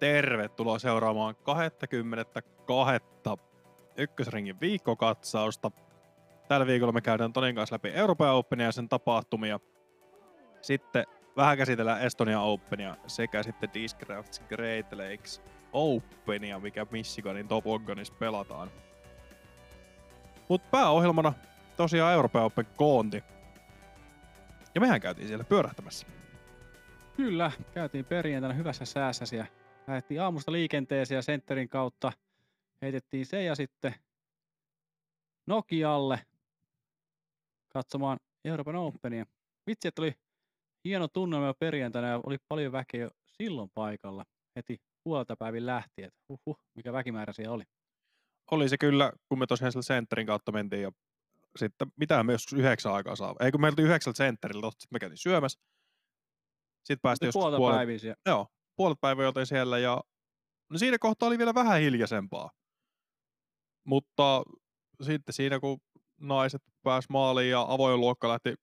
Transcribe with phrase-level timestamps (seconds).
[0.00, 2.94] tervetuloa seuraamaan 22.
[3.96, 5.70] ykkösringin viikkokatsausta.
[6.48, 9.60] Tällä viikolla me käydään Tonin kanssa läpi Euroopan Openia ja sen tapahtumia.
[10.62, 11.04] Sitten
[11.36, 15.42] vähän käsitellään Estonia Openia sekä sitten Discrafts Great Lakes
[15.72, 18.70] Openia, mikä Michiganin Top Organis pelataan.
[20.48, 21.32] Mutta pääohjelmana
[21.76, 23.24] tosiaan Euroopan Open koonti.
[24.74, 26.06] Ja mehän käytiin siellä pyörähtämässä.
[27.16, 29.46] Kyllä, käytiin perjantaina hyvässä säässä ja
[29.90, 32.12] lähdettiin aamusta liikenteeseen ja sentterin kautta
[32.82, 33.94] heitettiin se ja sitten
[35.46, 36.20] Nokialle
[37.68, 39.26] katsomaan Euroopan Openia.
[39.66, 40.14] Vitsi, että oli
[40.84, 44.24] hieno tunnelma jo perjantaina ja oli paljon väkeä jo silloin paikalla
[44.56, 46.10] heti puolta päivin lähtien.
[46.28, 47.64] Huhhuh, mikä väkimäärä siellä oli.
[48.50, 50.92] Oli se kyllä, kun me tosiaan sillä sentterin kautta mentiin ja
[51.56, 53.36] sitten mitä me joskus yhdeksän aikaa saa.
[53.40, 55.60] Ei kun me oltiin yhdeksältä sentteriltä, sitten me käytiin syömässä.
[56.84, 58.16] Sitten päästiin joskus puolta puolet, päivin siellä.
[58.26, 58.46] joo,
[58.80, 60.00] puolet päivää joten siellä ja
[60.70, 62.50] no siinä kohtaa oli vielä vähän hiljaisempaa.
[63.86, 64.42] Mutta
[65.02, 65.78] sitten siinä kun
[66.20, 68.54] naiset pääs maaliin ja avoin luokka lähti,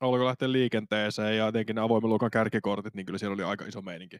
[0.00, 3.82] alkoi lähteä liikenteeseen ja etenkin ne avoimen luokan kärkikortit, niin kyllä siellä oli aika iso
[3.82, 4.16] meininki.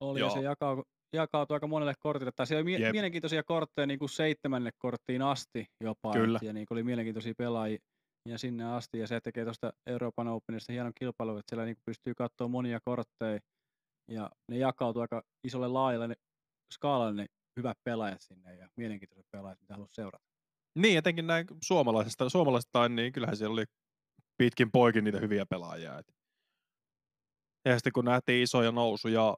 [0.00, 0.34] Oli ja Joo.
[0.34, 2.32] se jakau, jakautui aika monelle kortille.
[2.36, 2.92] Tai siellä oli mie- Jep.
[2.92, 6.12] mielenkiintoisia kortteja niin kuin seitsemänne korttiin asti jopa.
[6.12, 6.36] Kyllä.
[6.36, 7.78] Et, ja niin kuin oli mielenkiintoisia pelaajia
[8.28, 8.98] ja sinne asti.
[8.98, 12.78] Ja se tekee tuosta Euroopan Openista hienon kilpailun, että siellä niin kuin pystyy katsoa monia
[12.84, 13.40] kortteja.
[14.08, 16.14] Ja ne jakautuu aika isolle laajalle ne,
[16.74, 20.24] skaalalle ne hyvät pelaajat sinne ja mielenkiintoiset pelaajat, mitä haluat seurata.
[20.74, 23.64] Niin, etenkin näin suomalaisista, suomalaisista niin kyllähän siellä oli
[24.36, 25.98] pitkin poikin niitä hyviä pelaajia.
[25.98, 26.06] Et.
[27.64, 29.36] Ja sitten kun nähtiin isoja nousuja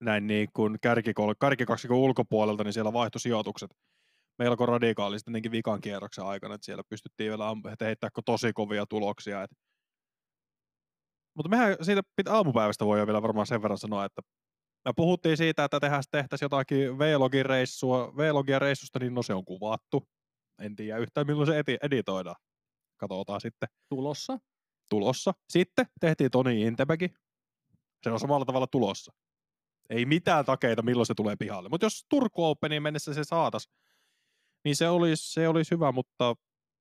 [0.00, 3.70] näin niin kuin kärkikol- kärkikaksikon ulkopuolelta, niin siellä vaihtui sijoitukset
[4.38, 7.44] melko radikaalisti ennenkin vikan kierroksen aikana, että siellä pystyttiin vielä
[7.80, 9.42] heittää tosi kovia tuloksia.
[9.42, 9.50] Et.
[11.38, 14.22] Mutta mehän siitä pit- aamupäivästä voi jo vielä varmaan sen verran sanoa, että
[14.84, 19.44] me puhuttiin siitä, että tehdään, tehtäisiin jotakin V-login reissua, V-logia reissusta, niin no se on
[19.44, 20.08] kuvattu.
[20.62, 22.36] En tiedä yhtään milloin se edi- editoidaan.
[22.96, 24.38] Katsotaan sitten Tulossa.
[24.90, 25.32] tulossa.
[25.48, 27.14] Sitten tehtiin Toni Intemäki.
[28.02, 29.12] Se on samalla tavalla tulossa.
[29.90, 31.68] Ei mitään takeita, milloin se tulee pihalle.
[31.68, 33.68] Mutta jos Turku Openiin mennessä se saatas,
[34.64, 36.34] niin se olisi, se olisi hyvä, mutta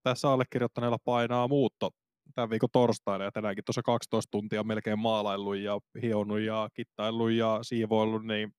[0.03, 1.91] tässä allekirjoittaneella painaa muutto
[2.37, 7.59] tämän viikon torstaina ja tänäänkin tuossa 12 tuntia melkein maalaillut ja hionnut ja kittaillut ja
[7.61, 8.51] siivoillut, niin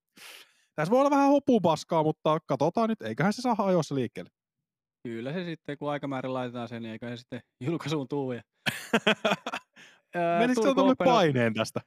[0.74, 4.30] tässä voi olla vähän hopupaskaa, mutta katsotaan nyt, eiköhän se saa ajoissa liikkeelle.
[5.02, 8.32] Kyllä se sitten, kun aikamäärä laitetaan sen, niin eikä se sitten julkaisuun tuu.
[8.32, 8.42] Ja...
[10.38, 11.80] Menisikö Open on- paineen tästä?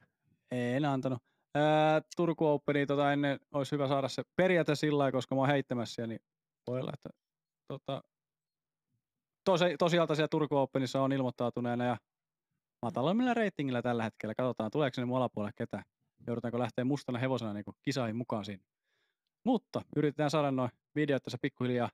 [0.50, 1.18] En antanut.
[1.54, 6.06] Ää, Turku Openi tota ennen olisi hyvä saada se periaate sillä koska mä oon heittämässä
[6.06, 6.20] niin
[6.66, 7.08] voi olla, että
[7.68, 8.02] tota,
[9.44, 11.96] tosi, tosiaalta siellä Turku Openissa on ilmoittautuneena ja
[12.82, 14.34] matalammilla reitingillä tällä hetkellä.
[14.34, 15.84] Katsotaan, tuleeko sinne mun alapuolelle ketään.
[16.26, 18.64] Joudutaanko lähteä mustana hevosena niin kisaihin mukaan siinä.
[19.46, 21.88] Mutta yritetään saada noin videot tässä pikkuhiljaa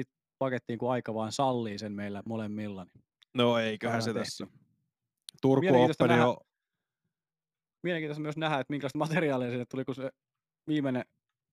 [0.00, 0.08] sit
[0.38, 2.84] pakettiin, kun aika vaan sallii sen meillä molemmilla.
[2.84, 4.46] Niin No eiköhän se Saadaan tässä.
[5.42, 6.36] Turku Openi on
[7.82, 10.10] mielenkiintoista myös nähdä, että minkälaista materiaalia sinne tuli, kun se
[10.66, 11.04] viimeinen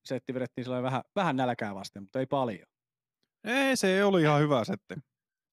[0.06, 2.73] setti vedettiin sellainen vähän, vähän nälkää vasten, mutta ei paljon.
[3.44, 4.94] Ei, se oli ihan hyvä setti.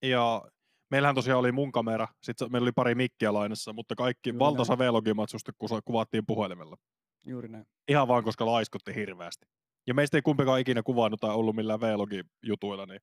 [0.03, 0.43] Ja
[0.91, 4.79] meillähän tosiaan oli mun kamera, sitten meillä oli pari mikkiä lainassa, mutta kaikki Juuri valtaosa
[4.79, 5.53] V-logimatsusta
[5.85, 6.77] kuvattiin puhelimella.
[7.27, 7.67] Juuri näin.
[7.89, 9.47] Ihan vaan, koska laiskutti hirveästi.
[9.87, 13.01] Ja meistä ei kumpikaan ikinä kuvannut tai ollut millään V-logi-jutuilla, niin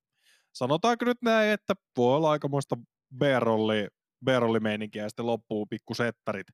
[0.53, 2.77] sanotaanko nyt näin, että voi olla aikamoista
[3.17, 3.87] B-rolli,
[4.25, 6.47] B-rollimeininkiä ja sitten loppuu pikku settarit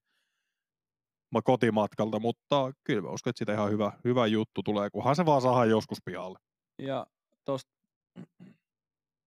[1.32, 5.26] ma- kotimatkalta, mutta kyllä mä uskon, että siitä ihan hyvä, hyvä juttu tulee, kunhan se
[5.26, 6.40] vaan saadaan joskus pihalle.
[6.80, 7.08] Ja
[7.46, 7.73] tosta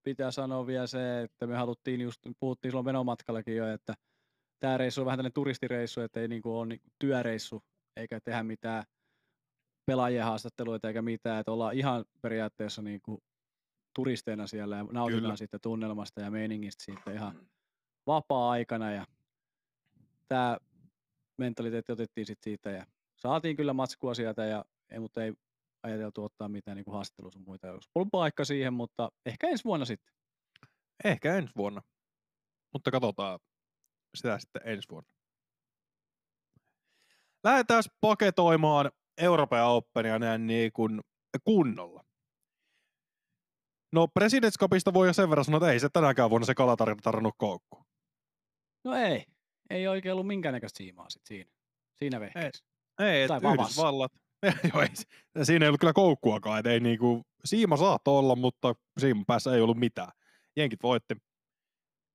[0.02, 3.94] pitää sanoa vielä se, että me haluttiin just, puhuttiin silloin menomatkallakin jo, että
[4.60, 7.62] tämä reissu on vähän tämmöinen turistireissu, että ei niinku ole niinku työreissu,
[7.96, 8.84] eikä tehdä mitään
[9.86, 13.22] pelaajien haastatteluita eikä mitään, että ollaan ihan periaatteessa niinku
[13.94, 15.22] turisteina siellä ja nautitaan.
[15.22, 15.36] Kyllä.
[15.36, 17.48] siitä tunnelmasta ja meiningistä siitä ihan
[18.06, 19.06] vapaa-aikana ja
[20.28, 20.58] tämä
[21.36, 22.86] mentaliteetti otettiin sitten siitä ja
[23.16, 25.32] saatiin kyllä matskua sieltä, ja, ei, mutta ei
[25.82, 27.72] ajateltu ottaa mitään niin haastattelua sun muita.
[27.72, 30.14] Olisi ollut paikka siihen, mutta ehkä ensi vuonna sitten.
[31.04, 31.82] Ehkä ensi vuonna.
[32.72, 33.38] Mutta katsotaan
[34.16, 35.10] sitä sitten ensi vuonna.
[37.44, 41.00] Lähdetään paketoimaan Euroopan Openia näin niin kuin
[41.44, 42.04] kunnolla.
[43.92, 46.74] No Presidents Cupista voi jo sen verran sanoa, että ei se tänäkään vuonna se kala
[46.74, 47.84] tar- tarvinnut koukkuun.
[48.84, 49.24] No ei.
[49.70, 51.50] Ei oikein ollut minkäännäköistä siimaa sit siinä.
[51.94, 52.64] Siinä vehkeessä.
[52.98, 53.62] Ei, et Tai vavassa.
[53.62, 54.12] Yhdysvallat.
[54.72, 59.24] Joo, ei, siinä ei ollut kyllä koukkuakaan, et ei niinku, siima saattoi olla, mutta siiman
[59.26, 60.12] päässä ei ollut mitään.
[60.56, 61.16] Jenkit voitti.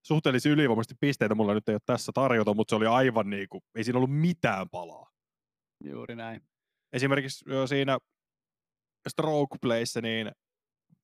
[0.06, 3.84] Suhteellisen ylivoimaisesti pisteitä mulla nyt ei ole tässä tarjota, mutta se oli aivan niinku, ei
[3.84, 5.10] siinä ollut mitään palaa.
[5.84, 6.42] Juuri näin.
[6.94, 7.98] esimerkiksi siinä
[9.10, 10.32] stroke playssä, niin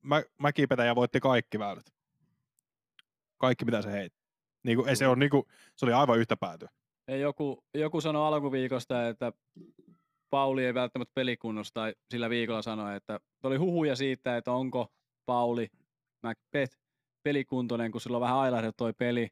[0.03, 1.85] mä, mäkipetäjä voitti kaikki väylät.
[3.37, 4.19] Kaikki mitä se heitti.
[4.63, 5.43] Niin kuin, ei se, on, niin kuin,
[5.75, 6.69] se oli aivan yhtä päätyä.
[7.07, 9.33] Joku, joku sanoi alkuviikosta, että
[10.29, 14.87] Pauli ei välttämättä pelikunnosta, tai sillä viikolla sanoi, että oli huhuja siitä, että onko
[15.25, 15.67] Pauli
[16.23, 16.77] Macbeth
[17.23, 19.27] pelikuntoinen, kun sillä on vähän ailahdellut toi peli.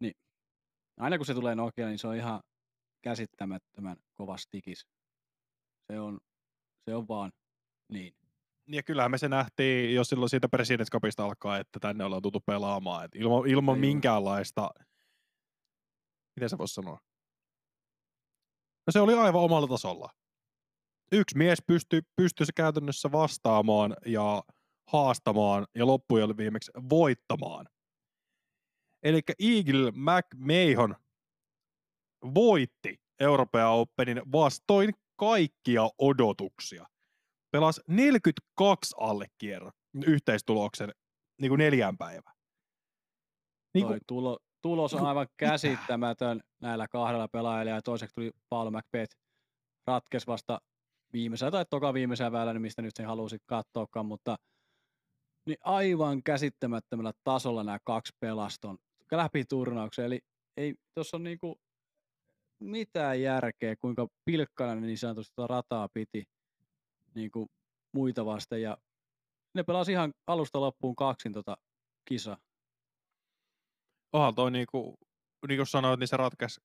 [0.00, 0.14] Niin
[0.96, 2.40] aina kun se tulee Nokia, niin se on ihan
[3.02, 4.86] käsittämättömän kova stikis.
[5.92, 6.20] Se on,
[6.84, 7.32] se on vaan
[7.88, 8.14] niin.
[8.68, 12.40] Ja kyllähän me se nähtiin jo silloin siitä Presidents Cupista alkaa, että tänne ollaan tultu
[12.40, 13.04] pelaamaan.
[13.04, 14.70] Et ilman, ilman minkäänlaista,
[16.36, 16.98] miten se voisi sanoa?
[18.86, 20.10] No se oli aivan omalla tasolla.
[21.12, 24.44] Yksi mies pystyi, pystyi se käytännössä vastaamaan ja
[24.88, 27.66] haastamaan ja loppujen viimeksi voittamaan.
[29.02, 30.96] Eli Eagle McMahon
[32.34, 36.86] voitti Euroopan Openin vastoin kaikkia odotuksia.
[37.50, 39.70] Pelasi 42 allekierro
[40.06, 40.92] yhteistuloksen
[41.40, 42.36] niin kuin neljään päivään.
[43.74, 44.00] Niin kuin...
[44.06, 49.16] tulo, tulos on aivan käsittämätön näillä kahdella pelaajalla ja toiseksi tuli Paul McBeth.
[49.86, 50.60] Ratkes vasta
[51.12, 54.36] viimeisellä tai toka viimeisellä väylällä, mistä nyt sen halusit katsoakaan, mutta
[55.46, 58.78] niin aivan käsittämättömällä tasolla nämä kaksi pelaston
[59.12, 60.04] läpi turnauksen.
[60.04, 60.20] Eli
[60.56, 61.60] ei tuossa on niinku
[62.60, 66.24] mitään järkeä, kuinka pilkkana niin sanotusti tuota rataa piti
[67.14, 67.46] niinku
[67.94, 68.62] muita vasten.
[68.62, 68.78] Ja
[69.54, 71.56] ne pelasi ihan alusta loppuun kaksin tota
[72.04, 72.36] kisa.
[74.14, 74.94] Onhan toi niinku,
[75.48, 76.60] niin kuin sanoit, niin se ratkaisi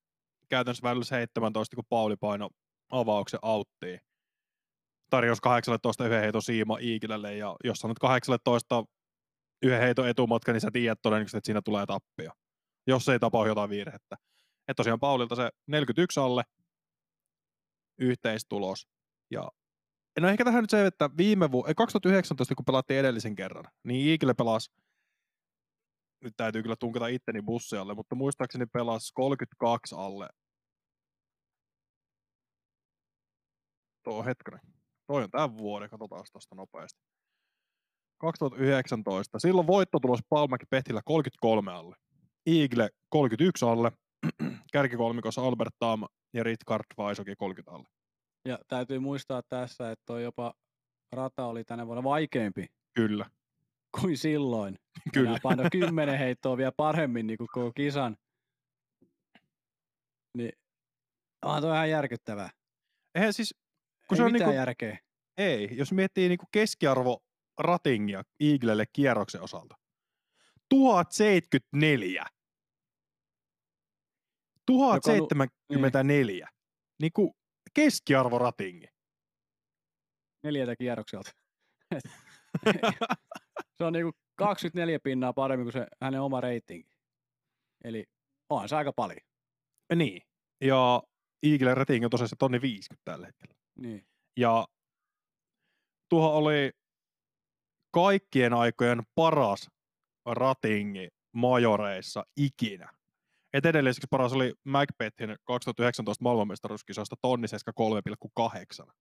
[0.48, 2.50] käytännössä välillä 17, kun Pauli paino
[2.90, 4.00] avauksen auttiin.
[5.10, 8.84] Tarjosi 18 yhden heiton siima Iikilälle, ja jos sanot 18
[9.62, 12.30] yhden heiton etumatka, niin sä tiedät todennäköisesti, että siinä tulee tappio.
[12.86, 14.16] Jos ei tapahdu jotain virhettä.
[14.68, 16.42] Että tosiaan Paulilta se 41 alle
[17.98, 18.88] yhteistulos.
[19.30, 19.50] Ja
[20.20, 24.34] no ehkä tähän nyt se, että viime vu- 2019, kun pelattiin edellisen kerran, niin Iikille
[24.34, 24.70] pelasi
[26.24, 30.28] nyt täytyy kyllä tunkata itteni bussialle, mutta muistaakseni pelasi 32 alle.
[34.04, 34.60] Tuo hetkinen.
[35.06, 37.00] Toi on tämän vuoden, katsotaan tuosta nopeasti.
[38.20, 39.38] 2019.
[39.38, 41.96] Silloin voittotulos Paul Pehtillä 33 alle.
[42.46, 43.92] Eagle 31 alle.
[44.72, 47.88] Kärkikolmikossa Albert Tam ja Ritkard Vaisoki 30 alle.
[48.48, 50.54] Ja täytyy muistaa tässä, että jopa
[51.12, 52.66] rata oli tänä vuonna vaikeampi.
[52.94, 53.30] Kyllä
[54.00, 54.78] kuin silloin.
[55.14, 55.38] Kyllä.
[55.42, 58.16] Paino kymmenen heittoa vielä paremmin niin kuin koko kisan.
[60.36, 60.52] Niin
[61.44, 62.50] onhan toi ihan järkyttävää.
[63.14, 63.54] Eihän siis,
[64.08, 64.98] kun Ei se on mitään niinku, järkeä.
[65.36, 67.18] Ei, jos miettii niinku keskiarvo
[67.58, 69.74] ratingia Eaglelle kierroksen osalta.
[70.68, 72.26] 1074.
[74.66, 76.46] 1074.
[76.46, 76.56] Niin.
[77.02, 77.36] Niinku
[77.74, 78.86] keskiarvo ratingi.
[80.44, 81.30] Neljältä kierrokselta.
[83.76, 86.90] se on niinku 24 pinnaa paremmin kuin se hänen oma reitingi.
[87.84, 88.04] Eli
[88.50, 89.20] on se aika paljon.
[89.94, 90.22] Niin.
[90.60, 91.02] Ja
[91.42, 93.54] Eagle rating on tosiaan se tonni 50 tällä hetkellä.
[93.78, 94.06] Niin.
[94.36, 94.66] Ja
[96.08, 96.70] tuohon oli
[97.94, 99.70] kaikkien aikojen paras
[100.26, 102.92] ratingi majoreissa ikinä.
[103.52, 108.92] Et edelliseksi paras oli Macbethin 2019 maailmanmestaruuskisoista tonniseska 3,8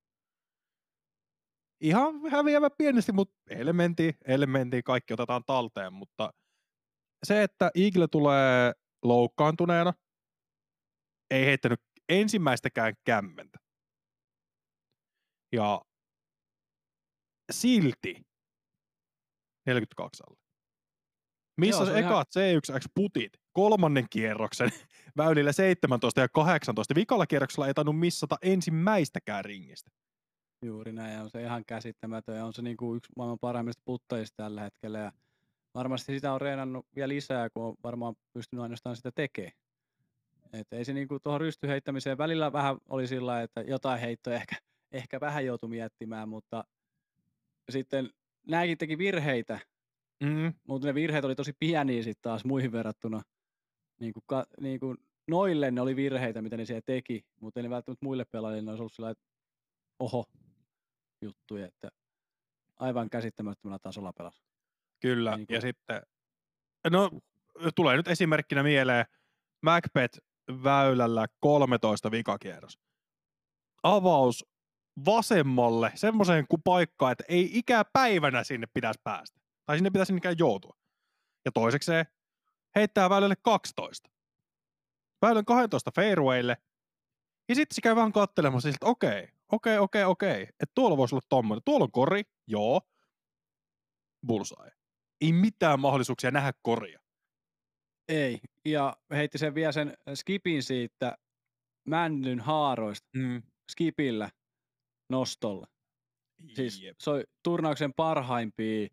[1.81, 6.33] ihan häviävä pienesti, mutta elementti, elementti, kaikki otetaan talteen, mutta
[7.23, 9.93] se, että Eagle tulee loukkaantuneena,
[11.31, 13.59] ei heittänyt ensimmäistäkään kämmentä.
[15.51, 15.81] Ja
[17.51, 18.15] silti
[19.65, 20.39] 42 alle.
[21.57, 22.61] Missä se ekat ihan...
[22.79, 24.69] C1X-putit kolmannen kierroksen
[25.17, 26.95] väylillä 17 ja 18.
[26.95, 29.91] Vikalla kierroksella ei tainnut missata ensimmäistäkään ringistä.
[30.61, 34.43] Juuri näin, on se ihan käsittämätön ja on se niin kuin yksi maailman parhaimmista puttajista
[34.43, 35.11] tällä hetkellä ja
[35.75, 39.53] varmasti sitä on reenannut vielä lisää, kun on varmaan pystynyt ainoastaan sitä tekemään.
[40.53, 44.55] Et ei se niinku tuohon rystyheittämiseen välillä vähän oli sillä, että jotain heittoa ehkä,
[44.91, 46.63] ehkä vähän joutui miettimään, mutta
[47.69, 48.09] sitten
[48.47, 49.59] nämäkin teki virheitä,
[50.23, 50.53] mm.
[50.67, 53.21] mutta ne virheet oli tosi pieniä sitten taas muihin verrattuna.
[53.99, 54.97] Niin kuin, ka, niin kuin
[55.27, 58.69] noille ne oli virheitä, mitä ne siellä teki, mutta ei ne välttämättä muille pelaajille ne
[58.69, 59.25] olisi ollut sillä, että
[59.99, 60.25] oho,
[61.21, 61.89] juttuja, että
[62.79, 64.41] aivan käsittämättömällä tasolla pelasi.
[64.99, 65.55] Kyllä, niin kuin...
[65.55, 66.01] ja sitten,
[66.89, 67.09] no
[67.75, 69.05] tulee nyt esimerkkinä mieleen
[69.61, 70.19] Macbeth
[70.63, 72.79] väylällä 13 vikakierros.
[73.83, 74.45] Avaus
[75.05, 79.39] vasemmalle semmoiseen kuin paikkaan, että ei ikäpäivänä sinne pitäisi päästä.
[79.65, 80.77] Tai sinne pitäisi ikään joutua.
[81.45, 82.05] Ja toisekseen
[82.75, 84.09] heittää väylälle 12.
[85.21, 86.57] Väylän 12 fairwaylle.
[87.49, 91.25] Ja sitten se käy vähän katselemassa että okei, okei, okei, okei, että tuolla voisi olla
[91.29, 91.61] tommoinen.
[91.65, 92.81] Tuolla on kori, joo,
[94.27, 94.71] bullseye.
[95.21, 96.99] Ei mitään mahdollisuuksia nähdä koria.
[98.09, 101.17] Ei, ja heitti sen vielä sen skipin siitä
[101.87, 103.43] männyn haaroista Mm.
[103.71, 104.29] skipillä
[105.09, 105.67] nostolla.
[106.55, 106.95] Siis Jep.
[106.99, 108.87] se oli turnauksen parhaimpia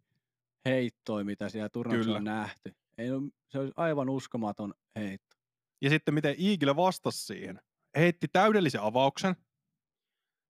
[0.69, 2.33] heittoja, mitä siellä turnauksella Kyllä.
[2.33, 2.73] on nähty.
[2.99, 5.37] Ei, ole- se olisi aivan uskomaton heitto.
[5.83, 7.61] Ja sitten miten Eagle vastasi siihen.
[7.97, 9.37] Heitti täydellisen avauksen.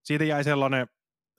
[0.07, 0.87] Siitä jäi sellainen,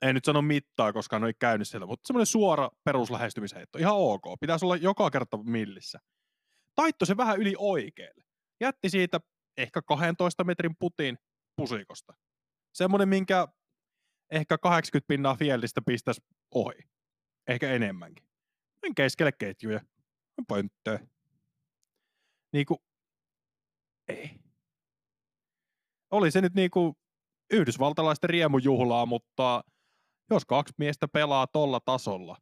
[0.01, 3.77] ei nyt sano mittaa, koska hän ei käynyt siellä, mutta semmoinen suora peruslähestymisheitto.
[3.77, 4.23] Ihan ok.
[4.39, 5.99] Pitäisi olla joka kerta millissä.
[6.75, 8.23] Taitto se vähän yli oikealle.
[8.61, 9.19] Jätti siitä
[9.57, 11.17] ehkä 12 metrin putin
[11.55, 12.13] pusikosta.
[12.73, 13.47] Semmoinen, minkä
[14.31, 16.21] ehkä 80 pinnaa fielistä pistäisi
[16.55, 16.89] ohi.
[17.47, 18.25] Ehkä enemmänkin.
[18.83, 19.81] En keskelle ketjuja.
[20.47, 20.99] Pönttöä.
[22.53, 22.83] Niinku,
[24.07, 24.39] ei.
[26.11, 26.97] Oli se nyt niinku
[27.51, 29.63] yhdysvaltalaisten riemujuhlaa, mutta
[30.29, 32.37] jos kaksi miestä pelaa tolla tasolla,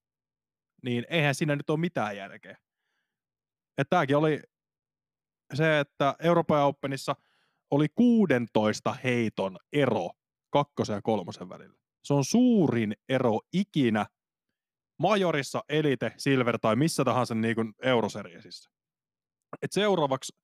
[0.83, 2.57] niin eihän siinä nyt ole mitään järkeä.
[3.77, 4.39] Että tämäkin oli
[5.53, 7.15] se, että Euroopan Openissa
[7.71, 10.09] oli 16 heiton ero
[10.49, 11.77] kakkosen ja kolmosen välillä.
[12.03, 14.05] Se on suurin ero ikinä
[14.99, 18.69] majorissa, elite, silver tai missä tahansa niin kuin euroseriesissä.
[19.61, 20.35] Et seuraavaksi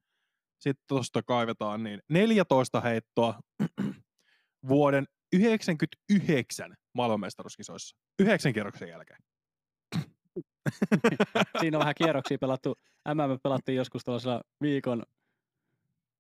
[0.59, 3.39] sitten tuosta kaivetaan niin 14 heittoa
[4.67, 7.95] vuoden 99 maailmanmestaruuskisoissa.
[8.19, 9.19] Yhdeksän kierroksen jälkeen.
[11.59, 12.75] Siinä on vähän kierroksia pelattu.
[13.13, 15.03] MM pelattiin joskus tällaisella viikon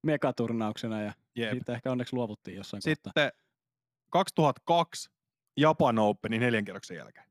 [0.03, 1.51] megaturnauksena ja Jep.
[1.51, 3.11] siitä ehkä onneksi luovuttiin jossain kohtaa.
[3.13, 3.31] Sitten
[4.09, 5.09] 2002
[5.57, 7.25] Japan Openin neljän kierroksen jälkeen.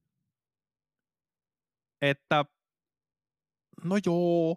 [2.03, 2.45] Että,
[3.85, 4.57] no joo,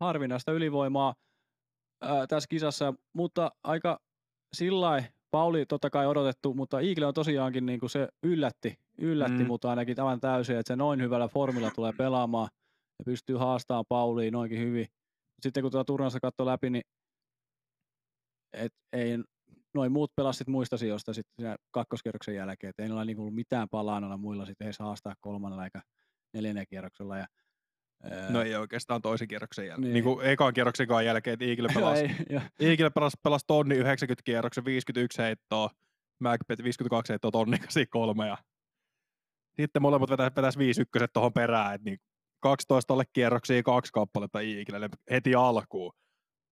[0.00, 1.14] Harvinaista ylivoimaa
[2.00, 4.00] ää, tässä kisassa, mutta aika
[4.52, 5.04] sillä
[5.36, 9.46] Pauli totta kai odotettu, mutta Eagle on tosiaankin niin kuin se yllätti, yllätti Mm.
[9.46, 12.48] mut ainakin tämän täysin, että se noin hyvällä formilla tulee pelaamaan
[12.98, 14.86] ja pystyy haastamaan Pauliin noinkin hyvin.
[15.42, 16.82] Sitten kun tuota turnausta katsoi läpi, niin
[18.52, 19.18] et ei
[19.74, 24.16] noin muut pelasit muista sijoista sitten kakkoskierroksen jälkeen, että ei ole niin mitään palaa noilla
[24.16, 25.82] muilla sitten edes haastaa kolmannella eikä
[26.34, 27.18] neljännen kierroksella.
[27.18, 27.26] Ja,
[28.28, 29.82] no ei oikeastaan toisen kierroksen jälkeen.
[29.82, 29.92] Niin.
[29.92, 30.04] Niin.
[30.04, 32.04] kuin ekan kierroksenkaan jälkeen, että Eagle pelasi.
[32.60, 35.70] Eagle pelasi, pelasi tonni 90 kierroksen, 51 heittoa,
[36.20, 38.38] Macbeth 52 heittoa, tonni 83 ja
[39.60, 41.98] sitten molemmat vetäisi vetäis 5 ykköset tuohon perään, että niin
[42.40, 45.92] 12 alle kierroksia kaksi kappaletta Eaglelle heti alkuun.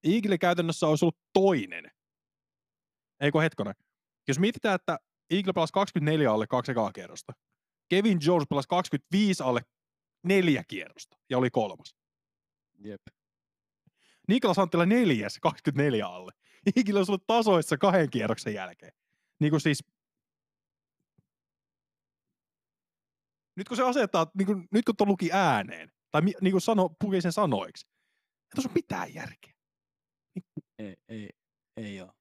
[0.05, 1.91] Eagle käytännössä olisi ollut toinen.
[3.21, 3.75] Eikö hetkonen?
[4.29, 4.99] Jos mietitään, että
[5.31, 7.33] Eagle pelasi 24 alle kaksi ekaa kierrosta.
[7.89, 9.61] Kevin Jones pelasi 25 alle
[10.25, 11.97] neljä kierrosta ja oli kolmas.
[12.79, 13.03] Jep.
[14.29, 16.33] Niklas Anttila neljäs 24 alle.
[16.77, 18.93] Eagle olisi ollut tasoissa kahden kierroksen jälkeen.
[19.41, 19.85] Niin kuin siis...
[23.57, 26.89] Nyt kun se asettaa, niin kuin, nyt kun tuon luki ääneen, tai niin kuin sano,
[27.01, 29.55] puki sen sanoiksi, ei tuossa ole mitään järkeä.
[30.79, 31.31] Ei, ei,
[31.77, 32.13] ei ole.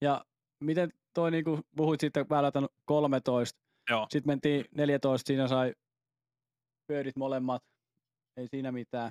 [0.00, 0.24] Ja
[0.60, 4.06] miten toi niinku puhuit sitten väylältä 13, Joo.
[4.10, 5.74] sitten mentiin 14, siinä sai
[6.86, 7.62] pyörit molemmat,
[8.36, 9.10] ei siinä mitään.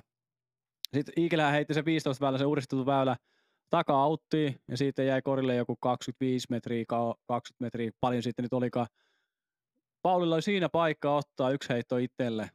[0.94, 3.16] Sitten Eaglehän heitti se 15 väylä, se uudistettu väylä
[3.70, 8.86] taka-auttiin, ja siitä jäi korille joku 25 metriä, ka- 20 metriä, paljon sitten nyt olikaan.
[10.02, 12.50] Paulilla oli siinä paikka ottaa yksi heitto itselle,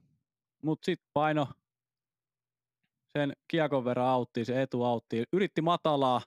[0.63, 1.47] mutta sitten paino
[3.17, 5.25] sen kiekon verran auttiin, se etu auttiin.
[5.33, 6.21] Yritti matalaa,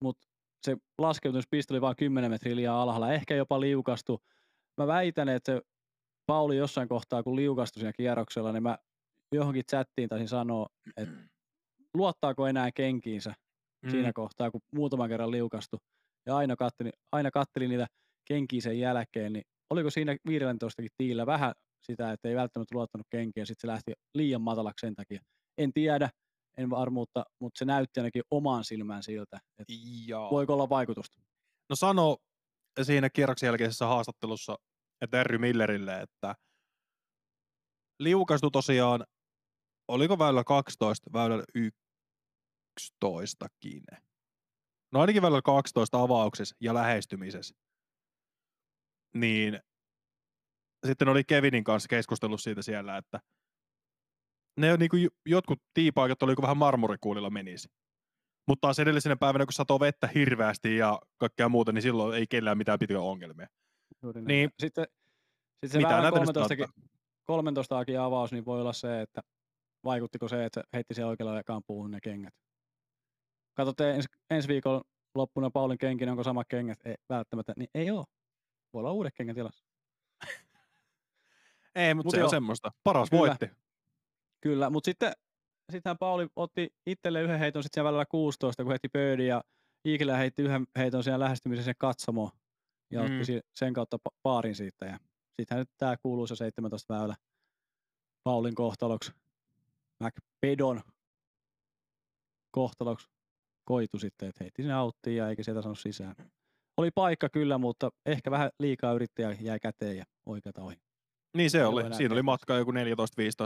[0.00, 0.26] mutta
[0.66, 4.22] se laskeutumispiste oli vain 10 metriä liian alhaalla, ehkä jopa liukastu.
[4.76, 5.62] Mä väitän, että se
[6.26, 8.78] Pauli jossain kohtaa, kun liukastui siinä kierroksella, niin mä
[9.32, 10.66] johonkin chattiin taisin sanoa,
[10.96, 11.14] että
[11.94, 13.34] luottaako enää kenkiinsä
[13.82, 13.90] mm.
[13.90, 15.78] siinä kohtaa, kun muutaman kerran liukastui.
[16.26, 17.86] Ja aina kattelin, aina kattelin niitä
[18.24, 21.52] kenkiä sen jälkeen, niin oliko siinä 15 tiillä vähän
[21.82, 25.20] sitä, että ei välttämättä luottanut kenkiä, ja sitten se lähti liian matalaksi sen takia.
[25.58, 26.10] En tiedä,
[26.56, 29.72] en varmuutta, mutta se näytti ainakin omaan silmään siltä, että
[30.06, 30.30] Joo.
[30.30, 31.20] voiko olla vaikutusta.
[31.70, 32.16] No sano
[32.82, 34.58] siinä kierroksen jälkeisessä haastattelussa
[35.10, 36.34] Terry Millerille, että
[38.00, 39.06] liukastui tosiaan,
[39.88, 43.84] oliko väylä 12, väylä 11kin.
[44.92, 47.54] No ainakin väylä 12 avauksessa ja lähestymisessä.
[49.14, 49.60] Niin
[50.86, 53.20] sitten oli Kevinin kanssa keskustellut siitä siellä, että
[54.60, 57.68] ne niin kuin jotkut tiipaikat oli kuin vähän marmorikuulilla menisi.
[58.48, 62.58] Mutta taas edellisenä päivänä, kun satoi vettä hirveästi ja kaikkea muuta, niin silloin ei kellään
[62.58, 63.46] mitään pitkiä ongelmia.
[64.02, 64.28] Juuri näin.
[64.28, 64.50] Niin.
[64.60, 64.86] Sitten,
[65.64, 66.68] sitten se Mitä nyt 13
[67.24, 69.22] 13 akin avaus, niin voi olla se, että
[69.84, 72.34] vaikuttiko se, että se heitti sen oikealla ekaan puuhun ne kengät.
[73.54, 74.80] Katsotte ens, ensi viikon
[75.14, 76.78] loppuna Paulin kenkin, onko sama kengät?
[76.84, 78.04] Ei välttämättä, niin ei ole.
[78.72, 79.64] Voi olla uudet kengät tilassa.
[81.74, 82.72] Ei, mutta Mut se on semmoista.
[82.84, 83.20] Paras Kyllä.
[83.20, 83.50] voitti.
[84.40, 85.12] Kyllä, mutta sitten
[85.72, 89.44] sittenhän Pauli otti itselleen yhden heiton sitten siellä välillä 16, kun heitti birdie ja
[89.84, 92.30] Eagle heitti yhden heiton siellä lähestymisen sen katsomo
[92.90, 93.20] ja Mm.
[93.20, 94.86] otti sen kautta pa- paarin siitä.
[94.86, 94.98] Ja
[95.40, 97.14] sittenhän nyt tämä kuuluu se 17 väylä
[98.24, 99.12] Paulin kohtaloksi.
[100.00, 100.80] McPedon
[102.50, 103.08] kohtaloksi
[103.64, 106.14] koitu sitten, että heitti sinne auttiin ja eikä sieltä saanut sisään.
[106.76, 110.76] Oli paikka kyllä, mutta ehkä vähän liikaa yritti ja jäi käteen ja oikeata ohi.
[111.36, 111.94] Niin se oli.
[111.94, 112.74] Siinä oli matka joku 14-15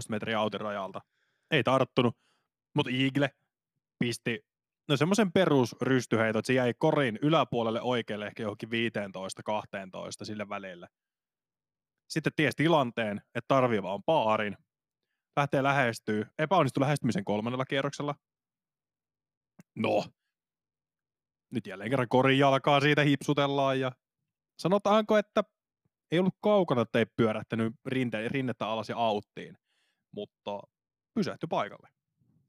[0.09, 1.01] metriä auton rajalta.
[1.51, 2.17] Ei tarttunut,
[2.75, 3.31] mutta Eagle
[3.99, 4.45] pisti
[4.89, 8.73] no semmoisen perusrystyheiton, että se jäi korin yläpuolelle oikealle ehkä johonkin 15-12
[10.23, 10.89] sille välille.
[12.11, 14.57] Sitten ties tilanteen, että tarvii vaan paarin.
[15.37, 16.27] Lähtee lähestyy.
[16.39, 18.15] Epäonnistui lähestymisen kolmannella kierroksella.
[19.77, 20.05] No.
[21.53, 23.93] Nyt jälleen kerran korin jalkaa siitä hipsutellaan ja
[24.59, 25.45] sanotaanko, että
[26.11, 29.59] ei ollut kaukana, että ei pyörähtänyt rinte, rinnettä alas ja auttiin,
[30.15, 30.61] mutta
[31.15, 31.89] pysähtyi paikalle.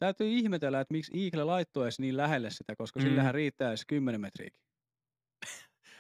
[0.02, 3.04] Täytyy ihmetellä, että miksi Eagle laittoi edes niin lähelle sitä, koska Mm.
[3.06, 4.60] sillähän riittää edes 10 metriäkin.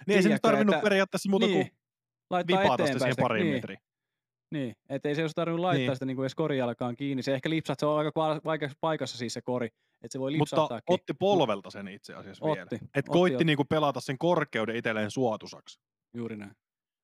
[0.08, 1.78] Niin ei se nyt tarvinnut että- periaatteessa muuta niin, kuin
[2.30, 3.80] laittaa eteenpäin siihen pariin niin, metriin.
[4.54, 5.88] Niin, että ei se olisi tarvinnut laittaa Niin.
[5.88, 5.96] niin.
[5.96, 7.24] sitä niin kuin edes korijalkaan kiinni.
[7.24, 10.32] Se ehkä lipsahtaa, se on aika va- vaikeassa paikassa siis se kori, että se voi
[10.38, 12.62] Mutta lipsahtaa otti polvelta sen itse asiassa vielä.
[12.62, 13.46] Otti, Et otti, koitti otti.
[13.46, 15.80] niinku pelata sen korkeuden itselleen suotusaksi.
[16.14, 16.52] Juuri näin.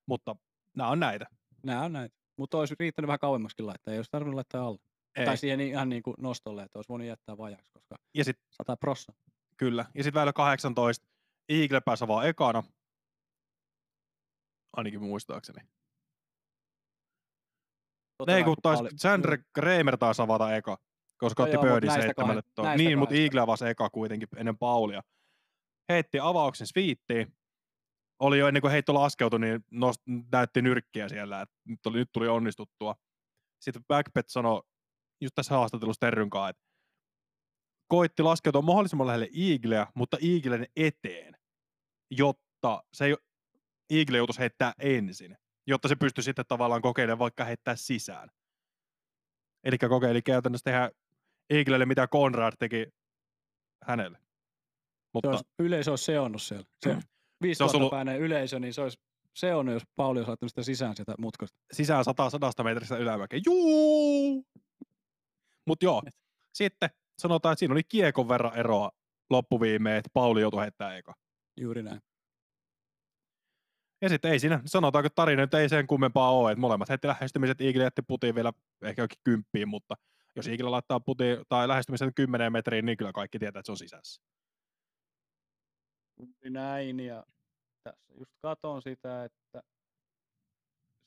[0.05, 0.35] Mutta
[0.77, 1.25] nämä on näitä.
[1.63, 2.15] Nämä on näitä.
[2.37, 4.79] Mutta olisi riittänyt vähän kauemmaksikin laittaa, ei olisi tarvinnut laittaa alle.
[5.17, 5.25] Ei.
[5.25, 8.77] Tai siihen ihan niin kuin nostolle, että olisi voinut jättää vajaksi, koska Ja sitten 100
[8.77, 9.13] prossa.
[9.57, 9.85] kyllä.
[9.95, 11.07] Ja sitten väylä 18.
[11.49, 12.63] Eagle pääsi vaan ekana.
[14.77, 15.67] Ainakin muistaakseni.
[18.17, 19.43] Totta Ei kun taisi Sander Joo.
[19.53, 20.77] Kramer taisi avata eka,
[21.17, 22.41] koska Joo, otti birdin näistä seitsemälle.
[22.41, 23.15] kahden- tuo- näistä Niin, mutta.
[23.15, 25.01] Eagle avasi eka kuitenkin ennen Paulia.
[25.91, 27.33] Heitti avauksen sviittiin.
[28.19, 30.01] Oli jo ennen kuin heitto laskeutui, niin nost,
[30.31, 32.95] näytti nyrkkiä siellä, että nyt tuli, nyt tuli onnistuttua.
[33.61, 34.61] Sitten Backpet sanoi
[35.21, 36.63] just tässä haastattelussa Terryn kanssa, että
[37.87, 41.37] koitti laskeutua mahdollisimman lähelle Eagleä, mutta Eaglen eteen,
[42.11, 43.15] jotta se
[43.89, 48.29] Eagle joutuisi heittää ensin, jotta se pystyisi sitten tavallaan kokeilemaan vaikka heittää sisään.
[49.63, 50.91] Eli kokeili käytännössä tehdä
[51.49, 52.87] Eaglelle, mitä Conrad teki
[53.83, 54.17] hänelle.
[54.17, 54.23] Se
[55.13, 56.65] Mutta olisi, yleisö olisi seonnut siellä.
[56.85, 57.01] Se Mm.
[57.41, 58.97] 5000 ollut- päinen yleisö, niin se olisi
[59.35, 61.57] seonnut, jos Pauli olisi laittanut sitä sisään sieltä mutkasta.
[61.73, 63.41] sisään 100 sadasta metristä ylämäkeen.
[63.45, 64.45] Juu!
[65.67, 66.01] Mut joo,
[66.53, 68.91] sitten sanotaan, että siinä oli kiekon verran eroa
[69.29, 71.13] loppuviimeen, että Pauli joutui heittämään eka.
[71.57, 72.01] Juuri näin.
[74.01, 77.07] Ja sitten ei siinä, sanotaanko että tarina nyt ei sen kummempaa ole, että molemmat heitti
[77.07, 79.95] lähestymiset, Eagle jätti putiin vielä ehkä jokin kymppiin, mutta
[80.35, 83.77] jos Eagle laittaa putiin tai lähestymisen 10 metriin, niin kyllä kaikki tietää, että se on
[83.77, 84.21] sisässä.
[86.19, 87.23] Juuri näin, ja
[87.83, 89.63] tässä just katon sitä, että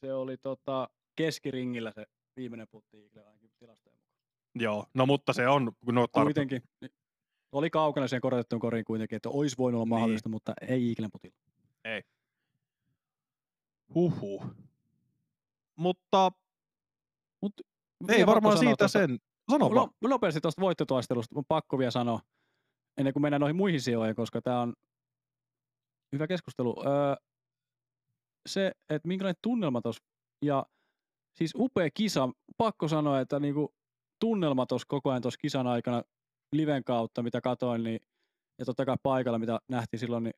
[0.01, 4.10] se oli tota keskiringillä se viimeinen putti Eagle ainakin tilastojen.
[4.55, 6.63] Joo, no mutta se on, no tarttu, Kuitenkin.
[6.81, 6.91] niin
[7.53, 9.89] Oli kaukana siihen korotettuun koriin kuitenkin, että olisi voinut olla Niin.
[10.01, 11.37] mahdollista, mutta ei Eaglen putilla.
[13.95, 14.45] huhhuh.
[15.77, 16.33] Mutta
[17.43, 17.53] Mut
[18.09, 19.19] ei varmaan siitä tosta- sen,
[19.51, 19.89] sano vaan.
[20.01, 22.21] No, nopeasti tuosta voittotaistelusta on pakko vielä sanoa,
[22.99, 24.75] ennen kuin mennään noihin muihin sijoihin, koska tämä on
[26.13, 26.87] hyvä keskustelu.
[26.87, 27.15] Öö,
[28.49, 30.03] se, että minkälainen tunnelma tuossa,
[30.45, 30.67] ja
[31.35, 33.75] siis upea kisa, pakko sanoa, että niinku
[34.21, 36.03] tunnelma tuossa koko ajan tuossa kisan aikana
[36.53, 38.01] liven kautta, mitä katoin, niin,
[38.59, 40.35] ja totta kai paikalla, mitä nähtiin silloin, niin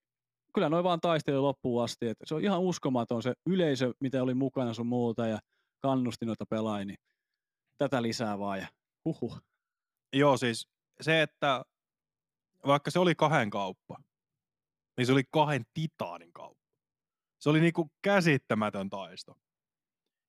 [0.54, 2.08] kyllä noin vaan taisteli loppuun asti.
[2.08, 5.38] että se on ihan uskomaton se yleisö, mitä oli mukana sun muuta, ja
[5.82, 6.98] kannusti noita pelaajia, niin
[7.78, 8.66] tätä lisää vaan, ja
[9.04, 9.40] huhuh.
[10.12, 10.68] Joo, siis
[11.00, 11.64] se, että
[12.66, 13.96] vaikka se oli kahden kauppa,
[14.96, 16.62] niin se oli kahden titaanin kauppa.
[17.40, 19.34] Se oli niinku käsittämätön taisto.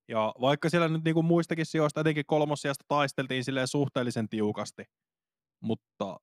[0.08, 4.84] Ja vaikka siellä nyt niinku muistakin sijoista, etenkin kolmossijasta taisteltiin silleen suhteellisen tiukasti,
[5.60, 6.20] mutta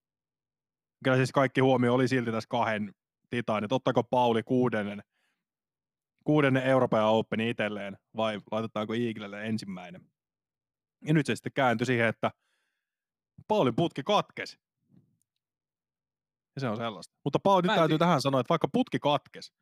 [1.05, 2.95] kyllä siis kaikki huomio oli silti tässä kahden
[3.31, 3.75] titaanin.
[3.75, 5.03] Ottaako Pauli kuudennen,
[6.25, 10.11] kuudennen Euroopan Openin itselleen vai laitetaanko Eaglelle ensimmäinen?
[11.07, 12.31] Ja nyt se sitten kääntyi siihen, että
[13.49, 14.59] Paulin putki katkesi.
[16.55, 17.15] Ja se on sellaista.
[17.25, 19.53] Mutta Pauli, nyt täytyy tähän sanoa, että vaikka putki katkesi,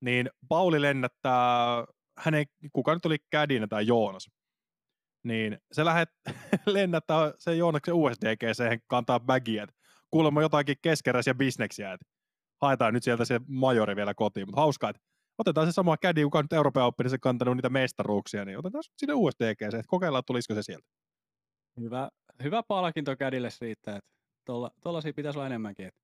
[0.00, 1.84] niin Pauli lennättää,
[2.22, 4.30] hänen, kuka nyt oli kädinä tai Joonas,
[5.24, 6.08] niin se lähet,
[6.66, 9.76] lennättää sen Joonaksen USDGC kantaa bagia, että
[10.10, 12.06] kuulemma jotakin keskeräisiä bisneksiä, että
[12.60, 15.02] haetaan nyt sieltä se majori vielä kotiin, mutta hauskaa, että
[15.38, 19.14] otetaan se sama kädi, kuka nyt Euroopan Openissa kantanut niitä mestaruuksia, niin otetaan se sinne
[19.14, 20.88] USDGC, että kokeillaan, tulisiko se sieltä.
[21.80, 22.10] Hyvä,
[22.42, 24.10] hyvä palkinto kädille siitä, että
[24.46, 25.86] tuolla, tuollaisia pitäisi olla enemmänkin.
[25.86, 26.00] Että,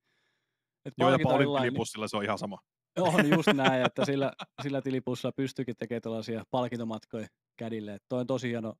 [0.84, 2.58] että Joo, ja Paulin tilipussilla se on ihan sama.
[3.00, 4.32] On just näin, että sillä,
[4.62, 7.26] sillä tilipussa pystyykin tekemään tällaisia palkintomatkoja
[7.58, 7.94] kädille.
[7.94, 8.74] Että toi on tosi hieno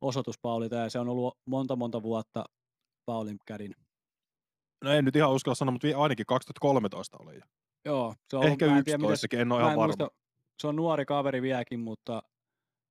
[0.00, 2.44] osoitus Paulilta ja se on ollut monta monta vuotta
[3.06, 3.74] Paulin kädin.
[4.84, 7.40] No en nyt ihan uskalla sanoa, mutta ainakin 2013 oli jo.
[7.84, 9.84] Joo, se on Ehkä mä en tiedä, miten 11 en ole ihan varma.
[9.86, 10.08] muista,
[10.62, 12.22] se on nuori kaveri vieläkin, mutta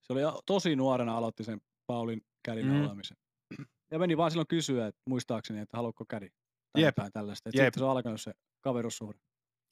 [0.02, 2.86] se oli tosi nuorena aloitti sen Paulin kädin Mm.
[2.86, 3.18] olemisen.
[3.92, 6.30] Ja meni vaan silloin kysyä, että muistaakseni, että haluatko kädi.
[6.74, 6.98] Tai Jep.
[6.98, 7.50] jotain tällaista.
[7.54, 7.66] Jep.
[7.66, 9.20] sitten se on alkanut se kaverussuhde.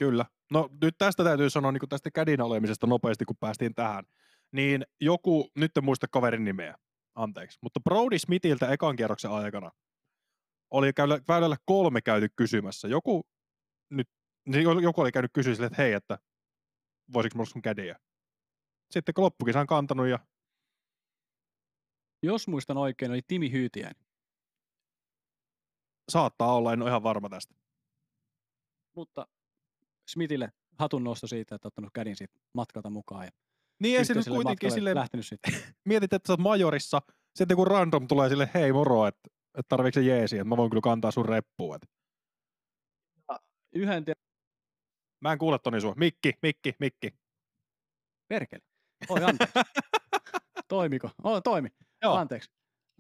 [0.02, 0.26] Kyllä.
[0.52, 4.06] No nyt tästä täytyy sanoa niin tästä kädin olemisesta nopeasti, kun päästiin tähän.
[4.52, 6.76] Niin joku, nyt en muista kaverin nimeä,
[7.16, 9.72] anteeksi, mutta Brody Smithiltä ekan kierroksen aikana
[10.72, 10.92] oli
[11.28, 12.88] väylällä kolme käyty kysymässä.
[12.88, 13.24] Joku,
[13.90, 14.10] nyt,
[14.46, 16.18] niin joku oli käynyt kysyä sille, että hei, että
[17.14, 18.00] voisiko mulla sun kädiä.
[18.92, 20.20] Sitten kun loppukisan kantanut ja
[22.24, 24.06] Jos muistan oikein, oli Timi Hyytiäinen.
[26.12, 27.56] saattaa olla, en ole ihan varma tästä.
[28.96, 29.28] Mutta
[30.12, 33.26] Smithille hatun nosto siitä, että ottanut kädin siitä matkalta mukaan.
[33.26, 33.32] Ja
[33.80, 35.54] Niin ei se nyt kuitenkin silleen, lähtenyt sitten.
[35.90, 37.02] mietit, että sä oot majorissa,
[37.36, 40.70] sitten kun random tulee sille, hei moro, että, että tarviiko se jeesi, että mä voin
[40.70, 41.76] kyllä kantaa sun reppuun.
[41.76, 41.88] Että.
[43.76, 44.04] Yhden
[45.22, 45.94] Mä en kuule Toni sua.
[45.98, 47.14] Mikki, mikki, mikki.
[48.28, 48.62] perkele.
[49.10, 49.60] Oi, anteeksi.
[50.68, 51.10] Toimiko?
[51.24, 51.70] Oh, toimi.
[52.02, 52.16] Joo.
[52.16, 52.50] Anteeksi.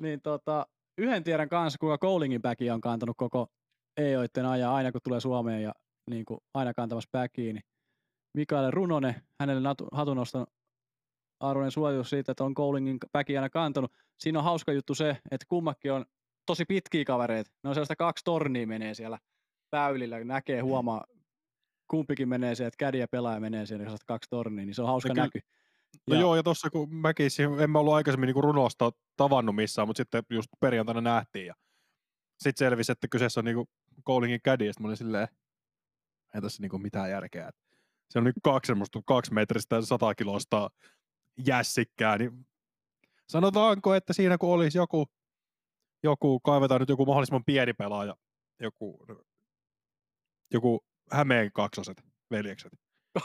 [0.01, 3.47] Niin tota, yhden tiedän kanssa, kuinka Goalingin backia on kantanut koko
[3.97, 5.73] EOitten ajan, aina kun tulee Suomeen ja
[6.09, 7.09] niin kuin aina kantamassa.
[7.37, 7.59] Niin
[8.37, 10.45] Mikael Runonen, hänelle natu- hatunnoston
[11.39, 13.91] arvoinen suositus siitä, että on Goalingin backia aina kantanut.
[14.19, 16.05] Siinä on hauska juttu se, että kummakin on
[16.45, 17.51] tosi pitkiä kavereita.
[17.63, 19.19] Ne on sellaista kaksi tornia menee siellä
[19.71, 21.05] väylillä, näkee, huomaa,
[21.87, 25.13] kumpikin menee sieltä, kädi ja pelaaja menee siellä, sellaista kaksi tornia, niin se on hauska
[25.13, 25.39] näky.
[26.07, 27.29] No Ja- joo, ja tuossa kun mäkin,
[27.63, 31.53] en mä ollut aikaisemmin niin runosta tavannut missään, mutta sitten just perjantaina nähtiin ja
[32.39, 33.69] sitten selvisi, että kyseessä on niinku
[34.05, 35.27] Goalingin kädi, ja sit mä olin silleen,
[36.35, 37.51] ei tässä niinku mitään järkeä.
[38.09, 40.69] Se on nyt kaksi semmoista kaksi metristä sata kilosta
[41.45, 42.47] jässikkää, niin
[43.29, 45.05] sanotaanko, että siinä kun olisi joku,
[46.03, 48.15] joku kaivetaan nyt joku mahdollisimman pieni pelaaja,
[48.59, 49.05] joku,
[50.53, 52.71] joku Hämeen kaksoset, veljekset,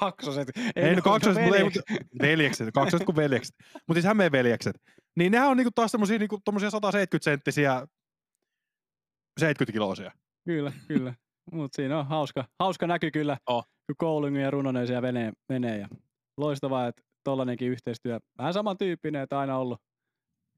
[0.00, 0.48] Kaksoset.
[0.56, 1.84] ei, ne no ole kaksoset, mutta ei, veljekset.
[1.90, 3.56] mutta veljekset, kaksoset kuin veljekset.
[3.74, 4.82] Mutta siis Hämeen veljekset.
[5.16, 7.86] Niin nehän on niinku taas semmosia niinku tommosia 170 senttisiä
[9.40, 10.12] 70 kiloisia.
[10.44, 11.14] Kyllä, kyllä.
[11.52, 13.64] Mutta siinä on hauska, hauska näky kyllä, Oh.
[13.86, 15.78] kun Koulungi ja Runonen siellä menee, menee.
[15.78, 15.88] Ja
[16.36, 19.80] loistavaa, että tollanenkin yhteistyö, vähän samantyyppinen, että aina ollut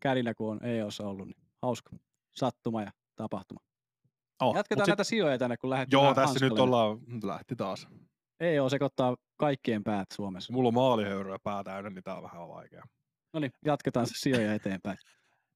[0.01, 1.27] kädinä kuin on EOssa ollut.
[1.27, 1.91] Niin hauska
[2.37, 3.61] sattuma ja tapahtuma.
[4.43, 7.89] Oh, Jatketaan mut näitä sijoja tänne, kun lähdetään Joo, tässä nyt ollaan, lähti taas.
[8.41, 10.53] EO sekoittaa kaikkien päät Suomessa.
[10.53, 12.83] Mulla on maalihöyryä pää täynnä, niin tää on vähän vaikea.
[13.33, 14.99] No niin, jatketaan se sijoja eteenpäin.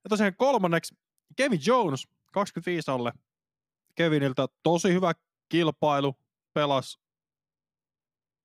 [0.05, 0.95] Ja tosiaan kolmanneksi
[1.37, 3.13] Kevin Jones, 25 alle.
[3.95, 5.13] Keviniltä tosi hyvä
[5.49, 6.15] kilpailu,
[6.55, 6.99] pelas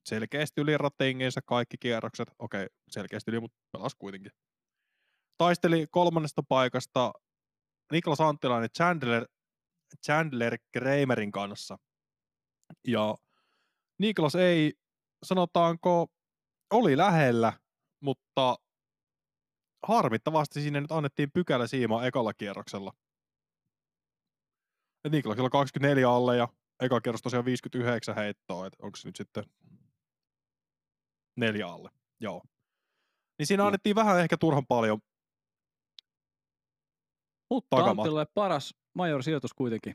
[0.06, 2.28] selkeästi yli ratingiinsa kaikki kierrokset.
[2.40, 4.32] Okei, selkeästi yli, mutta pelas kuitenkin.
[5.38, 7.14] Taisteli kolmannesta paikasta
[7.92, 9.26] Niklas Anttilainen Chandler,
[10.06, 11.78] Chandler Kramerin kanssa.
[12.88, 13.16] Ja
[14.00, 14.74] Niklas ei,
[15.26, 16.08] sanotaanko,
[16.74, 17.54] oli lähellä,
[18.00, 18.56] mutta
[19.88, 22.94] harmittavasti sinne nyt annettiin pykälä siima ekalla kierroksella.
[25.06, 26.48] Et Niklasilla 24 alle ja
[26.80, 29.44] eka kierros tosiaan 59 heittoa, että onko se nyt sitten
[31.36, 31.90] neljä alle.
[32.20, 32.42] Joo.
[33.40, 35.00] Niin siinä annettiin vähän ehkä turhan paljon.
[37.50, 39.94] Mutta Anttilalle paras major-sijoitus kuitenkin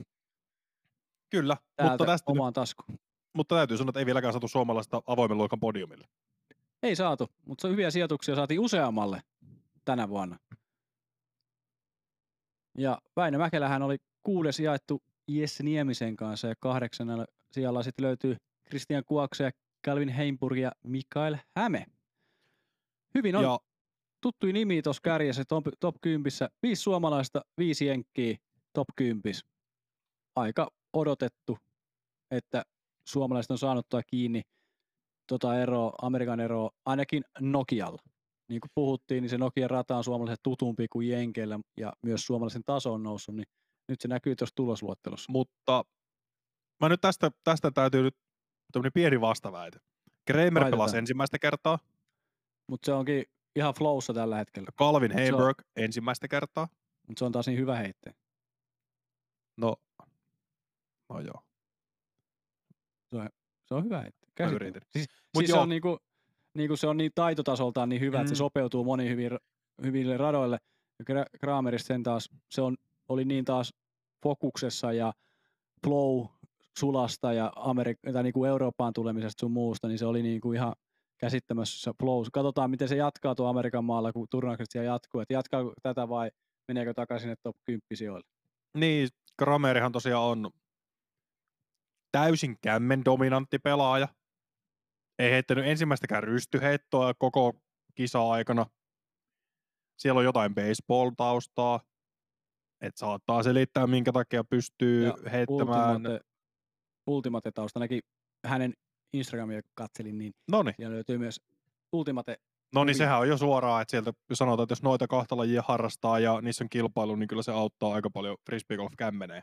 [1.31, 2.99] Kyllä, täältä mutta, tästä omaan taskuun.
[3.37, 6.09] mutta täytyy sanoa, että ei vieläkään saatu suomalaista avoimen luokan podiumille.
[6.83, 9.23] Ei saatu, mutta se hyviä sijoituksia saatiin useammalle
[9.85, 10.39] tänä vuonna.
[12.79, 18.37] Ja Väinö Mäkelähän oli kuudes jaettu Jesse Niemisen kanssa ja kahdeksanella sijalla sitten löytyy
[18.69, 19.51] Christian Kuokse ja
[19.87, 21.87] Calvin Heimburg ja Mikael Häme.
[23.15, 23.59] Hyvin on Ja
[24.21, 26.33] tuttuja nimi tuossa kärjessä top, top 10.
[26.63, 28.37] Viisi suomalaista, viisi jenkkiä
[28.73, 29.23] top 10.
[30.37, 31.59] Aika odotettu,
[32.31, 32.63] että
[33.09, 34.43] suomalaiset on saanut tuo kiinni
[35.29, 38.03] tota eroa, Amerikan eroa, ainakin Nokialla.
[38.49, 42.65] Niin kuin puhuttiin, niin se Nokian rata on suomalaisille tutumpi kuin Jenkeillä ja myös suomalaisen
[42.65, 43.47] taso on noussut, niin
[43.93, 45.33] nyt se näkyy tuossa tulosluottelussa.
[45.33, 45.85] mutta
[46.81, 48.17] mä nyt tästä, tästä täytyy nyt
[48.73, 49.79] tämmöinen pieni vastaväite.
[50.27, 51.79] Kramer pelasi ensimmäistä kertaa,
[52.69, 53.25] Mutta se onkin
[53.57, 56.69] ihan flowssa tällä hetkellä, Calvin se on- ensimmäistä kertaa.
[57.09, 58.15] mutta se on taas niin hyvä heitte.
[59.57, 59.77] No,
[61.09, 61.43] no joo,
[63.65, 64.27] Se on hyvä heitte.
[64.27, 64.65] mä Käsittämätöntä.
[64.79, 64.83] yritin.
[64.93, 65.63] Siis, Mut siis se joo.
[65.63, 65.99] on niinku,
[66.55, 68.21] niinku se on niin taitotasoltaan niin hyvä, mm.
[68.21, 68.35] että Mm.
[68.35, 69.31] se sopeutuu moniin hyvin,
[69.83, 70.59] hyville radoille.
[70.99, 71.05] Ja
[71.41, 72.77] Kramerista sen taas, se on,
[73.09, 73.75] oli niin taas
[74.23, 75.13] fokuksessa ja
[75.87, 76.27] flow
[76.79, 80.57] sulasta ja, Amerik- tai niin kuin Eurooppaan tulemisesta sun muusta, niin se oli niin kuin
[80.57, 80.73] ihan
[81.19, 82.25] käsittämässä flow.
[82.33, 85.21] Katsotaan, miten se jatkaa tuo Amerikan maalla, kun turnaukset siellä jatkuu.
[85.21, 86.31] Että jatkaa tätä vai
[86.69, 88.29] meneekö takaisin sinne top 10 sijoille?
[88.79, 89.09] Niin,
[89.39, 90.51] Kramerihan tosiaan on
[92.13, 94.09] täysin kämmen dominantti pelaaja.
[95.19, 97.53] Ei heittänyt ensimmäistäkään rystyheittoa koko
[97.95, 98.67] kisa-aikana.
[99.99, 101.81] Siellä on jotain baseball-taustaa.
[102.83, 106.03] Että saattaa selittää, minkä takia pystyy ja heittämään.
[107.07, 107.51] Ultimate.
[107.75, 108.01] Ainakin
[108.47, 108.75] hänen
[109.13, 110.75] Instagramia katselin, niin Noniin.
[110.77, 111.41] siellä löytyy myös
[111.93, 112.37] Ultimate
[112.75, 116.19] No niin, sehän on jo suoraan, että sieltä sanotaan, että jos noita kahta lajia harrastaa
[116.19, 119.43] ja niissä on kilpailu, niin kyllä se auttaa aika paljon frisbeegolf kämmeneen.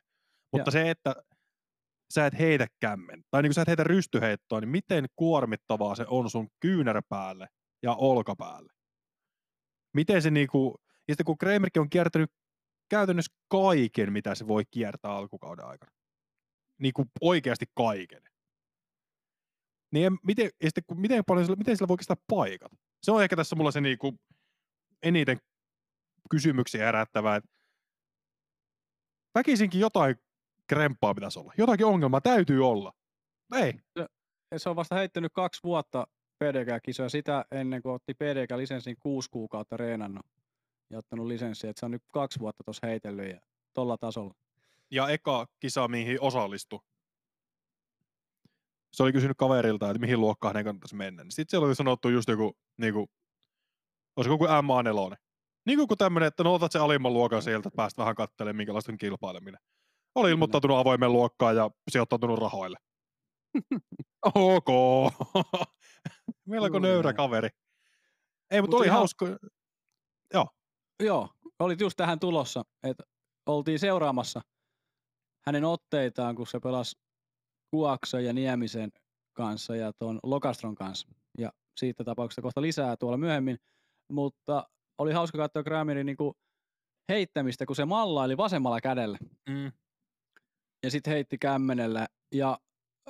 [0.51, 0.71] Mutta ja.
[0.71, 1.15] se, että
[2.13, 6.05] sä et heitä kämmen, tai niin kuin sä et heitä rystyheittoa, niin miten kuormittavaa se
[6.07, 7.47] on sun kyynärpäälle
[7.83, 8.73] ja olkapäälle?
[9.95, 10.75] Miten se niinku,
[11.07, 12.31] ja sitten kun Kramerkin on kiertänyt
[12.89, 15.91] käytännössä kaiken, mitä se voi kiertää alkukauden aikana.
[16.77, 18.23] Niin kuin oikeasti kaiken.
[19.91, 22.71] Niin miten, ja sitten, miten, paljon, miten sillä voi kestää paikat?
[23.03, 24.19] Se on ehkä tässä mulla se niinku
[25.03, 25.37] eniten
[26.29, 27.41] kysymyksiä herättävää,
[29.35, 30.15] väkisinkin jotain
[30.67, 31.53] krempaa pitäisi olla.
[31.57, 32.93] Jotakin ongelmaa täytyy olla.
[33.55, 33.73] Ei.
[34.57, 36.07] Se on vasta heittänyt kaksi vuotta
[36.39, 37.09] PDK-kisoja.
[37.09, 40.25] Sitä ennen kuin otti PDK-lisenssin kuusi kuukautta reenannut
[40.89, 41.69] ja ottanut lisenssiä.
[41.69, 43.41] Että se on nyt kaksi vuotta tuossa heitellyt ja
[43.73, 44.33] tolla tasolla.
[44.91, 46.79] Ja eka kisa, mihin osallistui,
[48.93, 51.23] se oli kysynyt kaverilta, että mihin luokkaan hänen kannattaisi mennä.
[51.23, 53.07] Niin sitten siellä oli sanottu just joku, niin kuin,
[54.15, 55.15] olisiko kuin MA4.
[55.65, 58.91] Niin kuin tämmöinen, että no otat se alimman luokan sieltä, että pääst vähän katselemaan, minkälaista
[58.91, 59.59] on kilpaileminen.
[60.15, 62.77] Oli ilmoittautunut avoimen luokkaan ja sijoittautunut rahoille.
[64.35, 64.67] ok.
[66.45, 67.49] Melko nöyrä kaveri.
[68.51, 68.97] Ei, mutta Mut oli ihan...
[68.97, 69.25] hauska.
[70.99, 71.29] Joo.
[71.59, 73.03] Olit just tähän tulossa, että
[73.45, 74.41] oltiin seuraamassa
[75.45, 76.97] hänen otteitaan, kun se pelasi
[77.71, 78.91] Kuaksa ja Niemisen
[79.33, 81.07] kanssa ja tuon Lokastron kanssa.
[81.37, 83.57] Ja siitä tapauksesta kohta lisää tuolla myöhemmin.
[84.11, 86.17] Mutta oli hauska katsoa Kramerin niin
[87.09, 89.17] heittämistä, kun se mallaili vasemmalla kädellä.
[89.49, 89.71] Mm.
[90.83, 92.07] Ja sitten heitti kämmenellä.
[92.35, 92.59] Ja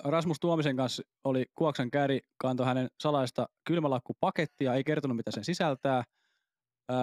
[0.04, 6.04] Rasmus Tuomisen kanssa oli Kuoksan käri, kantoi hänen salaista kylmälakkupakettia, ei kertonut mitä sen sisältää.
[6.92, 6.98] Öö,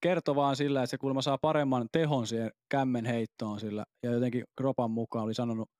[0.00, 3.84] kertoi vaan sillä, että se kuulemma saa paremman tehon siihen kämmen heittoon sillä.
[4.02, 5.70] Ja jotenkin Kropan mukaan oli sanonut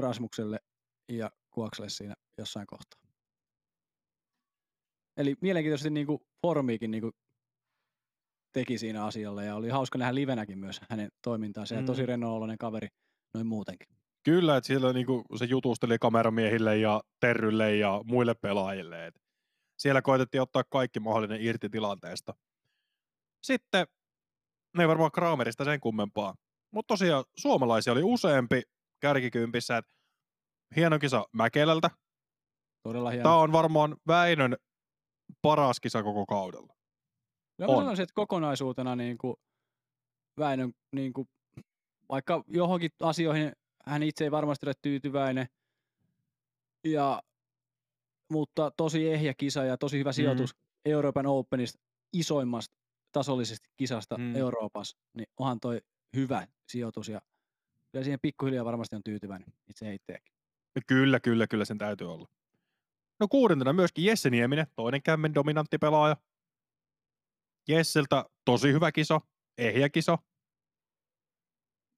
[0.00, 0.58] Rasmukselle
[1.12, 3.00] ja Kuokselle siinä jossain kohtaa.
[5.16, 7.12] Eli mielenkiintoisesti niin kuin formiikin niin kuin
[8.52, 11.80] teki siinä asialla ja oli hauska nähdä livenäkin myös hänen toimintaansa mm.
[11.80, 12.88] ja tosi rennooloinen kaveri
[13.34, 13.88] noin muutenkin.
[14.24, 19.06] Kyllä, että siellä niin kuin se jutusteli kameramiehille ja Terrylle ja muille pelaajille.
[19.06, 19.14] Et
[19.78, 22.34] siellä koitettiin ottaa kaikki mahdollinen irti tilanteesta.
[23.44, 23.86] Sitten,
[24.76, 26.34] ne ei varmaan Kramerista sen kummempaa,
[26.70, 28.62] mutta tosiaan suomalaisia oli useampi
[29.00, 29.76] kärkikympissä.
[29.76, 29.86] Et
[30.76, 31.90] hieno kisa Mäkelältä.
[32.82, 33.22] Todella hieno.
[33.22, 34.56] Tämä on varmaan Väinön
[35.42, 36.74] paras kisa koko kaudella.
[37.58, 37.76] Ja on.
[37.76, 39.36] sanoisin, että kokonaisuutena niin kuin
[40.38, 41.28] Väinön, niin kuin,
[42.08, 43.52] vaikka johonkin asioihin
[43.86, 45.46] hän itse ei varmasti ole tyytyväinen,
[46.84, 47.22] ja,
[48.32, 50.14] mutta tosi ehjä kisa ja tosi hyvä mm.
[50.14, 50.60] sijoitus mm.
[50.84, 52.83] Euroopan Openista isoimmasta
[53.14, 54.36] tasollisesta kisasta mm.
[54.36, 55.80] Euroopassa, niin onhan toi
[56.16, 57.20] hyvä sijoitus ja
[57.92, 60.34] kyllä siihen pikkuhiljaa varmasti on tyytyväinen itse heittäjäkin.
[60.86, 62.28] Kyllä, kyllä, kyllä sen täytyy olla.
[63.20, 66.16] No kuudentena myöskin Jesse Nieminen, toinen kämmen dominantti pelaaja.
[67.68, 69.20] Jesseltä tosi hyvä kiso,
[69.58, 70.18] ehjä kiso.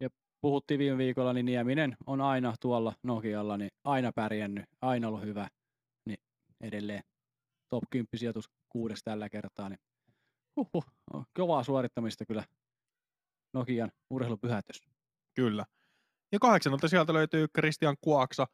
[0.01, 0.09] Ja
[0.41, 5.49] puhuttiin viime viikolla, niin Nieminen on aina tuolla Nokialla, niin aina pärjännyt, aina ollut hyvä.
[6.05, 6.19] Niin
[6.61, 7.03] edelleen
[7.69, 9.81] top 10 sijoitus kuudes tällä kertaa, niin
[10.57, 10.87] huhhuh,
[11.35, 12.45] kovaa suorittamista kyllä
[13.55, 14.83] Nokian urheilupyhätys.
[15.35, 15.66] Kyllä.
[16.33, 18.47] Ja kahdeksannelta sieltä löytyy Christian Kuaksa,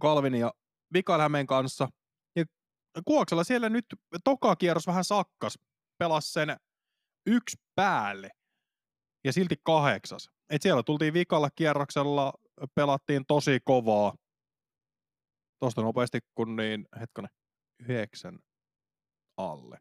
[0.00, 0.52] Kalvin ja
[0.94, 1.88] Mikael Hämeen kanssa.
[2.36, 2.44] Ja
[3.04, 3.86] Kuoksella siellä nyt
[4.24, 5.58] toka kierros vähän sakkas.
[5.98, 6.56] Pelas sen
[7.26, 8.30] yksi päälle
[9.24, 10.30] ja silti kahdeksas.
[10.50, 12.32] Et siellä tultiin vikalla kierroksella,
[12.74, 14.14] pelattiin tosi kovaa.
[15.60, 17.30] Tuosta nopeasti kun niin, hetkonen,
[17.80, 18.38] yhdeksän
[19.36, 19.78] alle.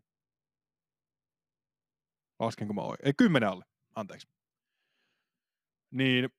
[2.41, 3.07] Laskenko mä oikein?
[3.07, 4.27] Ei, kymmenen alle, anteeksi.
[5.91, 6.29] Niin,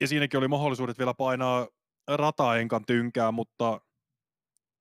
[0.00, 1.68] ja siinäkin oli mahdollisuudet vielä painaa
[2.08, 3.80] rataenkan tynkää, mutta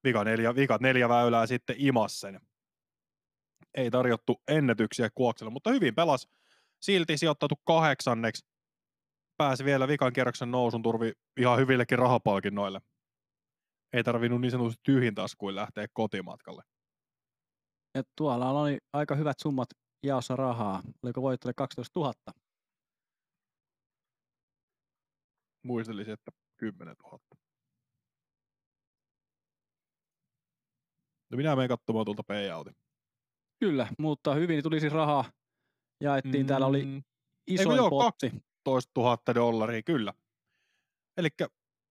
[0.03, 2.41] vika neljä, vika neljä väylää sitten imas sen.
[3.73, 6.27] Ei tarjottu ennätyksiä Kuokselle, mutta hyvin pelas.
[6.81, 8.45] Silti sijoittautu kahdeksanneksi.
[9.37, 12.81] Pääsi vielä vikan kierroksen nousun turvi ihan hyvillekin rahapalkinnoille.
[13.93, 16.63] Ei tarvinnut niin sanotusti tyhjin taskuin lähteä kotimatkalle.
[17.95, 19.69] Ja tuolla oli aika hyvät summat
[20.05, 20.83] jaossa rahaa.
[21.03, 22.13] Oliko voittolle 12 000?
[25.65, 27.19] muistelisin, että 10 000.
[31.31, 32.75] No minä menen katsomaan tuolta payoutin.
[33.59, 35.31] Kyllä, mutta hyvin tuli siis rahaa.
[36.01, 36.47] Jaettiin, mm.
[36.47, 37.01] täällä oli
[37.47, 38.29] isoin joo, potti.
[38.65, 40.13] 12 000 dollaria, kyllä.
[41.17, 41.29] Eli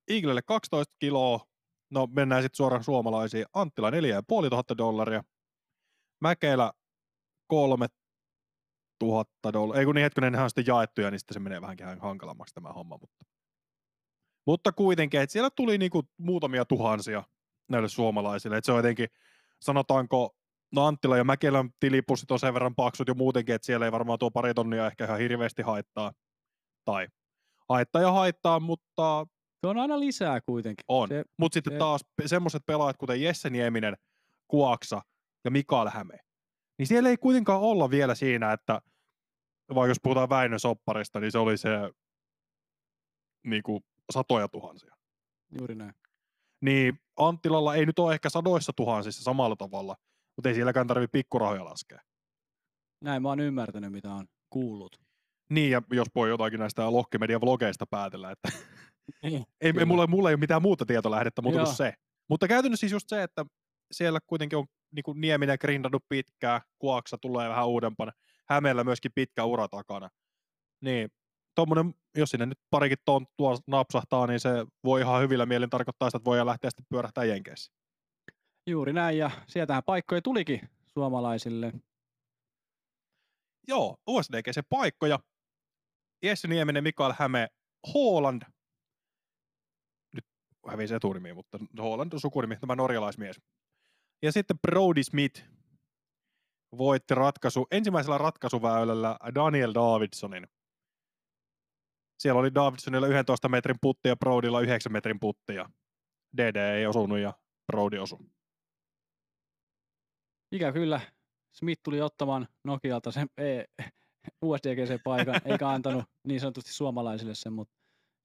[0.09, 1.47] Eaglelle 12 kiloa,
[1.91, 3.47] no mennään sitten suoraan suomalaisiin.
[3.53, 5.25] Anttila 4500 dollaria,
[6.21, 6.73] Mäkelä
[7.47, 7.87] 3
[8.99, 9.81] tuhatta dollaria.
[9.81, 12.73] Ei kun niin hetkinen, nehän on sitten jaettuja, niin sitten se menee vähän hankalammaksi tämä
[12.73, 12.99] homma.
[13.01, 13.25] Mutta,
[14.47, 17.23] mutta kuitenkin, että siellä tuli niinku muutamia tuhansia
[17.69, 18.57] näille suomalaisille.
[18.57, 19.09] Että se on jotenkin,
[19.61, 20.37] sanotaanko,
[20.73, 24.19] no Anttila ja Mäkelän tilipussit on sen verran paksut jo muutenkin, että siellä ei varmaan
[24.19, 26.13] tuo pari tonnia ehkä ihan hirveästi haittaa.
[26.85, 27.09] Tai
[27.69, 29.27] haittaa ja haittaa, mutta...
[29.61, 30.85] Se on aina lisää kuitenkin.
[30.89, 31.79] On, mutta sitten se...
[31.79, 33.97] taas semmoiset pelaajat, kuten Jesse Nieminen,
[34.49, 35.03] Kuaksa
[35.45, 36.19] ja Mikael Häme,
[36.79, 38.81] niin siellä ei kuitenkaan olla vielä siinä, että
[39.75, 41.71] vaikka jos puhutaan Väinö Sopparista, niin se oli se
[43.47, 44.95] niin kuin, satoja tuhansia.
[45.59, 45.95] Juuri näin.
[46.61, 49.97] Niin Anttilalla ei nyt ole ehkä sadoissa tuhansissa samalla tavalla,
[50.37, 52.01] mutta ei sielläkään tarvitse pikkurahoja laskea.
[53.05, 55.01] Näin mä oon ymmärtänyt, mitä on kuullut.
[55.51, 58.49] Niin, ja jos voi jotakin näistä Lohkimedian vlogeista päätellä, että
[59.23, 61.95] niin, ei, ei, mulla, mulla ei ole mitään muuta tietolähdettä muuta kuin se.
[62.29, 63.45] Mutta käytännössä siis just se, että
[63.93, 68.13] siellä kuitenkin on niin kuin Nieminen grindannut pitkään, Kuoksa tulee vähän uudempana,
[68.49, 70.09] Hämeellä myöskin pitkä ura takana.
[70.81, 71.09] Niin,
[71.55, 74.51] tommonen, jos sinne nyt parikin tonttua napsahtaa, niin se
[74.85, 77.73] voi ihan hyvillä mielin tarkoittaa sitä, että voi lähteä sitten pyörähtää Jenkeissä.
[78.67, 81.73] Juuri näin, ja sieltähän paikkoja tulikin suomalaisille.
[83.69, 85.19] Joo, USDGC paikkoja.
[86.23, 87.49] Jesse Nieminen, Mikael Häme,
[87.95, 88.43] Holland.
[90.13, 90.25] Nyt
[90.69, 93.41] hävisi etunimi, mutta Holland on sukunimi, tämä norjalaismies.
[94.25, 95.45] Ja sitten Brody Smith
[96.79, 100.49] voitti ratkaisu, ensimmäisellä ratkaisuväylällä Daniel Davidsonin.
[102.19, 105.53] Siellä oli Davidsonilla 11 metrin putti ja Brodylla 9 metrin putti
[106.37, 107.33] DD ei osunut ja
[107.73, 108.19] Brody osui.
[110.53, 111.01] Ikä kyllä.
[111.53, 113.65] Smith tuli ottamaan Nokialta sen e,
[114.43, 117.75] USDGC-paikan, eikä antanut niin sanotusti suomalaisille sen, mutta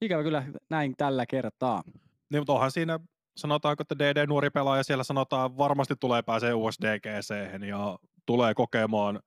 [0.02, 1.84] ikävä kyllä näin tällä kertaa.
[2.30, 3.00] Niin, mutta onhan siinä
[3.40, 7.34] sanotaanko, että DD nuori pelaaja siellä sanotaan varmasti tulee pääsee USDGC
[7.68, 9.20] ja tulee kokemaan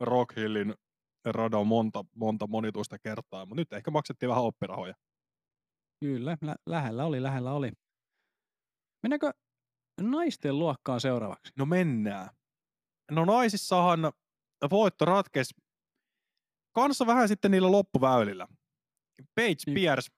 [0.00, 0.74] Rock Hillin
[1.24, 4.94] radan monta, monta monituista kertaa, mutta nyt ehkä maksettiin vähän oppirahoja.
[6.00, 7.72] Kyllä, lä- lähellä oli, lähellä oli.
[9.02, 9.32] Mennäänkö
[10.00, 11.52] naisten luokkaan seuraavaksi?
[11.58, 12.28] No mennään.
[13.10, 14.12] No naisissahan
[14.70, 15.54] voitto ratkesi
[16.74, 18.46] kanssa vähän sitten niillä loppuväylillä.
[19.34, 19.74] Paige niin.
[19.74, 20.08] Pierce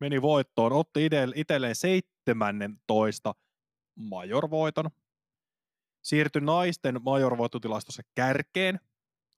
[0.00, 1.74] meni voittoon, otti itselleen
[2.26, 3.34] 17
[3.96, 4.90] majorvoiton.
[6.04, 8.80] Siirtyi naisten majorvoittotilastossa kärkeen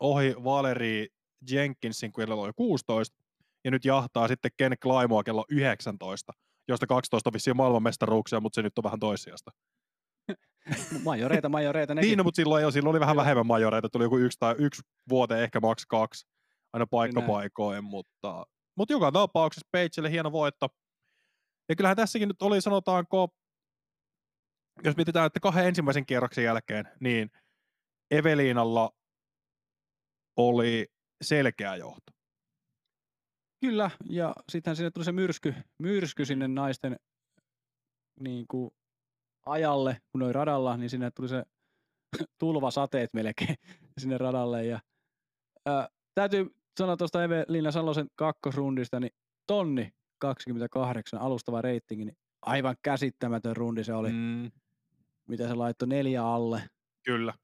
[0.00, 1.08] ohi Valeri
[1.50, 3.16] Jenkinsin, kun oli 16,
[3.64, 6.32] ja nyt jahtaa sitten Ken Climoa kello 19,
[6.68, 9.50] josta 12 vissiin maailmanmestaruuksia, mutta se nyt on vähän toissijasta.
[11.04, 11.94] majoreita, majoreita.
[11.94, 12.08] Nekin.
[12.08, 14.82] Niin, no, mutta silloin, jo, silloin oli vähän vähemmän majoreita, tuli joku yksi tai yksi
[15.08, 16.26] vuote, ehkä maks kaksi,
[16.72, 18.46] aina paikka paikoin, mutta,
[18.76, 20.68] mutta joka tapauksessa Pageille hieno voitto.
[21.68, 23.28] Ja kyllähän tässäkin nyt oli, sanotaanko,
[24.84, 27.30] jos mietitään, että kahden ensimmäisen kierroksen jälkeen, niin
[28.10, 28.90] Eveliinalla
[30.36, 30.86] oli
[31.22, 32.12] selkeä johto.
[33.60, 36.96] Kyllä, ja sittenhän sinne tuli se myrsky, myrsky sinne naisten
[38.20, 38.70] niin kuin,
[39.46, 41.42] ajalle, kun oli radalla, niin sinne tuli se
[42.40, 43.56] tulvasateet melkein
[44.00, 44.64] sinne radalle.
[44.64, 44.80] Ja,
[45.66, 49.12] ää, täytyy sanoa tuosta Evelina Salosen kakkosrundista, niin
[49.46, 54.12] tonni 28 alustava reitingi, niin aivan käsittämätön rundi se oli.
[54.12, 54.50] Mm.
[55.28, 56.62] Mitä se laittoi neljä alle.
[57.04, 57.34] Kyllä.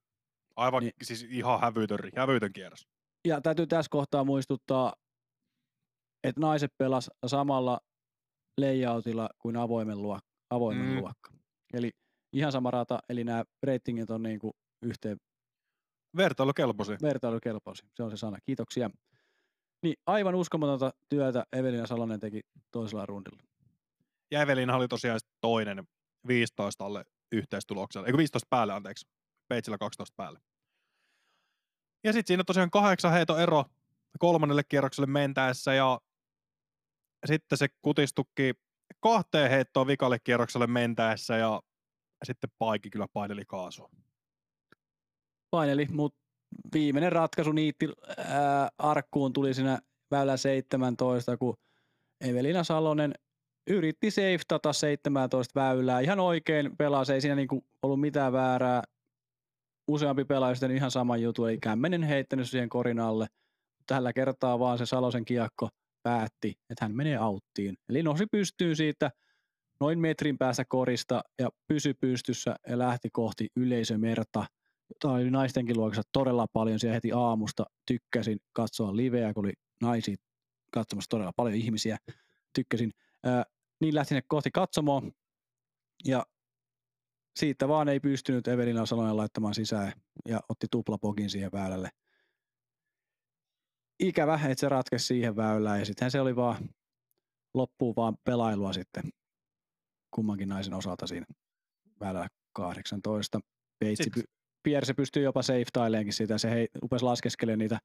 [0.56, 2.88] Aivan niin, siis ihan hävytön, hävytön kierros.
[3.24, 4.94] Ja täytyy tässä kohtaa muistuttaa,
[6.24, 7.80] että naiset pelas samalla
[8.61, 11.00] layoutilla kuin avoimen, luokka, avoimen mm.
[11.00, 11.32] luokka.
[11.74, 11.90] Eli
[12.32, 15.16] ihan sama rata, eli nämä reitingit on niin kuin yhteen...
[16.16, 16.96] Vertailukelpoisia.
[17.02, 18.38] Vertailukelpoisia, se on se sana.
[18.46, 18.90] Kiitoksia.
[19.83, 23.42] Niin aivan uskomatonta työtä Evelina Salonen teki toisella rundilla.
[24.30, 25.88] Ja Evelina oli tosiaan toinen
[26.26, 29.06] 15 alle yhteistuloksella, eikö 15 päälle, anteeksi.
[29.48, 30.40] Peitsillä 12 päälle.
[32.04, 33.64] Ja sitten siinä tosiaan kahdeksan heito ero
[34.18, 36.00] kolmannelle kierrokselle mentäessä ja
[37.26, 38.54] sitten se kutistuki
[39.00, 41.62] kahteen heittoon vikalle kierrokselle mentäessä ja
[42.24, 43.90] sitten Paikki kyllä paineli kaasua.
[45.50, 46.21] Paineli, mutta
[46.75, 49.79] viimeinen ratkaisu niitti ää, arkkuun tuli siinä
[50.11, 51.55] väylä 17, kun
[52.21, 53.15] Evelina Salonen
[53.67, 56.00] yritti safetata 17 väylää.
[56.00, 58.83] Ihan oikein pelasi, ei siinä niinku ollut mitään väärää.
[59.88, 63.27] Useampi pelaaja sitten ihan sama juttu, eli kämmenen heittänyt siihen korin alle.
[63.87, 65.69] Tällä kertaa vaan se Salosen kiekko
[66.03, 67.77] päätti, että hän menee auttiin.
[67.88, 69.11] Eli nousi pystyyn siitä
[69.81, 74.46] noin metrin päästä korista ja pysy pystyssä ja lähti kohti yleisömerta,
[74.95, 76.81] jota oli naistenkin luokassa todella paljon.
[76.81, 80.17] Siellä heti aamusta tykkäsin katsoa liveä, kun oli naisia
[80.71, 81.99] katsomassa todella paljon ihmisiä.
[82.55, 82.90] Tykkäsin.
[83.25, 83.45] Ää,
[83.81, 85.03] niin lähti ne kohti katsomoa
[86.05, 86.27] ja
[87.37, 89.93] siitä vaan ei pystynyt Evelina Salonen laittamaan sisään
[90.29, 91.88] ja otti tuplapogin siihen väylälle.
[94.01, 96.69] Ikävä, että se ratkesi siihen väylään ja sittenhän se oli vaan
[97.55, 99.05] loppuu vaan pelailua sitten
[100.11, 101.27] kummankin naisen osalta siinä
[102.01, 103.40] väylällä 18.
[103.79, 104.23] Peitsi, py,
[104.63, 105.65] Pierre pystyy jopa safe
[106.10, 107.79] siitä, se hei, upesi laskeskelemaan niitä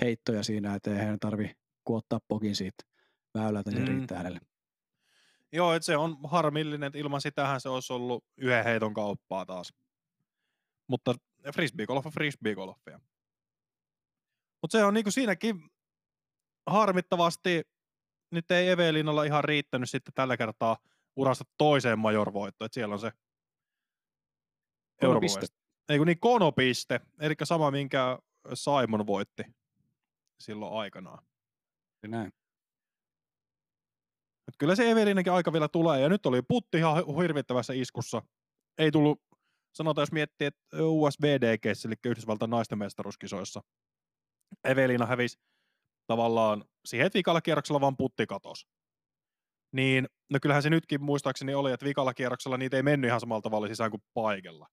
[0.00, 2.84] heittoja siinä, että ei hän tarvi kuottaa pokin siitä
[3.34, 3.88] väylältä, niin mm.
[3.88, 4.40] riittää hänelle.
[5.52, 9.72] Joo, että se on harmillinen, että ilman sitähän se olisi ollut yhden heiton kauppaa taas.
[10.86, 11.14] Mutta
[11.54, 13.00] frisbeegolf on frisbeegolfia.
[14.62, 15.70] Mutta se on niinku siinäkin
[16.66, 17.62] harmittavasti,
[18.30, 20.76] nyt ei Evelinalla ihan riittänyt sitten tällä kertaa
[21.16, 23.12] urasta toiseen majorvoittoon, että siellä on se
[25.00, 25.46] Konopiste.
[25.88, 28.18] Ei kun niin konopiste, eli sama minkä
[28.54, 29.42] Simon voitti
[30.40, 31.24] silloin aikanaan.
[32.06, 32.32] Näin.
[34.48, 38.22] Et kyllä se Evelinakin aika vielä tulee, ja nyt oli putti ihan hirvittävässä iskussa.
[38.78, 39.22] Ei tullut,
[39.74, 43.62] sanotaan jos miettii, että USBDG, eli Yhdysvaltain naisten mestaruuskisoissa,
[44.64, 45.38] Evelina hävisi
[46.06, 48.66] tavallaan siihen, että vikalla kierroksella vaan putti katos.
[49.72, 53.42] Niin, no kyllähän se nytkin muistaakseni oli, että vikalla kierroksella niitä ei mennyt ihan samalla
[53.42, 54.66] tavalla sisään kuin paikella.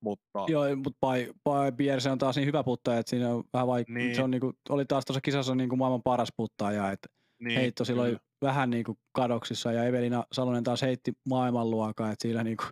[0.00, 0.44] Mutta...
[0.48, 1.72] Joo, mutta Pai, Pai
[2.12, 3.94] on taas niin hyvä puttaja, että siinä on vähän vaikea.
[3.94, 4.14] Niin.
[4.14, 7.08] Se on niinku, oli taas tuossa kisassa niinku maailman paras puttaja, että
[7.40, 8.20] niin, heitto silloin kyllä.
[8.42, 12.64] vähän niinku kadoksissa ja Evelina Salonen taas heitti maailmanluokaa, että siinä niinku,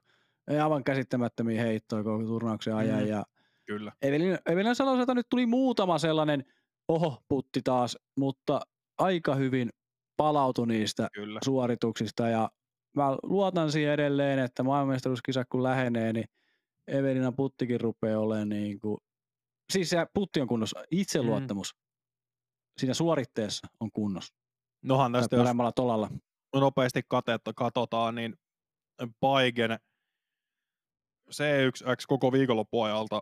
[0.50, 3.00] ei aivan käsittämättömiä heittoja koko turnauksen ajan.
[3.02, 3.06] Mm.
[3.06, 3.24] Ja
[3.66, 3.92] kyllä.
[4.02, 6.44] Evelina, Evelina Saloselta nyt tuli muutama sellainen
[6.88, 8.60] oho putti taas, mutta
[8.98, 9.70] aika hyvin
[10.16, 11.40] palautui niistä kyllä.
[11.44, 12.50] suorituksista ja
[12.96, 16.24] mä luotan siihen edelleen, että maailmanmestaruuskisa kun lähenee, niin
[16.86, 18.98] Evelina puttikin rupeaa olemaan niin kuin,
[19.72, 21.80] siis se putti on kunnossa, itseluottamus mm.
[22.80, 24.34] siinä suoritteessa on kunnossa.
[24.82, 26.10] Nohan tästä jos tolalla.
[26.54, 28.36] nopeasti katetta, katsotaan, niin
[29.20, 29.78] Paigen
[31.30, 33.20] C1X koko viikonloppuajalta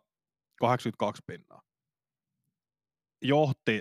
[0.60, 1.62] 82 pinnaa.
[3.22, 3.80] Johti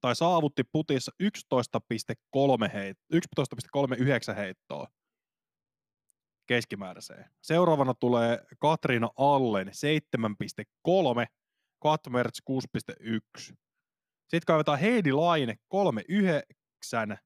[0.00, 4.86] tai saavutti putissa 11,3 heit, 11,39 heittoa
[6.52, 7.30] keskimääräiseen.
[7.42, 11.26] Seuraavana tulee Katriina Allen 7,3,
[11.82, 13.54] Katmerts 6,1.
[14.22, 17.16] Sitten kaivetaan Heidi Laine 3,9.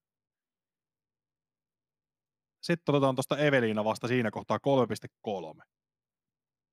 [2.63, 5.63] Sitten otetaan tuosta Evelina vasta siinä kohtaa 3,3.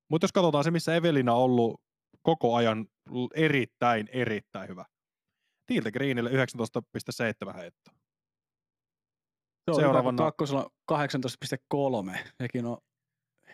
[0.09, 1.81] Mutta jos katsotaan se, missä Evelina on ollut
[2.21, 2.87] koko ajan
[3.35, 4.85] erittäin, erittäin hyvä.
[5.65, 8.02] Tilde Greenille 19,7 heittoa.
[9.67, 10.17] Joo, Seuraavana...
[10.17, 12.17] kakkosella 18,3.
[12.41, 12.77] Sekin on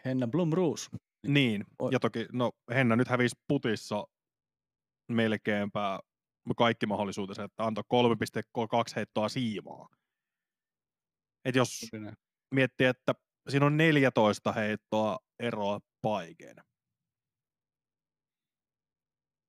[0.06, 0.90] Henna Blumroos.
[1.28, 4.08] Niin, ja toki, no Henna nyt hävisi putissa
[5.12, 6.00] melkeinpä
[6.58, 9.90] kaikki mahdollisuutensa, että antoi 3,2 heittoa siimaa.
[11.46, 12.14] Et jos Kyllä.
[12.56, 13.14] miettii, että
[13.50, 16.56] siinä on 14 heittoa eroa paikeen.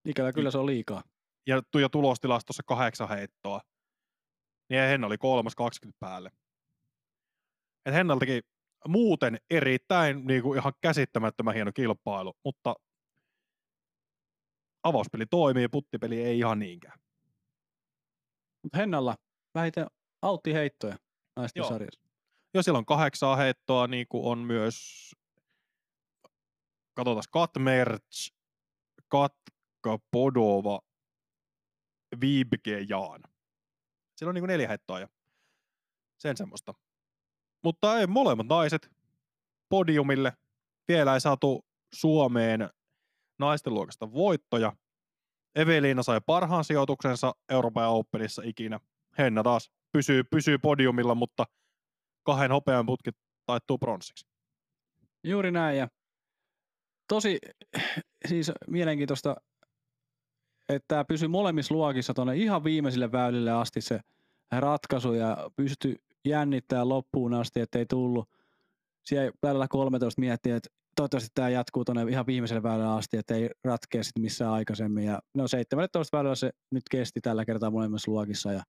[0.09, 1.03] Ikävä kyllä se on liikaa.
[1.47, 3.61] Ja, ja tulostilastossa kahdeksan heittoa.
[4.71, 6.31] Niin Henna oli kolmas 20 päälle.
[7.87, 8.43] Et Hennaltakin
[8.89, 12.75] muuten erittäin niin kuin ihan käsittämättömän hieno kilpailu, mutta
[14.83, 17.01] avauspeli toimii, puttipeli ei ihan niinkään.
[18.63, 19.17] Mutta Hennalla
[19.55, 19.87] vähiten
[20.23, 20.97] autti heittoja
[21.37, 21.69] naisten Joo.
[21.69, 22.01] sarjassa.
[22.55, 25.11] Joo, siellä on kahdeksaa heittoa, niin kuin on myös,
[26.95, 28.35] katsotaan, Katmerch,
[29.09, 30.81] Katka, Podova,
[32.21, 33.23] Vibke, Jaan.
[34.17, 35.09] Siellä on niin kuin neljä heittoa ja
[36.19, 36.75] sen semmoista.
[37.65, 38.91] Mutta ei, molemmat naiset
[39.69, 40.33] podiumille.
[40.89, 42.71] Vielä ei saatu Suomeen
[43.39, 44.73] naisten luokasta voittoja.
[45.55, 48.81] Eveliina sai parhaan sijoituksensa Euroopan Openissa ikinä.
[49.19, 51.47] Henna taas pysyy, pysyy podiumilla, mutta
[52.23, 53.11] kahden hopean putki
[53.47, 54.27] taittuu pronssiksi.
[55.25, 55.89] Juuri näin ja
[57.09, 57.39] tosi
[58.29, 59.37] siis mielenkiintoista,
[60.69, 64.01] että tämä pysyy molemmissa luokissa tuonne ihan viimeisille väylille asti se
[64.51, 68.29] ratkaisu ja pystyy jännittää loppuun asti, ettei tullut.
[69.05, 73.51] Siellä välillä 13 miettiä, että toivottavasti tämä jatkuu tuonne ihan viimeiselle väylälle asti, että ei
[73.65, 75.05] ratkea sitten missään aikaisemmin.
[75.05, 78.53] Ja no 17 väylällä se nyt kesti tällä kertaa molemmissa luokissa.
[78.53, 78.63] Ja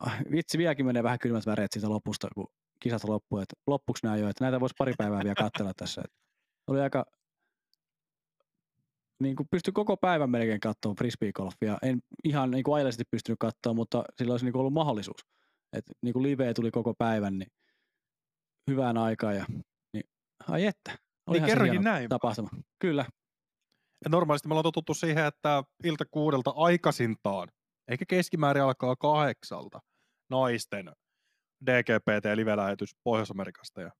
[0.00, 2.46] ah, vitsi, vieläkin menee vähän kylmät väreet siitä lopusta, kun
[2.82, 3.38] kisat loppuu.
[3.38, 6.02] Että loppuksi nämä jo, että näitä voisi pari päivää vielä katsella tässä.
[6.04, 6.16] Että
[6.66, 7.06] oli aika
[9.20, 11.78] niin kuin pystyi koko päivän melkein katsomaan frisbeegolfia.
[11.82, 15.20] En ihan niin kuin pystynyt katsoa, mutta sillä olisi niin kuin ollut mahdollisuus.
[15.72, 17.48] Et niin kuin live tuli koko päivän, niin
[18.70, 19.36] hyvään aikaan.
[19.36, 19.46] Ja,
[19.92, 20.04] niin,
[20.48, 20.98] ai että.
[21.30, 22.08] Niin kerrankin näin.
[22.08, 22.48] Tapahtuma.
[22.78, 23.04] Kyllä.
[24.04, 27.48] Ja normaalisti me ollaan totuttu siihen, että ilta kuudelta aikaisintaan,
[27.88, 29.80] eikä keskimäärin alkaa kahdeksalta
[30.30, 30.92] naisten
[31.66, 33.80] DGPT live-lähetys Pohjois-Amerikasta.
[33.80, 33.90] Ja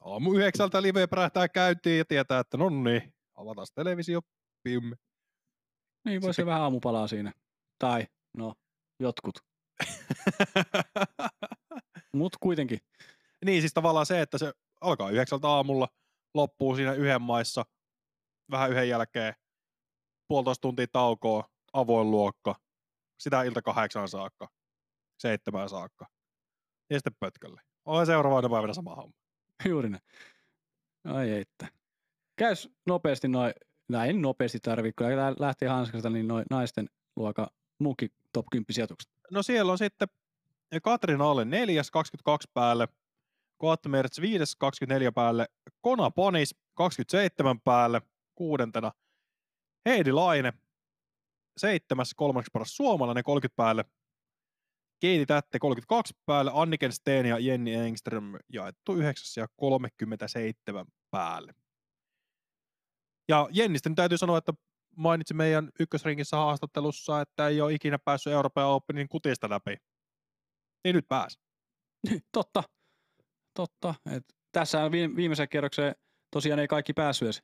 [0.00, 4.20] aamu yhdeksältä live pärähtää käyntiin ja tietää, että no niin, avataan televisio,
[4.62, 4.92] pim.
[6.04, 6.46] Niin, voisi Sitten...
[6.46, 7.32] vähän aamupalaa siinä.
[7.78, 8.06] Tai,
[8.36, 8.54] no,
[9.00, 9.49] jotkut.
[12.12, 12.78] Mut kuitenkin.
[13.44, 15.88] Niin, siis tavallaan se, että se alkaa yhdeksältä aamulla,
[16.34, 17.64] loppuu siinä yhden maissa,
[18.50, 19.34] vähän yhden jälkeen,
[20.28, 22.54] puolitoista tuntia taukoa, avoin luokka,
[23.18, 24.48] sitä ilta kahdeksan saakka,
[25.18, 26.06] seitsemään saakka.
[26.90, 27.60] Ja sitten pötkölle.
[27.84, 29.16] Olen seuraavana päivänä sama homma.
[29.68, 30.02] Juuri näin.
[31.04, 31.68] Ai että.
[32.36, 33.52] Käys nopeasti noin,
[33.88, 35.06] näin nopeasti tarvii, kun
[35.38, 39.19] lähti hanskasta, niin noin naisten luoka muukin top 10 sijoitukset.
[39.30, 40.08] No siellä on sitten
[40.82, 42.88] Katrin Alle 4, 22 päälle,
[43.56, 45.46] Koatmerts 5, 24 päälle,
[45.80, 48.02] Kona Panis 27 päälle,
[48.34, 48.92] kuudentena.
[49.86, 50.52] Heidi Laine,
[51.56, 53.84] seitsemäs kolmanneksi paras suomalainen 30 päälle,
[55.00, 61.54] Keiti Tätte 32 päälle, Anniken Steen ja Jenni Engström jaettu 9 ja 37 päälle.
[63.28, 64.52] Ja Jennistä täytyy sanoa, että
[65.00, 69.76] mainitsi meidän ykkösringissä haastattelussa, että ei ole ikinä päässyt Euroopan Openin kutista läpi.
[70.84, 71.38] Niin nyt pääsi.
[72.32, 72.62] Totta.
[73.54, 73.94] Totta.
[74.10, 75.94] Et tässä on viimeisen kierrokseen
[76.30, 77.42] tosiaan ei kaikki päässyt edes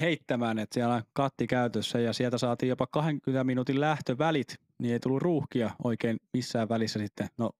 [0.00, 5.00] heittämään, että siellä on katti käytössä ja sieltä saatiin jopa 20 minuutin lähtövälit, niin ei
[5.00, 7.28] tullut ruuhkia oikein missään välissä sitten.
[7.38, 7.50] No,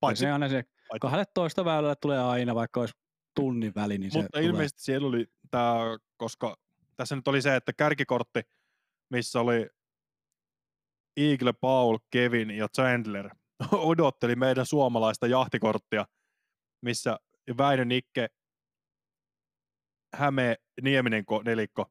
[0.00, 0.64] paitsi, se aina se
[1.00, 2.94] 12 väylällä tulee aina, vaikka olisi
[3.34, 4.84] tunnin väli, niin Mutta se ilmeisesti tulee.
[4.84, 5.74] siellä oli tämä,
[6.16, 6.56] koska
[7.00, 8.42] tässä nyt oli se, että kärkikortti,
[9.10, 9.68] missä oli
[11.16, 13.30] Eagle, Paul, Kevin ja Chandler
[13.72, 16.06] odotteli meidän suomalaista jahtikorttia,
[16.82, 17.18] missä
[17.58, 18.28] Väinö Nikke
[20.14, 21.86] Häme Nieminen nelikko.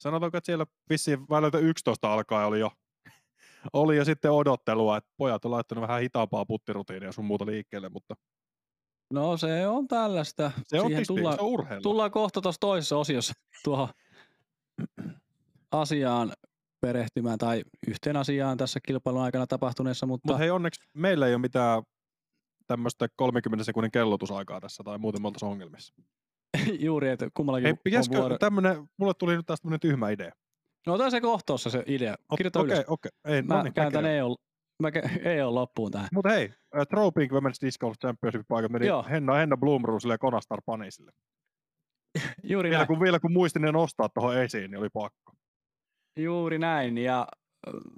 [0.00, 2.70] Sanotaanko, että siellä vissiin väliltä 11 alkaa oli jo,
[3.72, 8.14] oli jo sitten odottelua, että pojat on laittanut vähän hitaampaa puttirutiinia sun muuta liikkeelle, mutta
[9.12, 10.50] No se on tällaista.
[10.64, 11.82] Se on, Siihen tullaan, se on urheilu.
[11.82, 13.32] Tullaan kohta tuossa toisessa osiossa
[13.64, 13.88] tuohon
[15.80, 16.32] asiaan
[16.80, 20.06] perehtymään tai yhteen asiaan tässä kilpailun aikana tapahtuneessa.
[20.06, 21.82] Mutta Mut hei onneksi meillä ei ole mitään
[22.66, 25.94] tämmöistä 30 sekunnin kellotusaikaa tässä tai muuten me oltaisiin ongelmissa.
[26.86, 28.38] Juuri, että kummallakin Hei, pitäisikö vuoro...
[28.38, 30.32] tämmönen, mulle tuli nyt taas tämmönen tyhmä idea.
[30.86, 32.14] No ota se kohtoossa se idea.
[32.36, 33.10] Kirjoita Okei, okay, okei.
[33.24, 33.42] Okay.
[33.42, 34.36] Mä, no niin, kääntän EO,
[34.82, 34.88] mä
[35.34, 36.08] EO loppuun tähän.
[36.12, 39.06] Mutta hei, uh, Troping Women's Disc Golf Championship paikat meni Joo.
[39.10, 41.12] Henna, Henna Blumrusille ja Konastar Panisille.
[42.42, 42.88] Juuri vielä näin.
[42.88, 45.32] Kun, vielä kun muistin ne nostaa tuohon esiin, niin oli pakko.
[46.16, 46.98] Juuri näin.
[46.98, 47.26] Ja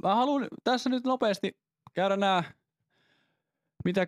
[0.03, 1.57] mä haluan tässä nyt nopeasti
[1.95, 2.43] käydä nämä,
[3.85, 4.07] mitä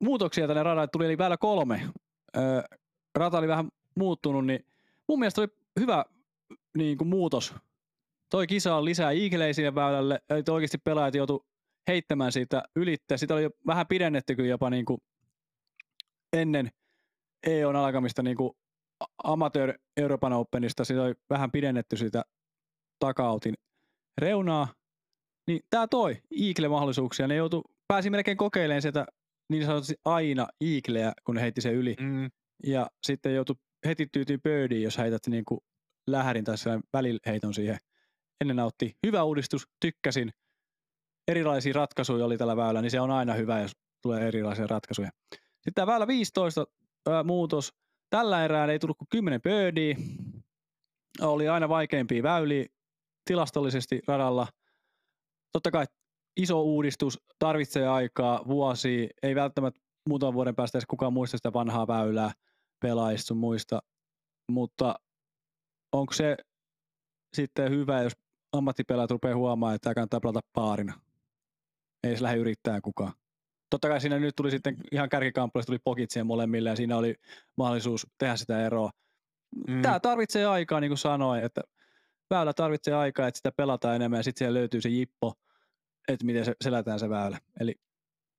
[0.00, 1.82] muutoksia tänne radalle tuli, eli vielä kolme.
[2.36, 2.62] Öö,
[3.14, 4.66] rata oli vähän muuttunut, niin
[5.08, 5.48] mun mielestä oli
[5.80, 6.04] hyvä
[6.76, 7.54] niin kuin muutos.
[8.30, 11.46] Toi kisa on lisää iikeleisiä väylälle, eli oikeasti pelaajat joutu
[11.88, 13.16] heittämään siitä ylitte.
[13.16, 15.00] Sitä oli jo vähän pidennetty kyllä jopa niin kuin
[16.32, 16.70] ennen
[17.46, 18.52] EON alkamista niin kuin
[19.24, 20.84] Amateur Euroopan Openista.
[20.84, 22.24] Sitä oli vähän pidennetty sitä
[23.00, 23.54] takautin
[24.18, 24.68] reunaa.
[25.46, 27.28] Niin tää toi Eagle-mahdollisuuksia.
[27.28, 29.06] Ne joutu, pääsi melkein kokeilemaan sitä
[29.50, 31.96] niin sanotusti aina Eagleä, kun ne heitti sen yli.
[32.00, 32.30] Mm.
[32.66, 35.60] Ja sitten joutui heti tyytyy birdiin, jos heität niin kuin
[36.06, 37.78] lähärin tai sellainen väliheiton siihen.
[38.40, 38.96] Ennen nautti.
[39.06, 40.30] Hyvä uudistus, tykkäsin.
[41.28, 43.72] Erilaisia ratkaisuja oli tällä väylällä, niin se on aina hyvä, jos
[44.02, 45.10] tulee erilaisia ratkaisuja.
[45.34, 46.66] Sitten tämä väylä 15
[47.08, 47.72] ää, muutos.
[48.10, 49.96] Tällä erää ei tullut kuin 10 birdiä.
[51.20, 52.66] Oli aina vaikeimpia väyliä
[53.30, 54.46] tilastollisesti radalla.
[55.52, 55.86] Totta kai
[56.36, 61.86] iso uudistus, tarvitsee aikaa, vuosia, ei välttämättä muutaman vuoden päästä edes kukaan muista sitä vanhaa
[61.86, 62.32] väylää
[62.80, 63.82] pelaajista sun muista,
[64.52, 64.94] mutta
[65.92, 66.36] onko se
[67.36, 68.12] sitten hyvä, jos
[68.52, 71.00] ammattipelaajat rupeaa huomaamaan, että tämä kannattaa pelata paarina?
[72.04, 73.12] Ei se lähde yrittää kukaan.
[73.70, 77.14] Totta kai siinä nyt tuli sitten ihan kärkikampaleista tuli pokitseen molemmille ja siinä oli
[77.56, 78.90] mahdollisuus tehdä sitä eroa.
[79.68, 79.82] Mm.
[79.82, 81.60] Tämä tarvitsee aikaa, niin kuin sanoin, että
[82.30, 85.34] väylä tarvitsee aikaa, että sitä pelataan enemmän ja sitten siellä löytyy se jippo,
[86.08, 87.38] että miten se selätään se väylä.
[87.60, 87.74] Eli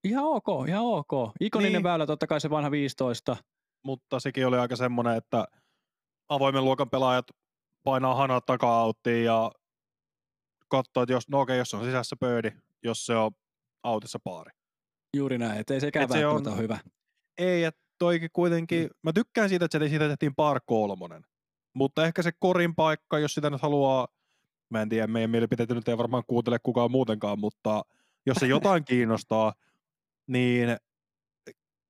[0.03, 1.11] ihan ok, ihan ok.
[1.39, 1.83] Ikoninen niin.
[1.83, 3.37] väylä, totta kai se vanha 15,
[3.83, 5.47] mutta sekin oli aika semmoinen, että
[6.29, 7.25] avoimen luokan pelaajat
[7.83, 8.93] painaa hanat takaa
[9.25, 9.51] ja
[10.67, 12.51] katsoo, että jos, no okei, jos on sisässä pöydi,
[12.83, 13.31] jos se on
[13.83, 14.51] autissa paari.
[15.17, 16.79] Juuri näin, että ei sekään Et se on, hyvä.
[17.37, 18.89] Ei, että toikin kuitenkin, mm.
[19.03, 21.25] mä tykkään siitä, että siitä tehtiin par kolmonen.
[21.73, 24.07] Mutta ehkä se korin paikka, jos sitä nyt haluaa,
[24.69, 27.85] mä en tiedä, meidän mielipiteitä nyt ei varmaan kuuntele kukaan muutenkaan, mutta
[28.25, 29.53] jos se jotain kiinnostaa,
[30.27, 30.77] niin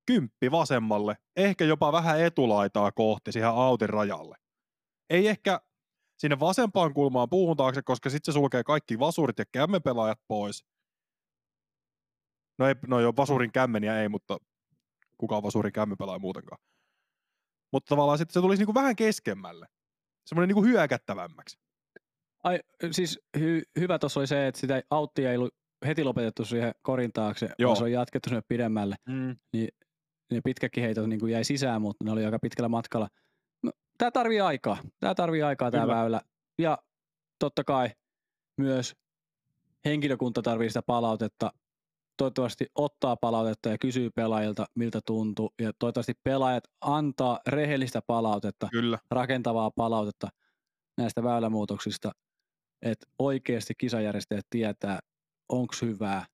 [0.06, 4.36] kymppi vasemmalle, ehkä jopa vähän etulaitaa kohti siihen autin rajalle.
[5.10, 5.60] Ei ehkä
[6.18, 10.64] sinne vasempaan kulmaan puuhun taakse, koska sitten se sulkee kaikki vasurit ja kämmenpelaajat pois.
[12.58, 14.38] No ei, no joo, vasurin kämmeniä ei, mutta
[15.18, 16.62] kukaan vasurin kämmenpelaaja muutenkaan.
[17.72, 19.66] Mutta tavallaan sitten se tulisi niinku vähän keskemmälle.
[20.26, 21.58] Semmoinen niinku hyökättävämmäksi.
[22.44, 22.60] Ai,
[22.90, 25.54] siis hy- hyvä tuossa oli se, että sitä auttia ei ollut
[25.86, 27.68] heti lopetettu siihen korin taakse, Joo.
[27.68, 28.96] vaan se on jatkettu sinne pidemmälle.
[29.08, 29.36] Mm.
[30.32, 33.08] Ne pitkäkin heitot niin jäi sisään, mutta ne oli aika pitkällä matkalla.
[33.62, 34.78] No, tämä tarvii aikaa.
[35.00, 36.20] Tämä tarvii aikaa tämä väylä.
[36.58, 36.78] Ja
[37.38, 37.90] totta kai
[38.60, 38.94] myös
[39.84, 41.52] henkilökunta tarvii sitä palautetta.
[42.16, 45.54] Toivottavasti ottaa palautetta ja kysyy pelaajilta, miltä tuntuu.
[45.60, 48.98] Ja toivottavasti pelaajat antaa rehellistä palautetta Kyllä.
[49.10, 50.28] rakentavaa palautetta
[50.98, 52.12] näistä väylämuutoksista,
[52.82, 54.98] että oikeasti kisajärjestäjät tietää,
[55.48, 56.26] onko hyvää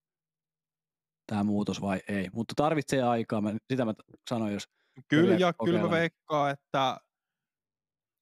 [1.27, 2.29] tämä muutos vai ei.
[2.33, 3.95] Mutta tarvitsee aikaa, mä, sitä mä
[4.31, 4.65] sanoin, jos
[5.09, 6.97] Kyllä, ja kyllä mä veikkaan, että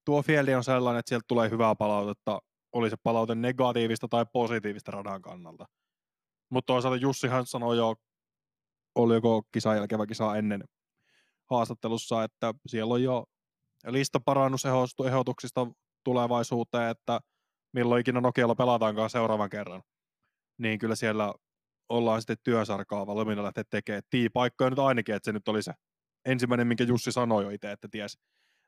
[0.04, 2.42] tuo fieldi on sellainen, että sieltä tulee hyvää palautetta,
[2.72, 5.66] oli se palaute negatiivista tai positiivista radan kannalta.
[6.51, 7.94] Mutta toisaalta Jussihan sanoi jo,
[8.94, 10.64] oli joko kisan jälkeen vai kisaa ennen
[11.51, 13.24] haastattelussa, että siellä on jo
[13.86, 15.66] lista parannusehdotuksista
[16.05, 17.20] tulevaisuuteen, että
[17.72, 19.82] milloin ikinä Nokialla pelataankaan seuraavan kerran.
[20.59, 21.34] Niin kyllä siellä
[21.88, 24.03] ollaan sitten työsarkaa valmiina lähteä tekemään.
[24.11, 25.72] Tiipaikkoja nyt ainakin, että se nyt oli se
[26.24, 28.18] ensimmäinen, minkä Jussi sanoi jo itse, että ties,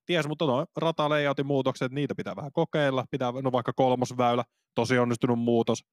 [0.07, 5.39] ties mutta no, ratalayoutin muutokset, niitä pitää vähän kokeilla, pitää, no vaikka kolmosväylä, tosi onnistunut
[5.39, 5.85] muutos,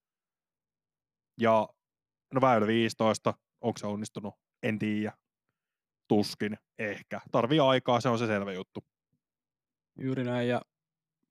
[1.40, 1.70] ja
[2.34, 4.34] no väylä 15, onko se onnistunut,
[4.64, 5.18] en tiedä,
[6.08, 8.84] tuskin, ehkä, tarvii aikaa, se on se selvä juttu.
[10.00, 10.48] juuri näin.
[10.50, 10.62] Ja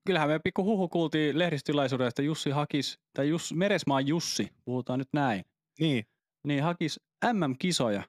[0.07, 5.09] kyllähän me pikku huhu kuultiin lehdistilaisuudesta, että Jussi hakis, tai Jus, Meresmaan Jussi, puhutaan nyt
[5.13, 5.45] näin,
[5.79, 6.05] Niin,
[6.47, 6.99] niin hakis
[7.33, 8.03] MM-kisoja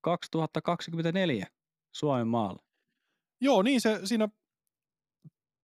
[0.00, 1.46] 2024
[1.94, 2.62] Suomen maalle.
[3.40, 4.28] joo, niin se siinä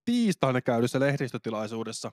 [0.04, 2.12] tiistaina käydyssä lehdistötilaisuudessa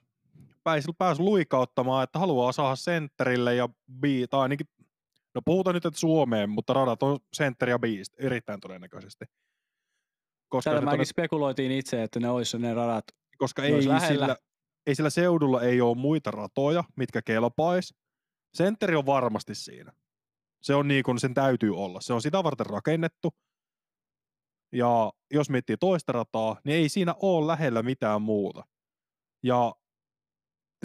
[0.68, 3.70] pääsi, pääsi luikauttamaan, että haluaa saada sentterille ja
[4.02, 4.68] bi, tai ainakin,
[5.36, 9.26] no puhutaan nyt, että Suomeen, mutta radat on sentteri ja biist, erittäin todennäköisesti.
[10.50, 13.06] Koska, Tällä se mäkin spekuloitiin itse, että ne olisi ne radat.
[13.38, 14.38] koska ne ei sillä,
[14.88, 17.94] ei sillä seudulla ei ole muita ratoja, mitkä kelpais.
[18.54, 19.94] Sentteri on varmasti siinä.
[20.62, 22.02] Se on niin kuin sen täytyy olla.
[22.02, 23.34] Se on sitä varten rakennettu.
[24.72, 28.64] Ja jos miettii toista rataa, niin ei siinä ole lähellä mitään muuta.
[29.44, 29.76] Ja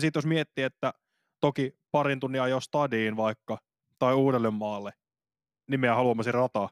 [0.01, 0.95] sitten jos miettii, että
[1.41, 3.59] toki parin tunnin ajo stadiin vaikka,
[3.99, 4.93] tai Uudellemaalle,
[5.71, 6.69] niin me haluamme se rata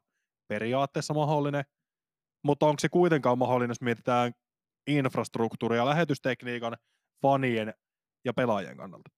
[0.48, 1.64] periaatteessa mahdollinen,
[2.44, 4.32] mutta onko se kuitenkaan mahdollinen, jos mietitään
[4.86, 6.76] infrastruktuuria lähetystekniikan,
[7.22, 7.74] fanien
[8.24, 9.10] ja pelaajien kannalta.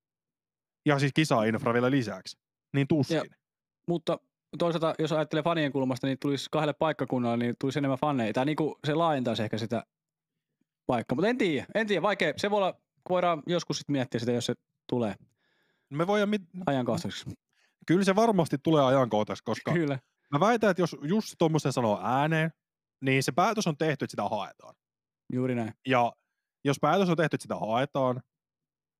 [0.87, 2.39] Ja siis kisainfra vielä lisäksi.
[2.75, 3.23] Niin tuskin.
[3.89, 4.19] Mutta
[4.59, 8.33] toisaalta, jos ajattelee fanien kulmasta, niin tulisi kahdelle paikkakunnalle, niin tulisi enemmän faneja.
[8.33, 9.85] Tai niin kuin se laajentaisi ehkä sitä
[10.87, 11.17] paikkaa.
[11.17, 12.33] Mutta en tiedä, en tiedä, vaikea.
[12.37, 12.81] Se voi olla,
[13.11, 14.55] voidaan joskus sitten miettiä sitä, jos se
[14.89, 15.15] tulee
[15.91, 16.43] Me voidaan, mit...
[16.67, 17.31] ajankohtaiseksi.
[17.87, 19.99] Kyllä se varmasti tulee ajankohtaiseksi, koska Kyllä.
[20.33, 22.51] mä väitän, että jos Jussi tuommoisen sanoo ääneen,
[23.01, 24.75] niin se päätös on tehty, että sitä haetaan.
[25.33, 25.73] Juuri näin.
[25.87, 26.13] Ja
[26.65, 28.23] jos päätös on tehty, että sitä haetaan,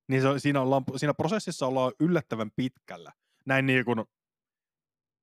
[0.09, 3.11] niin se, on- siinä, ollaan, siinä prosessissa ollaan yllättävän pitkällä.
[3.45, 4.05] Näin niin kuin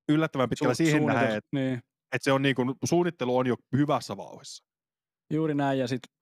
[0.09, 1.75] yllättävän pitkällä Su- siihen nähden, että, Niin,
[2.13, 4.65] että se on niin kuin, suunnittelu on jo hyvässä vauhissa.
[5.33, 5.79] juuri näin.
[5.79, 6.15] Ja sitten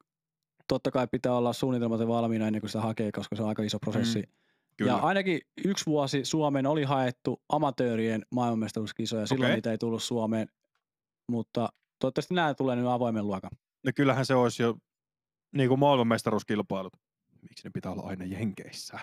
[0.68, 3.78] totta kai pitää olla suunnitelmat valmiina ennen kuin sitä hakee, koska se on aika iso
[3.78, 4.18] prosessi.
[4.20, 4.32] Mm,
[4.76, 4.92] Kyllä.
[4.92, 9.26] Ja ainakin yksi vuosi Suomeen oli haettu amatöörien maailmanmestaruuskisoja.
[9.26, 9.56] Silloin Okei.
[9.56, 10.48] niitä ei tullut Suomeen,
[11.30, 13.50] mutta toivottavasti nämä tulee nyt avoimen luokan.
[13.86, 14.74] No kyllähän se olisi jo
[15.54, 16.92] niin kuin maailmanmestaruuskilpailut.
[17.42, 18.98] Miksi ne pitää olla aina Jenkeissä?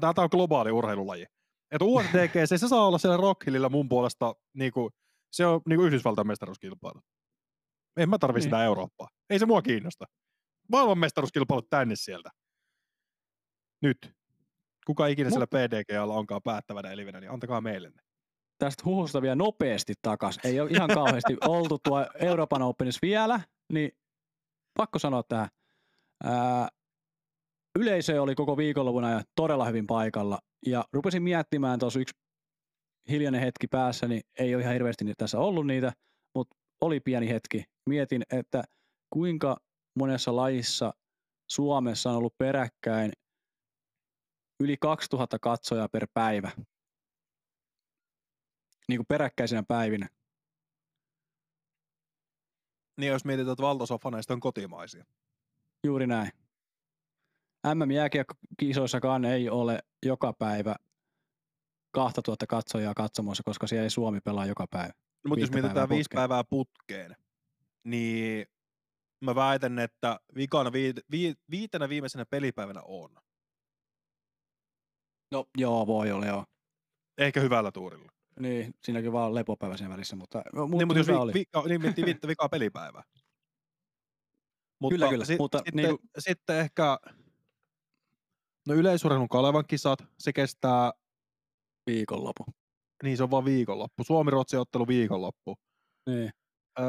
[0.00, 1.26] Tää, tää on globaali urheilulaji.
[1.70, 4.90] Että USDG, se, se saa olla siellä Rockhillillä mun puolesta, niin kuin,
[5.32, 7.00] se on niin kuin Yhdysvaltain mestaruuskilpailu.
[7.96, 8.42] En mä tarvi Niin.
[8.42, 9.08] sitä Eurooppaa.
[9.30, 10.04] Ei se mua kiinnosta.
[10.72, 12.30] Maailmanmestaruuskilpailut tänne sieltä.
[13.82, 14.14] Nyt.
[14.86, 18.02] Kuka ikinä siellä PDGalla onkaan päättävänä elivenä, niin antakaa meille ne.
[18.58, 20.38] tästä huhusta vielä nopeasti takas.
[20.44, 23.40] Ei ole ihan kauheasti oltu tuo Euroopan Openissa vielä,
[23.72, 23.90] niin
[24.76, 25.48] pakko sanoa tähän.
[26.24, 26.68] Ää,
[27.78, 32.14] yleisö oli koko viikonlopun ajan todella hyvin paikalla ja rupesin miettimään tuossa yksi
[33.10, 35.92] hiljainen hetki päässä, niin ei ole ihan hirveästi tässä ollut niitä,
[36.34, 37.64] mutta oli pieni hetki.
[37.88, 38.62] Mietin, että
[39.10, 39.56] kuinka
[39.94, 40.94] monessa lajissa
[41.50, 43.12] Suomessa on ollut peräkkäin
[44.60, 46.50] yli 2000 katsojaa per päivä
[48.90, 50.08] niin kuin peräkkäisinä päivinä.
[52.96, 55.04] Niin jos mietitään, että valtaosa faneista on kotimaisia.
[55.84, 56.30] Juuri näin.
[57.74, 60.76] MM-jääkiekko-kisoissakaan ei ole joka päivä
[61.92, 64.92] 2000 katsojaa katsomossa, koska siellä ei Suomi pelaa joka päivä.
[65.24, 67.16] No, mutta jos mietitään päivää viisi päivää putkeen,
[67.84, 68.46] niin
[69.20, 73.10] mä väitän, että vikana vi, vi, viitenä viimeisenä pelipäivänä on.
[75.32, 76.44] No joo, voi olla joo.
[77.18, 78.12] Ehkä hyvällä tuurilla.
[78.40, 81.32] Niin, siinäkin vaan lepopäivä siinä välissä, mutta, no, niin, mutta jos vi, oli.
[81.34, 83.02] vi, niin miettii viittä vikaa pelipäivää.
[84.82, 86.98] Mutta Kyllä, kyllä, Sit, mutta sitten, niinku- sitten ehkä,
[88.68, 90.92] no yleisurheilun Kalevan kisat, se kestää,
[91.86, 92.44] viikonloppu.
[93.02, 94.04] niin se on vaan viikonloppu.
[94.04, 95.56] Suomi-Ruotsi ottelu viikonloppu.
[96.06, 96.30] Niin.
[96.80, 96.86] Öö,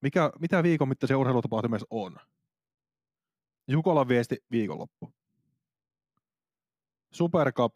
[0.00, 2.16] mikä, mitä viikon mittaisia urheilutapahtumia on?
[3.68, 5.12] Jukolan viesti viikonloppu.
[7.12, 7.74] Super Cup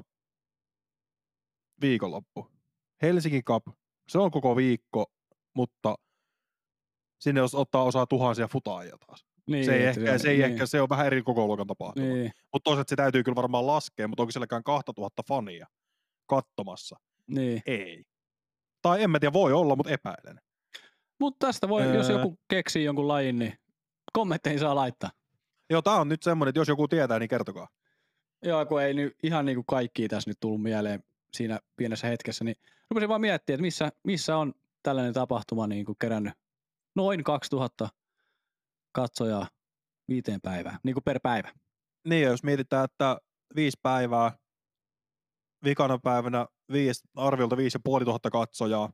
[1.81, 2.51] viikonloppu.
[3.03, 3.67] Helsinki Cup,
[4.09, 5.13] se on koko viikko,
[5.55, 5.95] mutta
[7.21, 9.27] sinne jos ottaa osaa tuhansia futaajia taas.
[9.47, 12.07] Niin, se, ei ehkä, se, ei niin, ehkä, se on vähän eri koko luokan tapahtuma.
[12.07, 15.67] Niin, Mutta toisaalta se täytyy kyllä varmaan laskea, mutta onko sielläkään 2000 fania
[16.27, 16.97] katsomassa?
[17.27, 17.63] niin.
[17.67, 18.05] Ei.
[18.83, 20.41] Tai en mä tiedä, voi olla, mutta epäilen.
[21.23, 21.95] Mutta tästä voi, öö...
[21.95, 23.59] jos joku keksii jonkun lajin, niin
[24.13, 25.11] kommentteihin saa laittaa.
[25.71, 27.69] Joo, tää on nyt semmoinen, että jos joku tietää, niin kertokaa.
[28.43, 31.05] Joo, kun ei nyt ihan niin kuin kaikki tässä nyt tullut mieleen
[31.35, 32.57] siinä pienessä hetkessä, niin
[32.91, 36.33] rupesin vaan miettimään, että missä, missä on tällainen tapahtuma niin kuin kerännyt
[36.95, 37.89] noin 2000
[38.93, 39.49] katsojaa
[40.09, 41.53] viiteen päivään, niin kuin per päivä.
[42.09, 43.19] Niin, jos mietitään, että
[43.57, 44.33] viisi päivää,
[45.65, 48.93] vikana päivänä viisi, arviolta viisi ja puoli tuhatta katsojaa,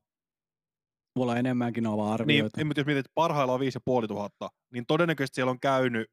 [1.18, 2.56] Voi olla enemmänkin on vaan niin, arvioita.
[2.56, 6.10] niin, mutta jos mietit, että parhaillaan viisi ja puoli tuhatta, niin todennäköisesti siellä on käynyt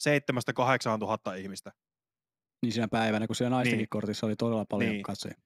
[0.00, 1.72] seitsemästä kahdeksaan tuhatta ihmistä.
[2.62, 3.88] Niin siinä päivänä, kun siellä naistenkin Niin.
[3.88, 5.02] kortissa oli todella paljon Niin.
[5.02, 5.36] katsojia.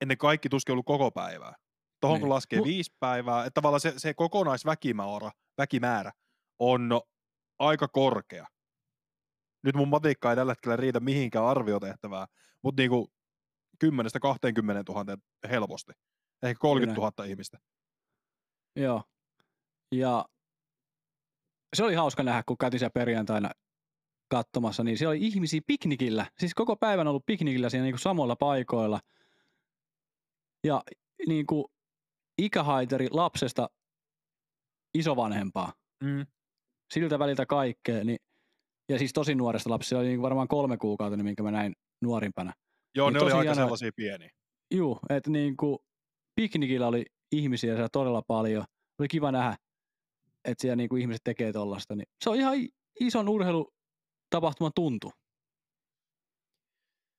[0.00, 1.54] Ennen kaikki tuskin ollut koko päivää.
[2.00, 2.20] Tuohon Niin.
[2.20, 6.12] kun laskee Mu- viisi päivää, että tavallaan se, se kokonaisväkimäärä väkimäärä
[6.58, 7.00] on
[7.58, 8.46] aika korkea.
[9.64, 12.26] Nyt mun matikka ei tällä hetkellä riitä mihinkään arviotehtävää,
[12.62, 13.12] mutta niinku
[13.84, 15.16] 10-20 000
[15.50, 15.92] helposti.
[16.42, 17.58] Ehkä 30 000 ihmistä.
[18.76, 19.02] Joo.
[19.94, 20.24] Ja
[21.76, 23.50] se oli hauska nähdä, kun käytiin siellä perjantaina
[24.30, 26.26] katsomassa, niin siellä oli ihmisiä piknikillä.
[26.38, 29.00] Siis koko päivän ollut piknikillä siinä niin kuin samoilla paikoilla.
[30.66, 30.82] Ja
[31.26, 31.64] niin kuin
[32.38, 33.70] ikähaiteri lapsesta
[34.94, 35.72] isovanhempaa.
[36.04, 36.26] Mm.
[36.94, 38.04] Siltä väliltä kaikkea.
[38.04, 38.18] Niin,
[38.88, 39.88] ja siis tosi nuoresta lapsesta.
[39.88, 42.52] Se oli niin varmaan kolme kuukautta, niin minkä mä näin nuorimpana.
[42.94, 44.30] Joo, Niin ne oli aika sellaisia pieniä.
[44.74, 45.78] Juu, että niin kuin
[46.38, 48.64] piknikillä oli ihmisiä siellä todella paljon.
[48.98, 49.56] Oli kiva nähdä,
[50.44, 51.96] että siellä niin kuin ihmiset tekee tollasta.
[51.96, 52.54] Niin se on ihan
[53.00, 55.12] ison urheilutapahtuman tuntu.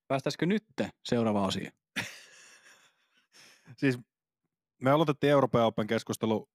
[0.08, 0.64] Päästäisikö nyt
[1.06, 1.70] seuraava osio?
[3.80, 4.00] Siis
[4.82, 6.50] me aloitettiin Euroopan Open keskustelu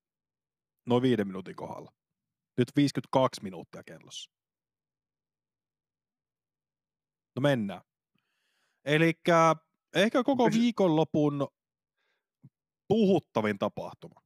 [0.86, 1.92] noin viiden minuutin kohdalla.
[2.58, 4.30] Nyt 52 minuuttia kellossa.
[7.36, 7.82] No mennään.
[8.84, 9.12] Eli
[9.94, 11.48] ehkä koko viikonlopun
[12.88, 14.20] puhuttavin tapahtuma.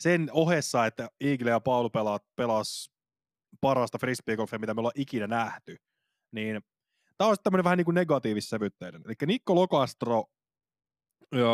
[0.00, 2.90] Sen ohessa, että Eagle ja Paul pelaat, pelas
[3.60, 5.76] parasta frisbeegolfia, mitä me ollaan ikinä nähty,
[6.32, 6.62] niin
[7.18, 9.02] tämä on tämmöinen vähän niin kuin negatiivissävytteinen.
[9.06, 10.24] Eli Nikko Lokastro
[11.34, 11.46] öö,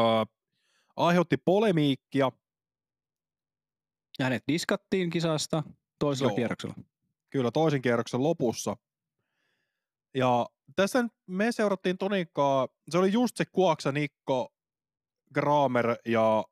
[0.96, 2.32] aiheutti polemiikkia,
[4.18, 5.62] Ja hänet diskattiin kisasta
[5.98, 6.36] toisella Joo.
[6.36, 6.74] kierroksella.
[7.30, 8.76] kyllä toisen kierroksen lopussa.
[10.14, 10.46] Ja
[10.76, 14.52] tässä me seurattiin Tonikkaa, se oli just se Kuoksa, Nikko,
[15.34, 16.44] Kramer ja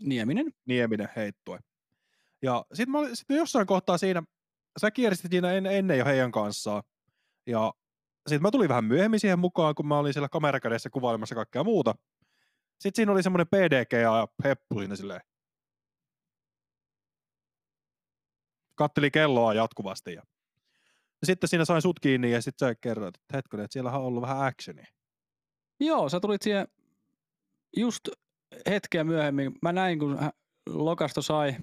[0.00, 0.52] Nieminen.
[0.66, 1.58] Nieminen heittue.
[2.42, 4.22] Ja sitten mä olin, sit jossain kohtaa siinä,
[4.80, 6.82] sä kiersit siinä en, ennen jo heidän kanssaan.
[7.46, 7.74] Ja
[8.28, 11.94] sitten mä tulin vähän myöhemmin siihen mukaan, kun mä olin siellä kamerakädessä kuvailemassa kaikkea muuta.
[12.80, 15.20] Sitten siinä oli semmoinen PDG ja heppu siinä silleen.
[18.74, 20.12] Katteli kelloa jatkuvasti.
[20.12, 20.22] Ja
[21.22, 24.06] ja sitten siinä sain sut kiinni ja sitten sä kerroit, että hetkinen, että siellähän on
[24.06, 24.86] ollut vähän actionia.
[25.80, 26.68] Joo, sä tulit siihen
[27.76, 28.08] just
[28.70, 29.52] hetkeä myöhemmin.
[29.62, 30.18] Mä näin, kun
[30.66, 31.56] Lokasto sai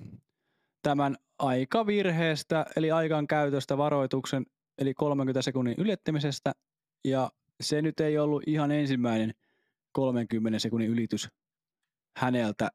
[0.81, 4.45] tämän aikavirheestä, eli aikan käytöstä varoituksen,
[4.77, 6.51] eli 30 sekunnin ylittämisestä.
[7.05, 7.31] Ja
[7.61, 9.33] se nyt ei ollut ihan ensimmäinen
[9.91, 11.29] 30 sekunnin ylitys
[12.17, 12.69] häneltä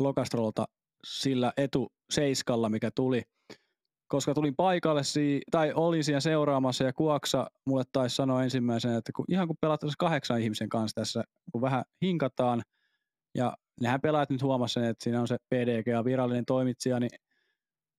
[0.00, 0.68] Lokastrolta
[1.06, 3.22] sillä etuseiskalla, mikä tuli.
[4.12, 9.12] Koska tulin paikalle, si- tai olin siellä seuraamassa ja Kuoksa mulle taisi sanoa ensimmäisenä, että
[9.16, 12.62] kun, ihan kun pelattaisiin kahdeksan ihmisen kanssa tässä, kun vähän hinkataan,
[13.34, 17.10] ja nehän pelaajat nyt huomasi sen, että siinä on se PDG virallinen toimitsija, niin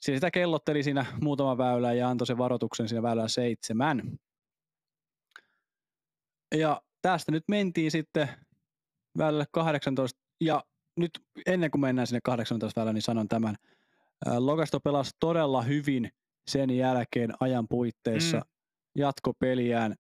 [0.02, 4.02] se sitä kellotteli siinä muutama väylä ja antoi sen varoituksen siinä väylällä seitsemän.
[6.56, 8.30] Ja tästä nyt mentiin sitten
[9.18, 10.64] väylälle 18, ja
[11.00, 11.12] nyt
[11.46, 13.56] ennen kuin mennään sinne 18 väylään, niin sanon tämän.
[14.38, 16.10] Logasto pelasi todella hyvin
[16.48, 18.44] sen jälkeen ajan puitteissa mm.
[18.98, 19.96] jatkopeliään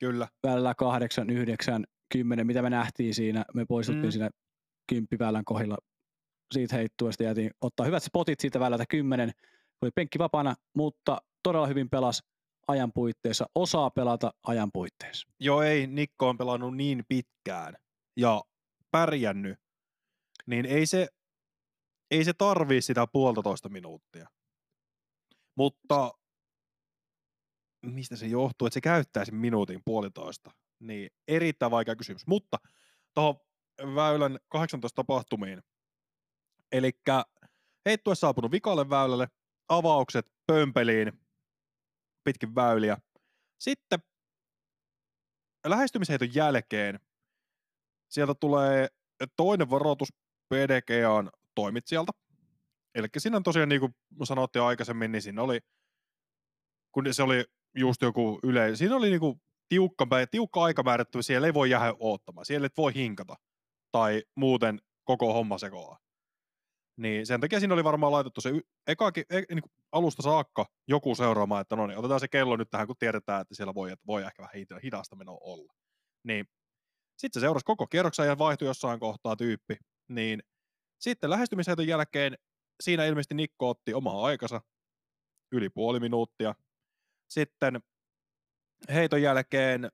[0.00, 0.28] Kyllä.
[0.42, 3.44] välillä 8, 9, 10, mitä me nähtiin siinä.
[3.54, 4.12] Me poistuttiin mm.
[4.12, 4.30] siinä
[4.88, 5.76] kymppiväylän kohdilla
[6.52, 9.30] siitä heittuesta jätiin ottaa hyvät spotit siitä väliltä 10.
[9.82, 12.22] Oli penkki vapaana, mutta todella hyvin pelas
[12.68, 15.28] ajan puitteissa, osaa pelata ajan puitteissa.
[15.40, 17.74] Joo ei, Nikko on pelannut niin pitkään
[18.16, 18.42] ja
[18.90, 19.58] pärjännyt,
[20.46, 21.08] niin ei se,
[22.12, 24.28] ei se tarvii sitä puolitoista minuuttia.
[25.54, 26.12] Mutta
[27.82, 30.50] mistä se johtuu, että se käyttää sen minuutin puolitoista,
[30.80, 32.26] niin erittäin vaikea kysymys.
[32.26, 32.58] Mutta
[33.14, 33.40] tuohon
[33.94, 35.62] väylän 18 tapahtumiin,
[36.72, 36.92] eli
[37.86, 39.28] heittua saapunut vikalle väylälle,
[39.68, 41.12] avaukset pömpeliin,
[42.24, 42.96] pitkin väyliä.
[43.58, 44.02] Sitten
[45.66, 47.00] lähestymisheiton jälkeen
[48.08, 48.88] sieltä tulee
[49.36, 50.08] toinen varoitus
[50.48, 52.12] PDGAn toimitsijalta.
[52.94, 53.92] Eli siinä on tosiaan, niin kuin
[54.24, 55.60] sanottiin aikaisemmin, niin siinä oli,
[56.92, 57.44] kun se oli
[57.76, 61.94] just joku yle, siinä oli niin kuin tiukka, tiukka aika määrätty, siellä ei voi jäädä
[61.98, 63.34] oottamaan, siellä et voi hinkata,
[63.92, 65.98] tai muuten koko homma sekoaa.
[66.96, 68.50] Niin sen takia siinä oli varmaan laitettu se
[68.86, 72.70] ekakin, e, niin kuin alusta saakka joku seuraamaan, että no niin, otetaan se kello nyt
[72.70, 75.72] tähän, kun tiedetään, että siellä voi, että voi ehkä vähän hidasta menoa olla.
[76.24, 76.46] Niin
[77.18, 79.76] sitten se seurasi koko kierroksen ja vaihtui jossain kohtaa tyyppi.
[80.08, 80.42] Niin
[81.02, 82.38] sitten lähestymisheiton jälkeen
[82.82, 84.60] siinä ilmeisesti Nikko otti omaa aikansa,
[85.52, 86.54] yli puoli minuuttia.
[87.28, 87.80] Sitten
[88.88, 89.90] heiton jälkeen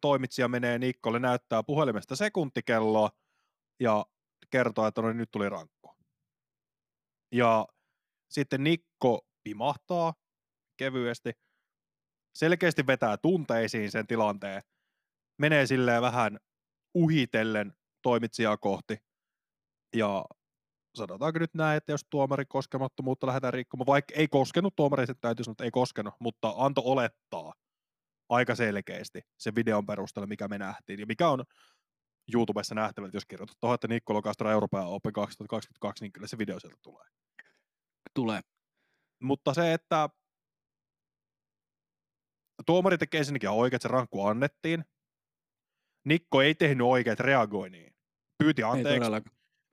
[0.00, 3.10] toimitsija menee Nikkolle, näyttää puhelimesta sekuntikelloa
[3.80, 4.06] ja
[4.50, 5.96] kertoo, että no niin, nyt tuli rankko.
[7.32, 7.66] Ja
[8.30, 10.14] sitten Nikko pimahtaa
[10.76, 11.32] kevyesti,
[12.34, 14.62] selkeästi vetää tunteisiin sen tilanteen,
[15.38, 16.38] menee silleen vähän
[16.94, 18.98] uhitellen toimitsijaa kohti.
[19.96, 20.24] Ja
[20.94, 25.44] sanotaanko nyt näin, että jos tuomarin koskemattomuutta lähdetään rikkomaan, vaikka ei koskenut tuomari, sitten täytyy
[25.44, 27.52] sanoa, että ei koskenut, mutta anto olettaa
[28.28, 31.44] aika selkeästi sen videon perusteella, mikä me nähtiin, ja mikä on
[32.34, 36.60] YouTubessa nähtävä, jos kirjoitat tuohon, että Nikko Lokastro Euroopan Open 2022, niin kyllä se video
[36.60, 37.06] sieltä tulee.
[38.14, 38.40] Tulee.
[39.22, 40.08] Mutta se, että
[42.66, 44.84] tuomari tekee ensinnäkin oikein, että se rankku annettiin.
[46.04, 47.94] Nikko ei tehnyt oikein, että reagoi niin.
[48.38, 49.10] Pyyti anteeksi,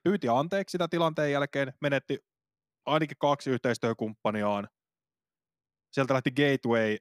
[0.04, 2.20] pyyti anteeksi sitä tilanteen jälkeen, menetti
[2.86, 4.68] ainakin kaksi yhteistyökumppaniaan.
[5.92, 6.98] Sieltä lähti Gateway,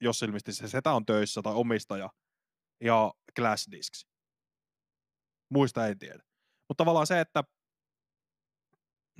[0.00, 2.10] jos ilmeisesti se setä on töissä tai omistaja,
[2.84, 4.06] ja Glass Discs.
[5.50, 6.22] Muista en tiedä.
[6.68, 7.44] Mutta tavallaan se, että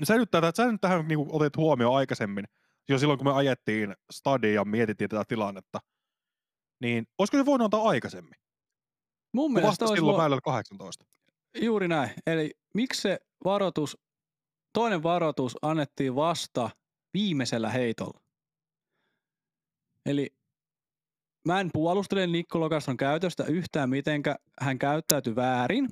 [0.05, 2.45] sä nyt, tätä, sä nyt tähän niin otit huomioon aikaisemmin,
[2.89, 5.81] jo silloin kun me ajettiin stadia ja mietittiin tätä tilannetta,
[6.81, 8.35] niin olisiko se voinut antaa aikaisemmin?
[9.35, 10.41] Mun mielestä olisi silloin vo...
[10.41, 11.05] 18.
[11.61, 12.11] Juuri näin.
[12.27, 13.99] Eli miksi se varoitus,
[14.73, 16.71] toinen varoitus annettiin vasta
[17.15, 18.21] viimeisellä heitolla?
[20.07, 20.35] Eli
[21.47, 25.89] mä en puolustele Nikko Lokaston käytöstä yhtään, mitenkä hän käyttäytyi väärin,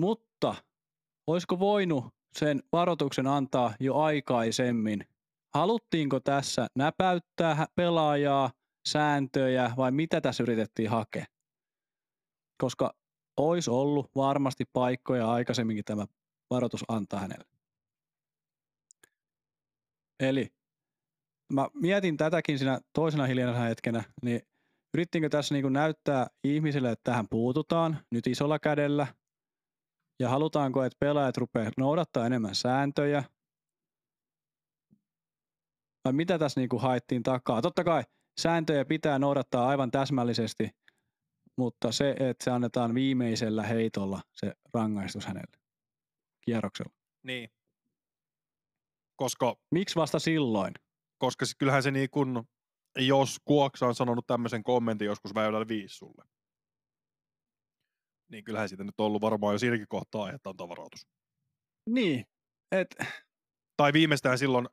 [0.00, 0.54] mutta
[1.26, 2.04] olisiko voinut
[2.38, 5.04] sen varoituksen antaa jo aikaisemmin?
[5.54, 8.50] Haluttiinko tässä näpäyttää pelaajaa,
[8.88, 11.24] sääntöjä vai mitä tässä yritettiin hakea?
[12.62, 12.94] Koska
[13.36, 16.06] olisi ollut varmasti paikkoja aikaisemminkin tämä
[16.50, 17.44] varoitus antaa hänelle.
[20.20, 20.52] Eli
[21.52, 24.40] mä mietin tätäkin siinä toisena hiljaisena hetkenä, niin
[24.94, 29.06] yrittiinkö tässä niin näyttää ihmisille, että tähän puututaan nyt isolla kädellä,
[30.20, 33.24] ja halutaanko, että pelaajat rupeaa noudattaa enemmän sääntöjä,
[36.04, 37.62] vai mitä tässä niin haettiin takaa?
[37.62, 38.02] Totta kai
[38.40, 40.70] sääntöjä pitää noudattaa aivan täsmällisesti,
[41.58, 45.56] mutta se, että se annetaan viimeisellä heitolla se rangaistus hänelle
[46.44, 46.94] kierroksella.
[47.22, 47.50] Niin.
[49.16, 49.56] Koska...
[49.70, 50.74] Miksi vasta silloin?
[51.18, 52.42] Koska kyllähän se niin kuin,
[52.98, 56.24] jos Kuoksa on sanonut tämmöisen kommentin joskus väylällä viisi sulle,
[58.30, 61.06] niin kyllähän siitä nyt on ollut varmaan jo siinäkin kohtaa että on tavaroitus.
[61.90, 62.26] Niin.
[62.72, 62.96] Et...
[63.76, 64.68] Tai viimeistään silloin,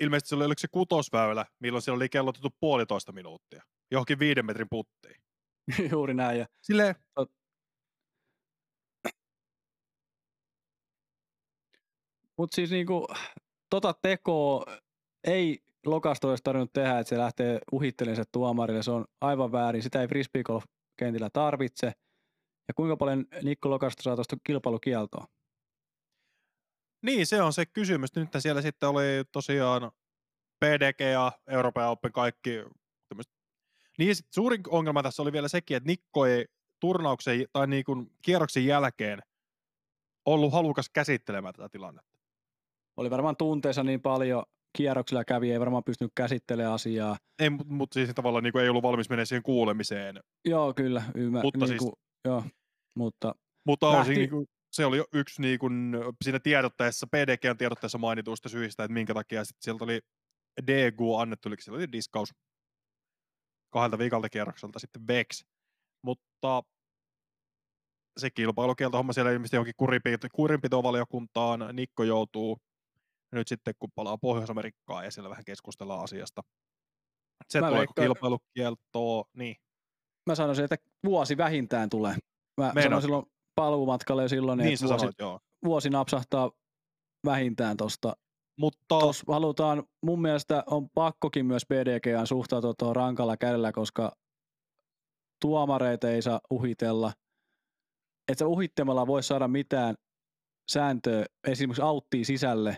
[0.00, 3.62] ilmeisesti se oli, oliko se kutosväylä, milloin siellä oli kellotettu puolitoista minuuttia.
[3.90, 5.22] Johonkin viiden metrin puttiin.
[5.92, 6.38] Juuri näin.
[6.38, 6.46] Ja...
[6.62, 6.94] Silleen...
[12.38, 13.06] Mutta siis niinku,
[13.70, 14.64] tota tekoa
[15.24, 18.82] ei Lokasto olisi tarvinnut tehdä, että se lähtee uhittelemaan se tuomarille.
[18.82, 19.82] Se on aivan väärin.
[19.82, 20.42] Sitä ei frisbee
[20.98, 21.86] kentillä tarvitse.
[22.68, 25.26] Ja kuinka paljon Nikko Lokasto saa tuosta kilpailukieltoa?
[27.02, 28.16] Niin, se on se kysymys.
[28.16, 29.02] Nyt siellä sitten oli
[29.32, 29.92] tosiaan
[30.64, 32.50] PDG ja Euroopan Open kaikki
[33.98, 36.44] niin sit suurin ongelma tässä oli vielä sekin, että Nikko ei
[36.80, 39.18] turnauksen tai niin kuin kierroksen jälkeen
[40.26, 42.18] ollut halukas käsittelemään tätä tilannetta.
[42.96, 44.44] Oli varmaan tunteessa niin paljon,
[44.76, 47.16] kierroksilla kävi, ei varmaan pystynyt käsittelemään asiaa.
[47.38, 50.20] Ei, mutta mut siis tavallaan niin kuin ei ollut valmis menemään siihen kuulemiseen.
[50.44, 51.46] Joo, kyllä, ymmärrän.
[51.46, 51.92] Mutta niin siis- kuin,
[52.24, 52.44] joo,
[52.94, 53.34] mutta
[53.66, 54.14] Mutta Lähti- Lähti...
[54.14, 58.92] niin kuin, se oli jo yksi niin kuin, siinä tiedotteessa, PDGn tiedotteessa mainituista syistä, että
[58.94, 60.00] minkä takia sit sieltä oli
[60.66, 62.34] DGU annettu, eli siellä oli diskaus
[63.74, 65.44] kahdelta viikalta kierrokselta sitten Vex.
[66.04, 66.62] Mutta
[68.20, 71.60] se kilpailukieltohomma siellä ilmeisesti johonkin kurinpito, kurinpitovaliokuntaan.
[71.72, 72.58] Nikko joutuu
[73.32, 76.42] nyt sitten, kun palaa Pohjois-Amerikkaan ja siellä vähän keskustellaan asiasta.
[77.48, 79.56] Se tulee veikkaan- kilpailukieltoa, niin.
[80.26, 82.12] mä sanoisin, että vuosi vähintään tulee.
[82.60, 82.82] Mä Meinaat?
[82.84, 85.40] sanoin silloin paluumatkalle jo silloin, Niin että sä vuosi, sanoit, joo.
[85.64, 86.50] vuosi napsahtaa
[87.26, 88.16] vähintään tuosta.
[88.58, 94.12] Mutta Jos halutaan, mun mielestä on pakkokin myös BDGään suhtautua tuohon rankalla kädellä, koska
[95.40, 97.12] tuomareita ei saa uhitella.
[98.28, 99.94] Et sä uhittamalla voi saada mitään
[100.70, 102.76] sääntöä esimerkiksi auttiin sisälle,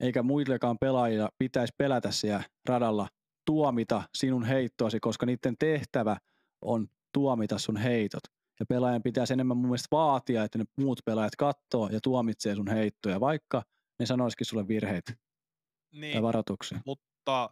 [0.00, 3.08] eikä muillekaan pelaajilla pitäisi pelätä siellä radalla
[3.46, 6.16] tuomita sinun heittoasi, koska niiden tehtävä
[6.62, 8.22] on tuomita sun heitot.
[8.60, 12.68] Ja pelaajan pitäisi enemmän mun mielestä vaatia, että ne muut pelaajat katsoo ja tuomitsee sun
[12.68, 13.62] heittoja, vaikka
[13.98, 16.80] ne sanoisikin sulle virheitä tai niin, varoituksia.
[16.86, 17.50] mutta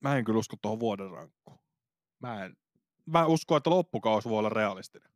[0.00, 1.58] mä en kyllä usko tuohon vuoden rankkuun.
[2.22, 2.56] Mä en,
[3.06, 5.10] mä uskon, että loppukausi voi olla realistinen.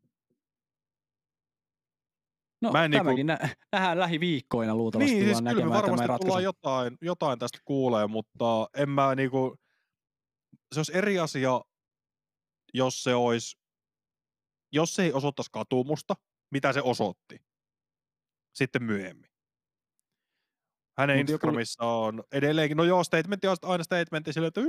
[2.63, 6.23] No Mä en niinku- tämäkin nä- nähdään lähiviikkoina luultavasti Niin, siis kyllä näkemään varmasti ratkaisu.
[6.25, 9.57] tullaan jotain, jotain tästä kuulee, mutta en mä niinku,
[10.75, 11.61] se olisi eri asia,
[12.75, 13.57] jos se olisi,
[14.73, 16.15] jos se ei osoittaisi katumusta,
[16.51, 17.39] mitä se osoitti,
[18.55, 19.31] sitten myöhemmin.
[20.99, 24.61] Hänen Mut joku- Instagramissa on edelleenkin, no joo, statementti on aina statementti sille, että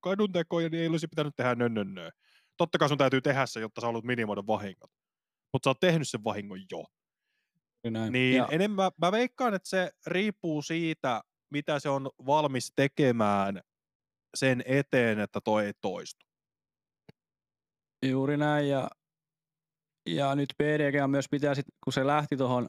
[0.00, 2.10] kadun tekoja, niin ei olisi pitänyt tehdä nö, nö, nö.
[2.56, 4.90] Totta kai sun täytyy tehdä se, jotta sä haluat minimoida vahingot.
[5.52, 6.84] Mutta sä oot tehnyt sen vahingon jo.
[7.90, 8.12] Näin.
[8.12, 13.60] Niin Ja, enemmän, mä veikkaan, että se riippuu siitä, mitä se on valmis tekemään
[14.36, 16.26] sen eteen, että toi ei toistu.
[18.02, 18.68] juuri näin.
[18.68, 18.90] Ja,
[20.06, 22.68] ja nyt PDG myös pitää, sit, kun se lähti tuohon,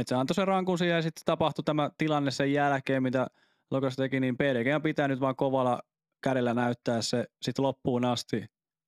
[0.00, 3.26] että se antoi sen rankun siihen ja sitten tapahtui tämä tilanne sen jälkeen, mitä
[3.70, 5.82] Lokas teki, niin PDG pitää nyt vaan kovalla
[6.24, 8.36] kädellä näyttää se sitten loppuun asti,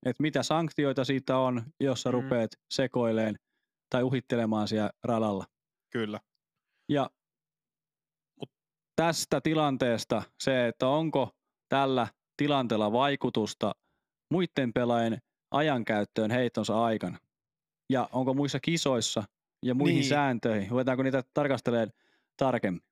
[0.06, 2.12] että mitä sanktioita siitä on, jos sä Mm.
[2.12, 3.36] rupeat sekoileen
[3.90, 5.44] tai uhittelemaan siellä radalla.
[5.92, 6.20] Kyllä.
[6.88, 7.10] Ja
[8.40, 8.54] Mut-
[8.96, 11.30] tästä tilanteesta se, että onko
[11.68, 13.72] tällä tilanteella vaikutusta
[14.32, 15.18] muiden pelaajien
[15.50, 17.18] ajankäyttöön heittonsa aikana.
[17.90, 19.24] Ja onko muissa kisoissa
[19.62, 20.08] ja muihin Niin.
[20.08, 21.92] sääntöihin, ruvetaanko niitä tarkastelemaan
[22.36, 22.82] tarkemmin.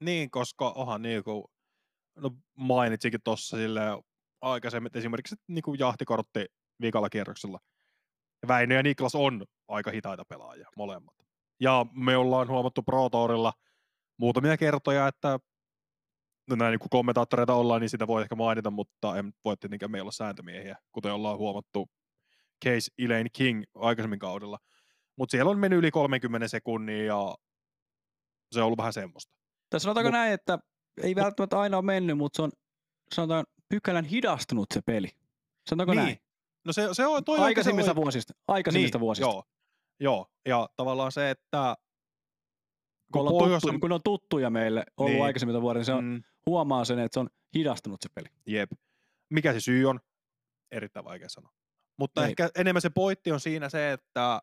[0.00, 1.44] Niin, koska onhan niin kuin,
[2.16, 3.98] no mainitsikin tuossa silleen
[4.40, 6.46] aikaisemmin, että esimerkiksi niin kuin jahtikortti
[6.80, 7.58] viikalla kierroksella.
[8.48, 11.14] Väinö ja Niklas on aika hitaita pelaajia, molemmat.
[11.60, 13.52] Ja me ollaan huomattu Pro Tourilla
[14.16, 15.38] muutamia kertoja, että
[16.50, 20.04] no näin niin kommentaattoreita ollaan, niin sitä voi ehkä mainita, mutta en voi tietenkään meillä
[20.04, 21.90] olla sääntömiehiä, kuten ollaan huomattu
[22.64, 24.58] Case Elaine King aikaisemmin kaudella.
[25.18, 27.34] Mutta siellä on mennyt yli 30 sekunnia ja
[28.52, 29.32] se on ollut vähän semmoista.
[29.70, 30.58] Tai sanotaanko Mut- näin, että
[31.02, 32.50] ei välttämättä aina ole mennyt, mutta se on
[33.14, 35.08] sanotaan pykälän hidastunut se peli.
[35.68, 36.04] Sanotaanko niin.
[36.04, 36.18] näin?
[36.64, 38.32] No se, se on toi on Aikaisemmista oikein- vuosista.
[38.48, 39.26] Aikaisemmista niin, vuosista.
[39.26, 39.44] Joo,
[40.00, 41.76] joo, ja tavallaan se, että
[43.12, 45.24] Kun, kun Pohjois- tuttu, kun on tuttuja meille ollut Niin.
[45.24, 48.26] aikaisemmilta vuosilta, niin se on, mm, huomaa sen, että se on hidastunut se peli.
[48.46, 48.70] jep.
[49.30, 50.00] Mikä se syy on?
[50.72, 51.52] Erittäin vaikea sanoa.
[51.96, 52.28] Mutta Ei.
[52.28, 54.40] ehkä enemmän se pointti on siinä se, että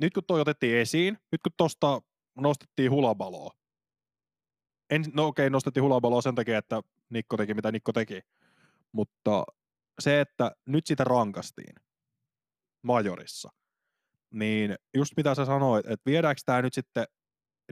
[0.00, 2.02] nyt kun toi otettiin esiin, nyt kun tosta
[2.34, 3.50] nostettiin hulabaloa,
[4.90, 8.20] en, no okei, nostettiin hulabaloa sen takia, että Nikko teki mitä Nikko teki,
[8.92, 9.44] mutta
[9.98, 11.74] se, että nyt sitä rankastiin
[12.82, 13.48] majorissa,
[14.30, 17.06] niin just mitä sä sanoit, että viedäänkö tämä nyt sitten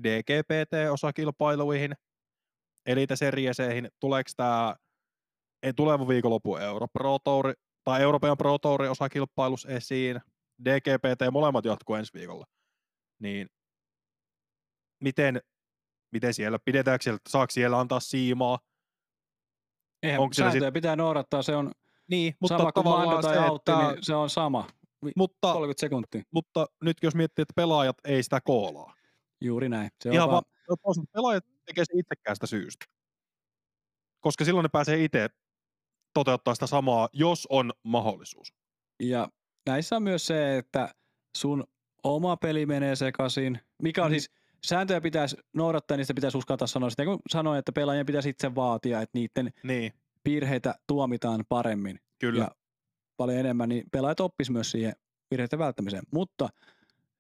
[0.03, 1.93] DGPT-osakilpailuihin,
[2.87, 4.77] Elite Serieseihin, tuleeko tämä
[5.77, 7.55] tuleva viikonloppu Euro Pro Tour,
[7.85, 10.21] tai Euroopan Pro Tourin osakilpailus esiin,
[10.65, 12.47] DGPT, molemmat jatkuu ensi viikolla,
[13.19, 13.49] niin
[15.01, 15.41] miten,
[16.13, 18.59] miten siellä, pidetäänkö siellä, saako siellä antaa siimaa?
[20.03, 21.73] Eihän Onko siellä sääntöjä pitää noudattaa, se on
[22.11, 24.67] Niin, mutta sama kuin Mando tai se, Autti, että, niin se on sama.
[25.17, 26.23] mutta, 30 sekuntia.
[26.31, 28.95] mutta nyt jos miettii, että pelaajat ei sitä koolaa,
[29.41, 29.91] Juuri näin.
[30.01, 32.87] Se on vaan, vaan, pelaajat tekee se itsekäästä syystä.
[34.21, 35.29] Koska silloin ne pääsee itse
[36.15, 38.55] toteuttaa sitä samaa, jos on mahdollisuus.
[39.03, 39.29] ja
[39.67, 40.95] näissä on myös se, että
[41.37, 41.65] sun
[42.05, 44.13] oma peli menee sekaisin, mikä on Mm.
[44.13, 44.31] siis,
[44.67, 49.01] sääntöjä pitäisi noudattaa, niistä pitäisi uskaltaa sanoa sitä, kun sanoin, että pelaajien pitäisi itse vaatia,
[49.01, 49.93] että niiden Niin,
[50.25, 52.41] virheitä tuomitaan paremmin kyllä.
[52.45, 52.49] Ja
[53.17, 54.93] paljon enemmän, niin pelaajat oppis myös siihen
[55.31, 56.03] virheiden välttämiseen.
[56.13, 56.49] Mutta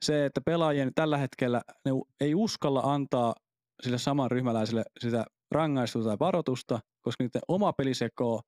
[0.04, 1.90] se, että pelaajien tällä hetkellä ne
[2.20, 3.34] ei uskalla antaa
[3.82, 8.40] sille saman ryhmäläiselle sitä rangaistusta tai varoitusta, koska niiden oma peli sekoo,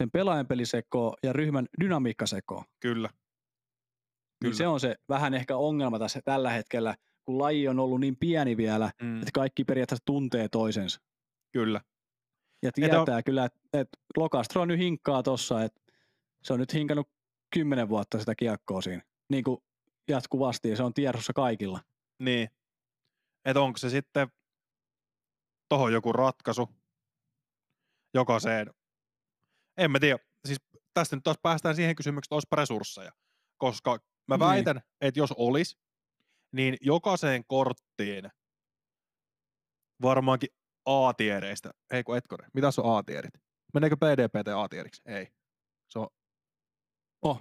[0.00, 2.64] sen pelaajan peli sekoo ja ryhmän dynamiikka sekoo.
[2.80, 3.08] Kyllä.
[4.44, 6.94] Niin se on se vähän ehkä ongelma tässä tällä hetkellä,
[7.24, 9.18] kun laji on ollut niin pieni vielä, mm.
[9.18, 11.00] että kaikki periaatteessa tuntee toisensa.
[11.52, 11.80] Kyllä.
[12.62, 13.24] Ja tietää on...
[13.24, 15.80] kyllä, että et Lokastro on nyt hinkkaa tossa, että
[16.42, 17.08] se on nyt hinkannut
[17.54, 19.02] kymmenen vuotta sitä kiekkoa siinä.
[19.30, 19.62] Niin kuin
[20.08, 21.80] jatkuvasti ja se on tiedossa kaikilla.
[22.18, 22.48] Niin.
[23.44, 24.28] Että onko se sitten
[25.68, 26.68] tohon joku ratkaisu
[28.14, 28.70] jokaiseen.
[29.76, 30.18] En mä tiedä.
[30.44, 30.58] Siis
[30.94, 33.12] tästä nyt taas päästään siihen kysymykseen, että olisipa resursseja.
[33.58, 33.98] Koska
[34.28, 34.40] mä niin.
[34.40, 34.84] väitän, niin.
[35.00, 35.78] että jos olisi,
[36.52, 38.30] niin jokaiseen korttiin
[40.02, 40.48] varmaankin
[40.84, 43.34] A-tiereistä, ei kun etkone, mitä on A-tierit?
[43.74, 45.02] Meneekö PDPT A-tieriksi?
[45.06, 45.28] Ei.
[45.88, 46.06] Se on...
[47.22, 47.40] Oh,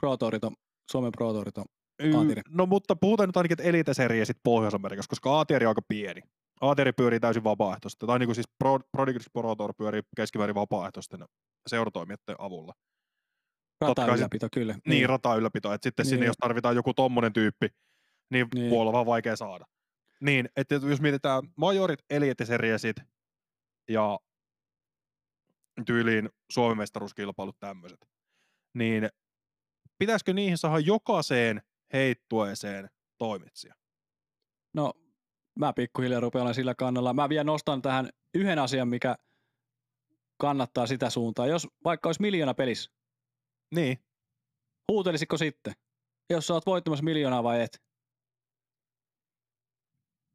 [0.00, 0.54] Pro on,
[0.90, 2.42] Suomen Pro on A-tieri.
[2.48, 3.94] No mutta puhutaan nyt ainakin, että elite
[4.24, 6.20] sit Pohjois-Amerikassa, koska A-tieri on aika pieni.
[6.60, 11.24] A-tieri pyörii täysin vapaaehtoisesti, tai niin kuin siis Pro, Prodigy Pro Tour pyörii keskimäärin vapaaehtoisten
[11.66, 12.72] seuratoimijoiden avulla.
[13.80, 14.72] Rata ylläpito, kyllä.
[14.72, 15.72] Niin, niin rata ylläpito.
[15.72, 16.10] Että sitten niin.
[16.10, 17.68] sinne, jos tarvitaan joku tommonen tyyppi,
[18.30, 18.70] niin, niin.
[18.70, 19.64] voi olla vaan vaikea saada.
[20.20, 22.96] Niin, että jos mietitään majorit, elite-seriesit
[23.88, 24.18] ja
[25.86, 28.08] tyyliin Suomen mestaruuskilpailut tämmöiset,
[28.74, 29.08] niin
[29.98, 33.74] pitäisikö niihin saada jokaiseen heittueeseen toimitsija?
[34.74, 34.92] No,
[35.60, 37.14] mä pikkuhiljaa rupean sillä kannalla.
[37.14, 39.16] Mä vielä nostan tähän yhden asian, mikä
[40.40, 41.46] kannattaa sitä suuntaa.
[41.46, 42.90] Jos vaikka olisi miljoona pelissä,
[43.74, 43.98] niin.
[44.92, 45.72] huutelisitko sitten?
[46.30, 47.82] Jos sä oot voittamassa miljoonaa vai et?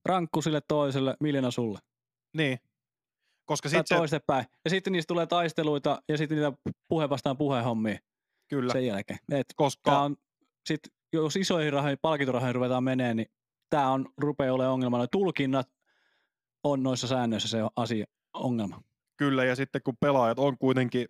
[0.05, 1.79] Rankku sille toiselle, miljoona sulle.
[2.37, 2.59] Niin.
[3.45, 3.95] Koska sit se...
[3.95, 4.45] toistepäin.
[4.65, 6.57] Ja sitten niistä tulee taisteluita ja sitten niitä
[6.87, 7.99] puhe vastaan puhehommia.
[8.49, 8.73] Kyllä.
[8.73, 9.19] Sen jälkeen.
[9.31, 10.01] Et Koska...
[10.01, 10.15] on,
[10.65, 10.79] sit,
[11.13, 13.27] jos isoihin rahoihin, palkintorahoihin ruvetaan menee, niin
[13.69, 14.97] tämä on, rupeaa olemaan ongelma.
[14.97, 15.69] No, tulkinnat
[16.63, 18.81] on noissa säännöissä se asia, ongelma.
[19.17, 21.07] Kyllä, ja sitten kun pelaajat on kuitenkin,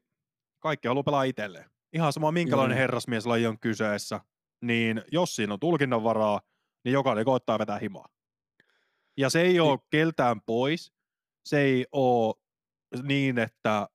[0.60, 1.70] kaikki haluaa pelaa itselleen.
[1.93, 2.82] Ihan sama minkälainen Joo.
[2.82, 4.22] herrasmieslaji on kyseessä,
[4.62, 6.41] niin jos siinä on tulkinnan varaa,
[6.84, 8.08] niin jokainen koittaa vetää himaa.
[9.18, 10.93] Ja se ei ole keltään pois.
[11.45, 12.36] Se ei ole
[13.03, 13.89] niin, että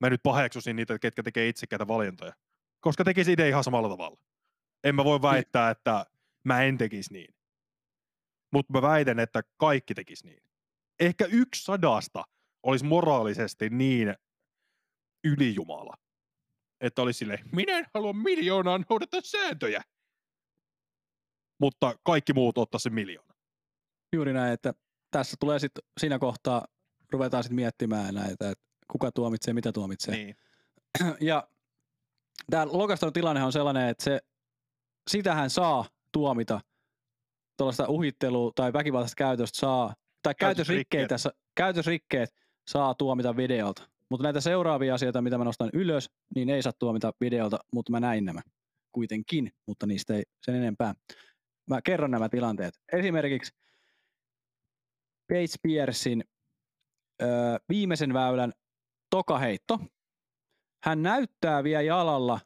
[0.00, 2.32] mä nyt paheksusin niitä, ketkä tekee itsekäitä valintoja.
[2.80, 4.16] Koska tekisi itse ihan samalla tavalla.
[4.84, 6.06] En mä voi väittää, että
[6.48, 7.34] mä en tekisi niin.
[8.52, 10.42] Mutta mä väitän, että kaikki tekisi niin.
[11.00, 12.24] Ehkä yksi sadasta
[12.62, 14.14] olisi moraalisesti niin
[15.24, 15.94] ylijumala,
[16.80, 19.82] että olisi sille, minä en halua miljoonaa noudattaa sääntöjä.
[21.60, 23.34] Mutta kaikki muut ottaa se miljoona.
[24.12, 24.74] Juuri näin, että
[25.10, 26.66] tässä tulee sitten siinä kohtaa,
[27.12, 30.16] ruvetaan sitten miettimään näitä, että kuka tuomitsee, mitä tuomitsee.
[30.16, 30.36] Niin.
[31.20, 31.48] Ja
[32.50, 34.20] tämä Lokaston tilanne on sellainen, että se,
[35.10, 35.84] sitähän saa
[36.18, 36.60] tuomita
[37.56, 42.30] tuollaista uhittelua tai väkivaltaista käytöstä saa, tai käytösrikkeet, tässä, käytösrikkeet
[42.68, 43.88] saa tuomita videolta.
[44.10, 48.00] Mutta näitä seuraavia asioita, mitä mä nostan ylös, niin ei saa tuomita videolta, mutta mä
[48.00, 48.40] näin nämä
[48.92, 50.94] kuitenkin, mutta niistä ei sen enempää.
[51.70, 52.74] Mä kerron nämä tilanteet.
[52.92, 53.52] Esimerkiksi
[55.28, 56.24] Paige Piercein
[57.22, 57.28] öö,
[57.68, 58.52] viimeisen väylän
[59.10, 59.78] tokaheitto.
[60.84, 62.40] Hän näyttää vielä jalalla,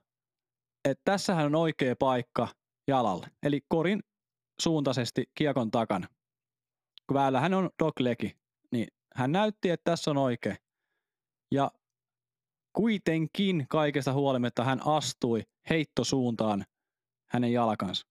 [0.85, 2.49] että tässähän on oikea paikka
[2.89, 3.27] jalalle.
[3.43, 4.01] Eli korin
[4.61, 6.07] suuntaisesti kiekon takana.
[7.07, 8.37] Kun väylä on doglegi,
[8.73, 10.57] niin hän näytti, että tässä on oikein.
[11.51, 11.71] Ja
[12.73, 16.65] kuitenkin kaikesta huolimatta hän astui heittosuuntaan
[17.31, 18.07] hänen jalkansa.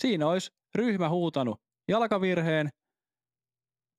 [0.00, 2.70] Siinä olisi ryhmä huutanut jalkavirheen,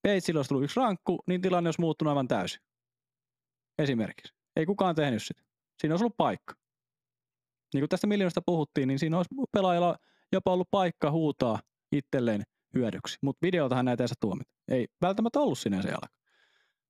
[0.02, 2.62] Peitsillä olisi tullut yksi rankku, niin tilanne olisi muuttunut aivan täysin.
[3.78, 4.34] Esimerkiksi.
[4.56, 5.42] Ei kukaan tehnyt sitä.
[5.82, 6.56] Siinä olisi ollut paikka.
[7.74, 9.96] Niin kuin tästä miljoonasta puhuttiin, niin siinä olisi pelaajalla
[10.32, 11.60] jopa ollut paikka huutaa
[11.92, 12.44] itselleen
[12.74, 13.18] hyödyksi.
[13.22, 14.52] Mutta videoltahan näitä ei saa tuomita.
[14.68, 16.08] Ei välttämättä ollut sinänsä jalka.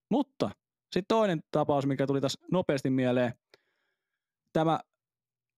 [0.09, 0.49] Mutta
[0.81, 3.33] sitten toinen tapaus, mikä tuli tässä nopeasti mieleen.
[4.53, 4.79] Tämä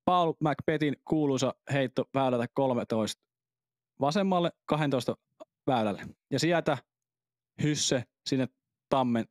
[0.06, 3.22] Paul McPetin kuuluisa heitto väylältä 13
[4.02, 5.15] vasemmalle 12
[5.68, 6.06] väylälle.
[6.31, 6.77] Ja sieltä
[7.64, 8.48] hysse sinne
[8.89, 9.26] tammen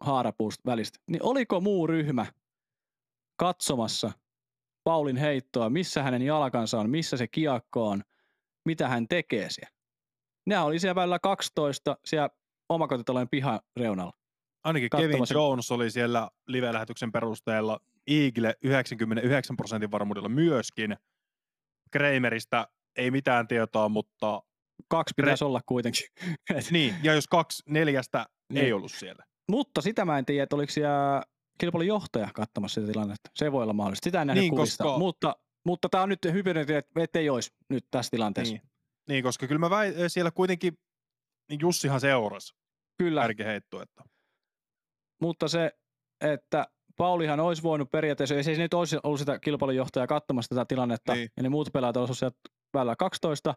[0.00, 0.98] haarapuusta välistä.
[1.06, 2.26] Niin oliko muu ryhmä
[3.36, 4.12] katsomassa
[4.84, 8.02] Paulin heittoa, missä hänen jalkansa on, missä se kiekko on,
[8.64, 9.74] mitä hän tekee siellä.
[10.46, 12.30] Nämä oli siellä välillä 12 siellä
[12.68, 14.12] omakotitalojen pihan reunalla.
[14.64, 20.96] Ainakin Kevin Jones oli siellä live-lähetyksen perusteella Eagle 99 prosentin varmuudella myöskin.
[21.90, 24.42] Kramerista ei mitään tietoa, mutta...
[24.88, 26.06] Kaksi pitäisi Re- olla kuitenkin.
[26.70, 28.64] niin, ja jos kaksi neljästä niin.
[28.64, 29.24] ei ollut siellä.
[29.50, 31.22] Mutta sitä mä en tiedä, että oliko siellä
[31.60, 33.30] kilpailun johtaja katsomassa sitä tilannetta.
[33.34, 34.04] Se voi olla mahdollista.
[34.04, 37.50] Sitä en nähnyt Niin, kuvista, koska- mutta, mutta tämä on nyt hypoteetti, että ei olisi
[37.68, 38.54] nyt tässä tilanteessa.
[38.54, 38.62] Niin.
[39.08, 40.78] niin, koska kyllä mä väin, siellä kuitenkin
[41.60, 42.54] Jussihan seurasi
[42.98, 44.02] Kyllä, kärkiheitto, että
[45.22, 45.72] mutta se,
[46.20, 46.66] että
[46.96, 51.14] Paulihan olisi voinut periaatteessa, jos ei se nyt olisi ollut sitä kilpailunjohtajaa katsomassa tätä tilannetta,
[51.14, 51.30] Niin.
[51.36, 52.38] ja ne muut pelaajat olisivat sieltä
[52.74, 53.54] välillä 12,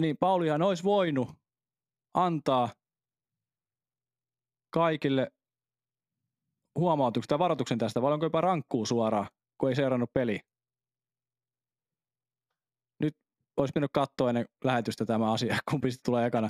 [0.00, 1.28] niin Paulihan olisi voinut
[2.14, 2.68] antaa
[4.70, 5.32] kaikille
[6.76, 9.26] huomautuksen tai varoituksen tästä, vai onko jopa rankkuu suoraan,
[9.58, 10.40] kun ei seurannut peliä.
[13.02, 13.14] Nyt
[13.56, 16.48] olisi pitänyt katsoa ennen lähetystä tämä asia, kumpi sitten tulee ekana.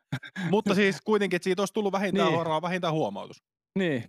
[0.50, 2.44] Mutta siis kuitenkin, että siitä olisi tullut vähintään, Niin.
[2.44, 2.62] niin.
[2.62, 3.42] vähintään huomautus.
[3.78, 4.04] Niin.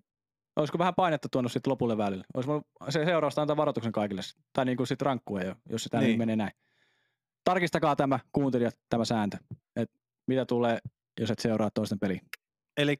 [0.55, 2.23] Olisiko vähän painetta tuonut sitten lopulle välillä?
[2.33, 4.21] Olisi voinut se seurausta antaa varoituksen kaikille.
[4.53, 5.99] Tai niin kuin sitten rankku ei ole, jos sitä.
[5.99, 6.17] Niin.
[6.17, 6.51] menee näin.
[7.43, 9.37] Tarkistakaa tämä, kuuntelijat, tämä sääntö.
[9.75, 9.97] Että
[10.27, 10.79] mitä tulee,
[11.19, 12.21] jos et seuraa toisten peliä.
[12.77, 12.97] Eli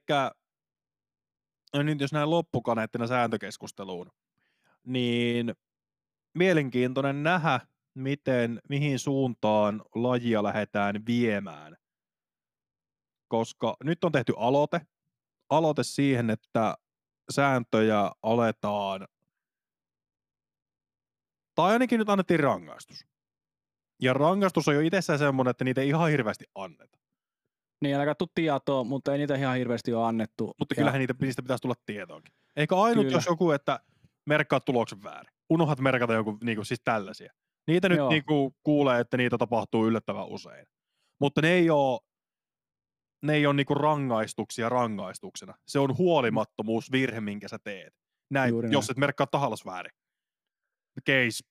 [1.73, 4.11] no nyt jos näin loppukaneettina sääntökeskusteluun,
[4.83, 5.53] niin
[6.33, 7.59] mielenkiintoinen nähdä,
[7.93, 11.75] miten, mihin suuntaan lajia lähdetään viemään.
[13.27, 14.81] Koska nyt on tehty aloite,
[15.49, 16.75] aloite siihen, että
[17.31, 19.07] sääntöjä aletaan,
[21.55, 23.05] tai ainakin nyt annettiin rangaistus.
[24.01, 26.97] Ja rangaistus on jo itsessään semmoinen, että niitä ei ihan hirveästi anneta.
[27.81, 30.53] Niin, ainakaan tuu tietoa, mutta ei niitä ihan hirveästi ole annettu.
[30.59, 32.33] Mutta Ja- kyllähän niitä, niistä pitäisi tulla tietoonkin.
[32.55, 33.17] Eikä ainut, Kyllä.
[33.17, 33.79] jos joku, että
[34.25, 35.33] merkkaa tuloksen väärin.
[35.49, 37.33] Unohat merkata joku, niinku, siis tällaisia.
[37.67, 38.09] Niitä nyt Joo.
[38.09, 40.65] niinku, kuulee, että niitä tapahtuu yllättävän usein.
[41.21, 41.99] Mutta ne ei ole
[43.23, 45.53] ne ei ole niinku rangaistuksia rangaistuksena.
[45.67, 47.93] Se on huolimattomuus virhe, minkä sä teet.
[48.29, 48.91] Näin, Juuri jos näin.
[48.93, 49.91] et merkkaa tahallas väärin.
[51.07, 51.43] Case,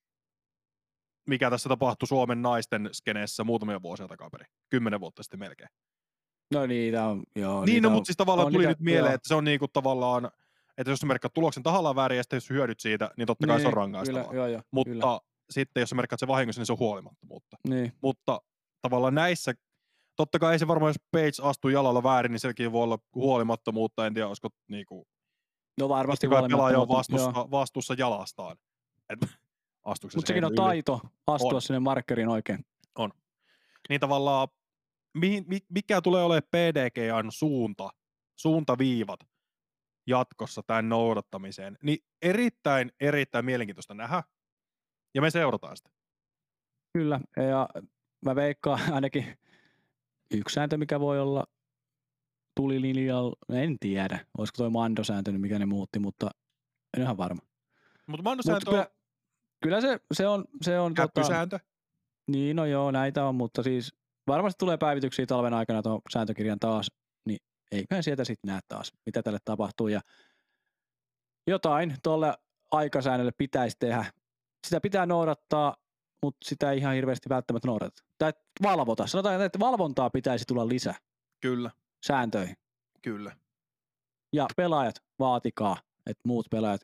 [1.28, 4.46] mikä tässä tapahtui Suomen naisten skeneessä muutamia vuosia takaperin.
[4.68, 5.68] Kymmenen vuotta sitten melkein.
[6.54, 7.64] No niitä on, joo.
[7.64, 9.14] Niin, niitä no, on, mutta siis tavallaan on tuli niitä- nyt mieleen, joo.
[9.14, 10.30] että se on niinku tavallaan,
[10.78, 13.60] että jos sä merkkaat tuloksen tahallaan väärin ja sitten jos hyödyt siitä, niin totta kai
[13.60, 14.24] se on rangaistavaa.
[14.24, 15.20] Kyllä, joo, joo, mutta kyllä.
[15.50, 17.56] sitten jos sä merkkaat sen vahingossa, niin se on huolimattomuutta.
[17.68, 18.40] Niin, Mutta
[18.82, 19.54] tavallaan näissä,
[20.16, 24.06] totta kai ei se varmaan, jos Page astuu jalalla väärin, niin sekin voi olla huolimattomuutta.
[24.06, 25.06] En tiedä, olisiko niinku,
[25.80, 27.26] no varmasti pelaaja on huolimattomuutta, joo.
[27.28, 28.56] vastuussa, vastuussa jalastaan.
[29.10, 29.20] Et,
[29.86, 30.56] Mutta sekin on yli?
[30.56, 31.62] taito astua On.
[31.62, 32.64] sinne markkeriin oikein.
[33.88, 34.48] Niin tavallaan,
[35.14, 37.90] mihin, mi- mikä tulee olemaan PDGAn suunta,
[38.36, 39.20] suuntaviivat
[40.06, 44.22] jatkossa tämän noudattamiseen, niin erittäin, erittäin mielenkiintoista nähdä.
[45.14, 45.90] Ja me seurataan sitä.
[46.92, 47.68] Kyllä, ja
[48.24, 49.38] mä veikkaan ainakin
[50.34, 51.44] yksi sääntö, mikä voi olla
[52.56, 56.30] tulilinjalla, en tiedä, olisiko toi Mando-sääntö, mikä ne muutti, mutta
[56.96, 57.40] en ihan varma.
[58.06, 58.90] Mutta Mando-sääntö on kyllä,
[59.62, 61.58] kyllä se, se on, se on tota, käppysääntö.
[62.30, 63.94] niin no joo, näitä on, mutta siis
[64.28, 66.90] varmasti tulee päivityksiä talven aikana tuohon sääntökirjan taas,
[67.26, 67.38] niin
[67.72, 69.88] eiköhän sieltä sitten näe taas, mitä tälle tapahtuu.
[69.88, 70.00] Ja
[71.46, 72.34] jotain tuolle
[72.70, 74.04] aikasäännölle pitäisi tehdä.
[74.66, 75.76] Sitä pitää noudattaa,
[76.22, 78.02] mutta sitä ei ihan hirveästi välttämättä noudateta.
[78.18, 78.32] Tai
[78.62, 79.06] valvota.
[79.06, 80.94] Sanotaan, että valvontaa pitäisi tulla lisää
[81.40, 81.70] Kyllä,
[82.06, 82.56] sääntöihin.
[83.02, 83.36] kyllä.
[84.32, 85.76] Ja pelaajat, vaatikaa,
[86.06, 86.80] että muut pelaajat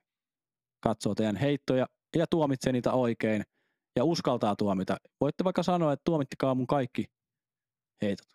[0.80, 3.42] katsoo teidän heittoja ja tuomitsee niitä oikein
[3.96, 4.96] ja uskaltaa tuomita.
[5.20, 7.04] Voitte vaikka sanoa, että tuomittikaa mun kaikki
[8.04, 8.26] heitot.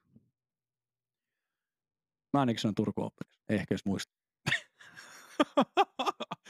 [2.34, 4.16] Mä ainakin sanon Turku Openissa, ehkä jos muistat.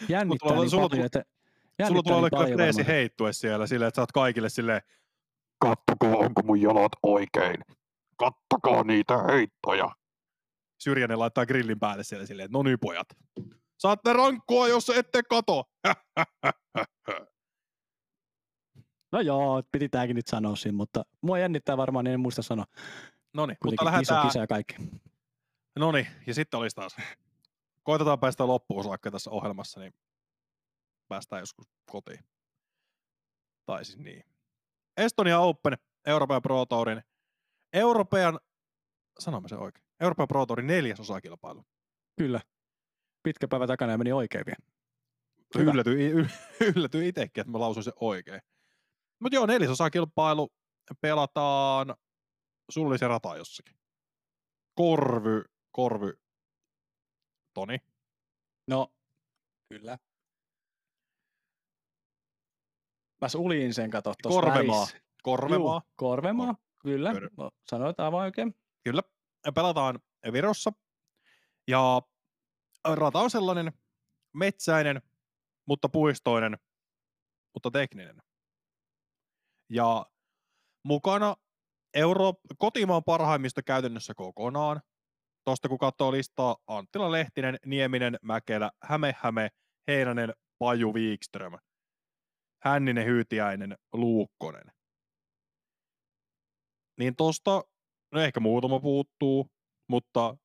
[0.10, 1.24] Jännittää niin sulla paljon, että
[1.88, 4.82] Sulla tulee niin olla kyllä paljon freesi heittue siellä silleen, että sä oot kaikille silleen,
[5.60, 7.58] kattokaa onko mun jalat oikein.
[8.18, 9.96] Kattokaa niitä heittoja.
[10.78, 13.08] Syrjänen laittaa grillin päälle siellä silleen, että no niin pojat.
[13.78, 15.64] Saatte rankkua, jos ette kato.
[19.11, 22.65] No joo, piti tääkin nyt sanoa siinä, mutta mua jännittää varmaan, niin en muista sanoa.
[23.34, 24.27] no niin, mutta Kuitenkin iso lähdetään.
[24.27, 24.76] kisa ja kaikki.
[25.76, 26.95] No niin, ja sitten olisi taas.
[27.84, 29.94] Koitetaan päästä loppuun saakka tässä ohjelmassa, niin
[31.07, 32.19] päästään joskus kotiin.
[33.65, 34.23] Tai siis niin.
[34.98, 37.02] Estonia Open, Euroopan Pro Tourin,
[37.73, 38.40] Euroopan,
[39.19, 41.65] sanomme se oikein, Euroopan Pro Tourin neljäs osakilpailu.
[42.18, 42.41] Kyllä.
[43.23, 44.69] Pitkä päivä takana ja meni oikein vielä.
[45.57, 45.72] Hyvä.
[45.72, 46.27] Yllätyin, y-
[46.76, 48.41] yllätyin itsekin, että mä lausuin sen oikein.
[49.20, 50.54] Mutta joo, neljäs osakilpailu
[51.02, 51.96] pelataan
[52.72, 53.80] sullisen rata jossakin.
[54.76, 56.14] Korvy, korvy,
[57.54, 57.78] Toni.
[58.68, 58.94] No,
[59.70, 59.98] kyllä.
[63.22, 64.78] Mä uliin sen kato tuossa Korvemaa.
[64.78, 64.98] välissä.
[65.24, 65.74] Korvemaa.
[65.74, 67.14] Juu, Korvemaa, kyllä.
[67.14, 67.30] Kyllä.
[67.38, 68.56] No, sanoit aivan oikein.
[68.84, 69.02] Kyllä.
[69.56, 70.00] Pelataan
[70.34, 70.72] Virossa.
[71.68, 72.02] Ja
[72.96, 73.74] rata on sellainen
[74.34, 75.02] metsäinen,
[75.66, 76.58] mutta puistoinen,
[77.54, 78.22] mutta tekninen.
[79.70, 80.06] Ja
[80.86, 81.36] mukana
[81.94, 84.82] Euro- kotimaan parhaimmista käytännössä kokonaan.
[85.46, 89.50] Tuosta kun katsoo listaa, Anttila Lehtinen, Nieminen, Mäkelä, Häme, Häme,
[89.88, 91.54] Heinänen, Paju, Wikström,
[92.64, 94.66] Hänninen, Hyytiäinen, Luukkonen.
[97.00, 97.64] Niin tosta,
[98.14, 99.48] no ehkä muutama puuttuu,
[99.90, 100.38] mutta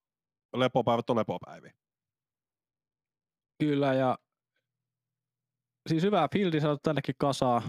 [0.57, 1.73] lepopäivät on lepopäiviä.
[3.59, 4.19] Kyllä, ja
[5.89, 7.63] siis hyvää fieldi saatu tännekin kasaa.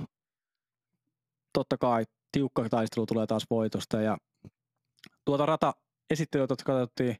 [1.56, 4.18] Totta kai tiukka taistelu tulee taas voitosta ja
[5.26, 5.74] tuota rata
[6.10, 7.16] esittelyä katsottiin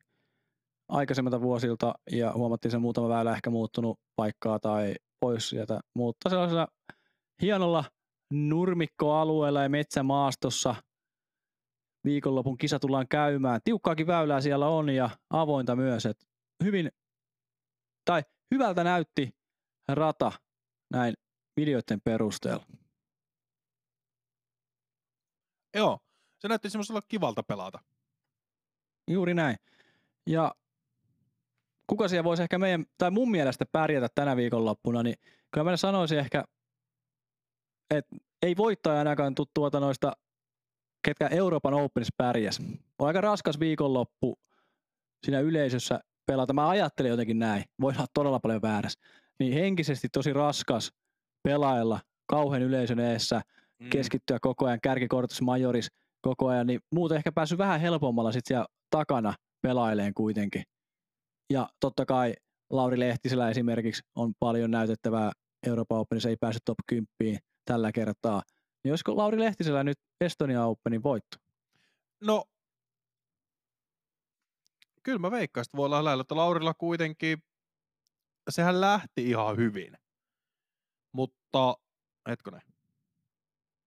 [0.90, 6.68] aikaisemmilta vuosilta ja huomattiin se muutama väylä ehkä muuttunut paikkaa tai pois sieltä, mutta sellaisella
[7.42, 7.84] hienolla
[8.34, 10.76] nurmikkoalueella ja metsämaastossa
[12.06, 13.62] viikonlopun kisa tullaan käymään.
[13.64, 16.06] Tiukkaakin väylää siellä on ja avointa myös.
[16.06, 16.18] Et
[16.64, 16.92] hyvin,
[18.06, 19.36] tai hyvältä näytti
[19.88, 20.32] rata
[20.94, 21.14] näin
[21.60, 22.66] videoiden perusteella.
[25.76, 26.00] Joo,
[26.40, 27.80] se näytti semmoisella kivalta pelata.
[29.08, 29.56] Juuri näin.
[30.28, 30.56] Ja
[31.88, 35.16] kuka siellä voisi ehkä meidän, tai mun mielestä pärjätä tänä viikonloppuna, niin
[35.52, 36.44] kyllä mä sanoisin ehkä,
[37.90, 40.14] että ei voittaja ainakaan tuttu tuota noista,
[41.06, 42.60] ketkä Euroopan Openissa pärjäs.
[43.00, 44.40] On aika raskas viikonloppu
[45.26, 46.54] siinä yleisössä pelata.
[46.54, 49.00] Mä ajattelin jotenkin näin, voi olla todella paljon väärässä.
[49.40, 50.92] Niin henkisesti tosi raskas
[51.44, 53.42] pelailla kauhean yleisön eessä,
[53.82, 53.90] mm.
[53.90, 55.88] keskittyä koko ajan kärkikortus majoris
[56.22, 60.64] koko ajan, niin muuten ehkä päässyt vähän helpommalla sitten siellä takana pelaileen kuitenkin.
[61.54, 62.34] Ja totta kai
[62.70, 65.32] Lauri Lehtisellä esimerkiksi on paljon näytettävää
[65.68, 67.08] Euroopan Openissa, ei päässyt top 10
[67.66, 68.42] tällä kertaa.
[68.84, 71.38] Niin olisiko Lauri Lehtisellä nyt Estonia Openin voitto?
[72.24, 72.46] No,
[75.04, 77.38] kyllä mä veikkaan, että voi olla lähellä, että Laurilla kuitenkin,
[78.50, 79.98] sehän lähti ihan hyvin.
[81.12, 81.78] Mutta,
[82.30, 82.62] hetkonen.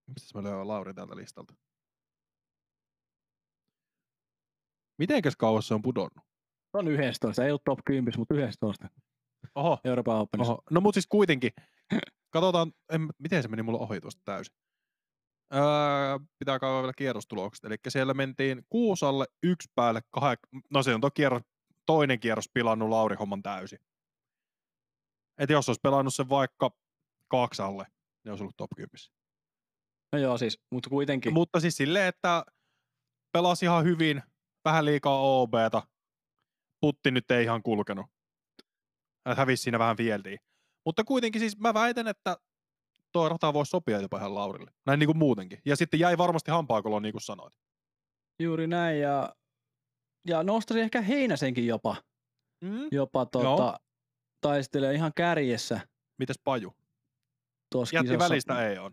[0.09, 1.55] Mistä mä löydän Lauri täältä listalta?
[4.99, 6.27] Mitenkäs kauas se on pudonnut?
[6.73, 8.89] On 11, ei ollut top 10, mutta 11.
[9.55, 9.79] Oho.
[9.85, 10.53] Euroopan Openissa.
[10.53, 10.63] Oho.
[10.71, 11.51] No mutta siis kuitenkin,
[12.31, 14.55] katsotaan, en, miten se meni mulla ohi tuosta täysin.
[15.55, 15.61] Öö,
[16.39, 17.65] pitää kaivaa vielä kierrostulokset.
[17.65, 20.41] Eli siellä mentiin kuusalle yksi päälle kahek...
[20.71, 21.43] No se on tuo kierros,
[21.87, 23.79] toinen kierros pilannut Lauri homman täysin.
[25.39, 26.71] Et jos olisi pelannut sen vaikka
[27.29, 27.87] kaksalle,
[28.25, 29.18] niin olisi ollut top 10.
[30.13, 31.33] No joo siis, mutta kuitenkin.
[31.33, 32.45] Mutta siis silleen, että
[33.33, 34.23] pelasi ihan hyvin,
[34.65, 35.83] vähän liikaa OBta.
[36.81, 38.07] Putti nyt ei ihan kulkenut.
[39.37, 40.39] Hävisi siinä vähän fieldiin.
[40.87, 42.37] Mutta kuitenkin siis mä väitän, että
[43.13, 44.71] tuo rata voisi sopia jopa ihan Laurille.
[44.87, 45.59] Näin niin kuin muutenkin.
[45.65, 47.55] Ja sitten jäi varmasti hampaakoloon, niin kuin sanoit.
[48.43, 49.35] Juuri näin, ja,
[50.29, 51.97] ja nostaisin ehkä Heinäsenkin jopa.
[52.65, 52.89] Mm?
[52.93, 53.81] Jopa tota,
[54.41, 55.81] taistelee ihan kärjessä.
[56.19, 56.75] Mites Paju?
[57.93, 58.93] Jätti välistä ei on.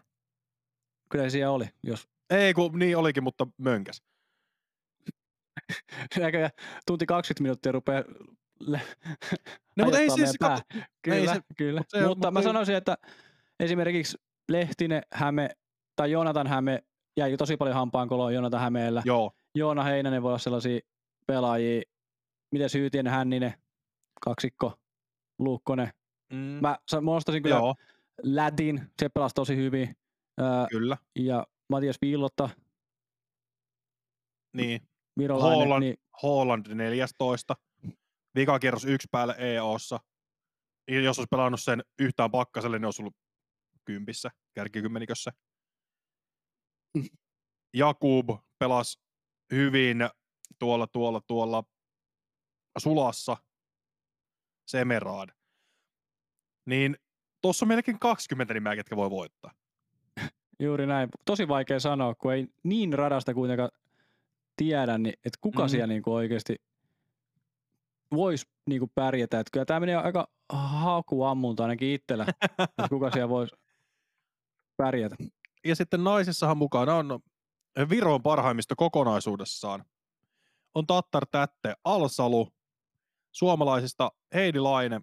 [1.10, 4.02] Kyllä siellä oli, jos Ei kun niin olikin, mutta mönkäs.
[6.19, 6.52] näköjään
[6.88, 8.03] tunti 20 minuuttia rupeaa
[8.60, 8.82] le-
[9.77, 10.60] No, mutta ei siis, pää.
[11.02, 11.80] Kyllä, se- kyllä.
[11.80, 12.98] mut se- mutta mut mä ei- sanoisin, että
[13.60, 14.18] esimerkiksi
[14.49, 15.49] Lehtinen, Häme
[15.95, 16.84] tai Jonatan Häme
[17.18, 19.02] jäi tosi paljon hampaankoloa Jonatan Hämeellä.
[19.06, 19.32] Joo.
[19.56, 20.80] Joona Heinänen voi olla sellaisia
[21.27, 21.82] pelaajia.
[22.52, 23.53] Miten Syytien Hänninen,
[24.22, 24.73] kaksikko,
[25.40, 25.90] Luukkonen.
[26.34, 27.76] Mm, mä nostaisin kyllä joo,
[28.23, 29.95] Lätin, se pelasi tosi hyvin.
[30.39, 30.97] Öö, kyllä.
[31.15, 32.49] ja Matias Viilotta,
[34.53, 34.81] Niin.
[35.29, 35.79] Holland.
[35.83, 37.55] niin Holland 14.
[38.35, 39.99] Vikakierros yksi päälle EOssa.
[41.03, 43.15] Jos olisi pelannut sen yhtään pakkaselle, niin olisi ollut
[43.85, 45.31] kympissä, kärkikymmenikössä.
[47.73, 48.29] Jakub
[48.59, 48.99] pelasi
[49.51, 49.97] hyvin
[50.59, 51.63] tuolla, tuolla, tuolla
[52.77, 53.37] sulassa.
[54.67, 55.29] Semerad.
[56.65, 56.95] Niin
[57.41, 59.51] tuossa on melkein 20 nimeä, ketkä voi voittaa.
[60.60, 61.10] Juuri näin.
[61.26, 63.69] Tosi vaikea sanoa, kun ei niin radasta kuitenkaan
[64.57, 65.61] tiedä, niin että kuka Mhm.
[65.61, 65.69] mm-hmm.
[65.72, 66.56] siellä niinku oikeasti
[68.11, 69.40] voisi niinku pärjätä.
[69.40, 72.26] Et kyllä tämä menee aika hakuammunta ainakin itsellä,
[72.60, 73.56] että kuka siellä voisi
[74.77, 75.15] pärjätä.
[75.65, 77.19] Ja sitten naisissahan mukana on
[77.90, 79.86] Viron parhaimmista kokonaisuudessaan.
[80.76, 82.53] On Tattar Tätte Alsalu,
[83.32, 85.02] suomalaisista Heidi Laine,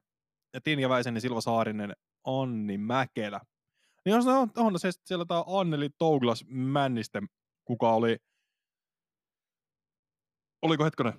[0.64, 3.40] Tinja Väisen ja Silva Saarinen, Anni Mäkelä.
[4.04, 7.26] Niin on, on, on se siellä tämä Anneli Touglas Männisten,
[7.64, 8.16] kuka oli,
[10.62, 11.12] oliko hetkonen,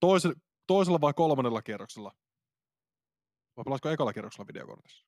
[0.00, 0.32] toise,
[0.66, 2.12] toisella vai kolmannella kierroksella?
[3.56, 5.06] Vai pelasiko ekalla kierroksella videokortissa?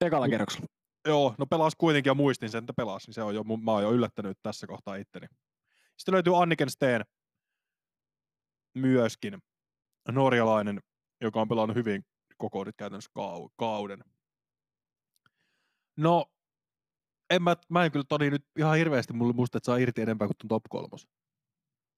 [0.00, 0.66] Ekalla kerroksella.
[1.06, 3.82] Joo, no pelas kuitenkin ja muistin sen, että pelas, niin se on jo, mä oon
[3.82, 5.26] jo yllättänyt tässä kohtaa itteni.
[5.96, 7.04] Sitten löytyy Anniken Steen,
[8.74, 9.38] myöskin
[10.08, 10.80] norjalainen,
[11.20, 12.02] joka on pelannut hyvin
[12.38, 14.04] koko nyt käytännössä kau- kauden.
[16.00, 16.26] No,
[17.30, 20.28] en mä, mä en kyllä Toni nyt ihan hirveästi mulle muista, että saa irti enempää
[20.28, 21.08] kuin top kolmos.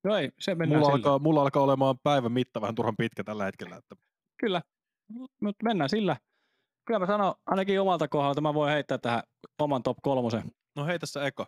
[0.04, 0.96] No ei, se mennään Mulla sillä.
[0.96, 3.76] alkaa, mulla alkaa olemaan päivän mitta vähän turhan pitkä tällä hetkellä.
[3.76, 3.96] Että
[4.40, 4.62] Kyllä,
[5.42, 6.16] mutta mennään sillä.
[6.86, 9.22] kyllä mä sanon ainakin omalta kohdalta, mä voin heittää tähän
[9.60, 10.50] oman top kolmosen.
[10.76, 11.46] No heitä se eka.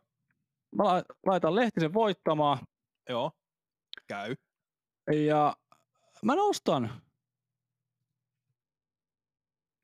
[0.77, 2.59] Mä la- laitan Lehtisen voittamaan
[3.09, 3.33] Joo.
[4.09, 4.35] Käy.
[5.27, 5.57] ja
[6.25, 7.03] mä nostan.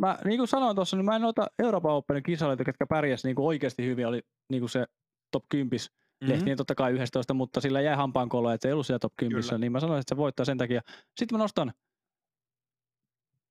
[0.01, 3.37] Mä niin kuin sanoin tuossa, niin mä en ota Euroopan Openin kisailijoita, ketkä pärjäs niin
[3.37, 4.87] kuin oikeasti hyvin, oli niin kuin se
[5.31, 5.79] top 10
[6.21, 6.31] Mhm.
[6.31, 9.13] Lehtinen totta kai 11, mutta sillä jäi hampaan kolo, että se ei ollut siellä top
[9.17, 9.59] 10, Kyllä.
[9.59, 10.81] niin mä sanoisin, että se voittaa sen takia.
[11.17, 11.73] Sitten mä nostan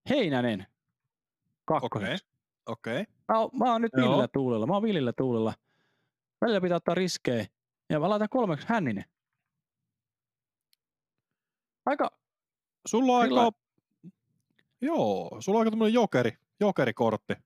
[0.10, 0.70] Heinänen Okei.
[1.66, 2.26] kakkoseksi.
[2.66, 3.04] Okei.
[3.28, 3.36] Mä,
[3.66, 4.06] mä oon nyt Joo.
[4.06, 4.68] villillä tuulella.
[4.68, 5.54] Mä oon villillä tuulella.
[6.42, 7.46] Välillä pitää ottaa riskejä.
[7.90, 9.06] Ja mä laitan kolmeksi Hänninen.
[11.86, 12.12] Aika,
[12.88, 13.52] Sulla on aika...
[14.82, 17.34] Joo, sulla on aika tämmönen jokeri, jokerikortti.
[17.34, 17.40] no.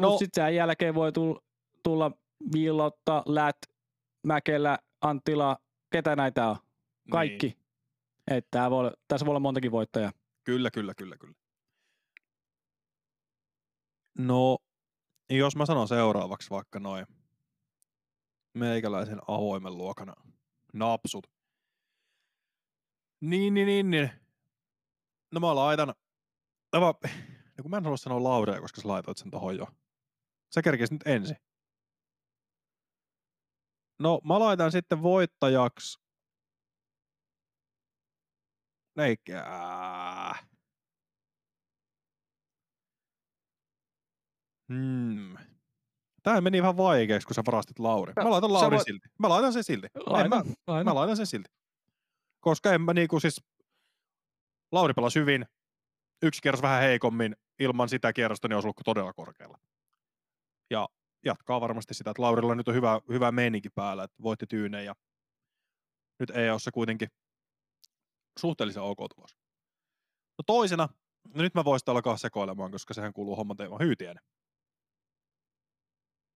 [0.00, 1.40] No- mutta sitten sen jälkeen voi tulla,
[1.82, 2.10] tulla
[2.52, 3.56] Viilotta, Lät,
[4.26, 5.56] Mäkelä, Anttila,
[5.92, 6.56] ketä näitä on?
[7.10, 7.46] Kaikki.
[7.46, 7.58] Niin.
[8.30, 10.12] Että tää voi, olla- tässä voi olla montakin voittajaa.
[10.44, 11.34] Kyllä, kyllä, kyllä, kyllä.
[14.18, 14.58] No,
[15.30, 17.06] jos mä sanon seuraavaksi vaikka noin
[18.54, 20.12] meikäläisen avoimen luokan
[20.72, 21.26] napsut.
[23.20, 24.10] Niin, niin, niin, niin.
[25.32, 25.88] No mä laitan,
[26.72, 29.66] no, mä, no kun mä en halua sanoa Laurea, koska sä laitoit sen tohon jo.
[30.54, 31.36] Sä kerkesi nyt ensin.
[33.98, 35.98] No, mä laitan sitten voittajaksi
[38.98, 39.44] eikä.
[44.72, 45.36] Hmm.
[46.22, 48.12] Tämä meni vähän vaikeaksi, kun sä varastit Lauri.
[48.16, 49.08] Mä No, laitan sä Lauri voit- silti.
[49.18, 49.86] Mä laitan sen silti.
[49.94, 50.84] En Laita, mä, laita.
[50.90, 51.48] mä laitan sen silti.
[52.40, 53.40] Koska en mä niinku siis...
[54.72, 55.46] Lauri pelasi hyvin.
[56.22, 57.36] Yksi kierros vähän heikommin.
[57.58, 59.58] Ilman sitä kierrosta niin olisi ollut todella korkealla.
[60.70, 60.88] Ja
[61.24, 64.94] jatkaa varmasti sitä, että Laurilla nyt on hyvä, hyvä meininki päällä, että voitti tyyneen ja
[66.20, 67.08] nyt ei ole se kuitenkin
[68.38, 69.36] suhteellisen ok tulos.
[70.38, 70.88] No toisena,
[71.34, 74.24] no nyt mä voisin alkaa sekoilemaan, koska sehän kuuluu homman teemaan hyytiäinen.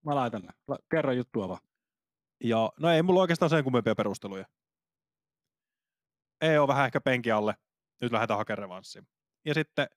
[0.04, 0.48] Mä laitan ne.
[0.68, 1.60] La- Kerro juttua vaan.
[2.44, 4.46] Ja no ei mulla oikeastaan sen kummempia perusteluja.
[6.40, 7.54] Ei ole vähän ehkä penki alle.
[8.00, 9.02] Nyt lähdetään hakemaan revanssia.
[9.44, 9.88] Ja sitten,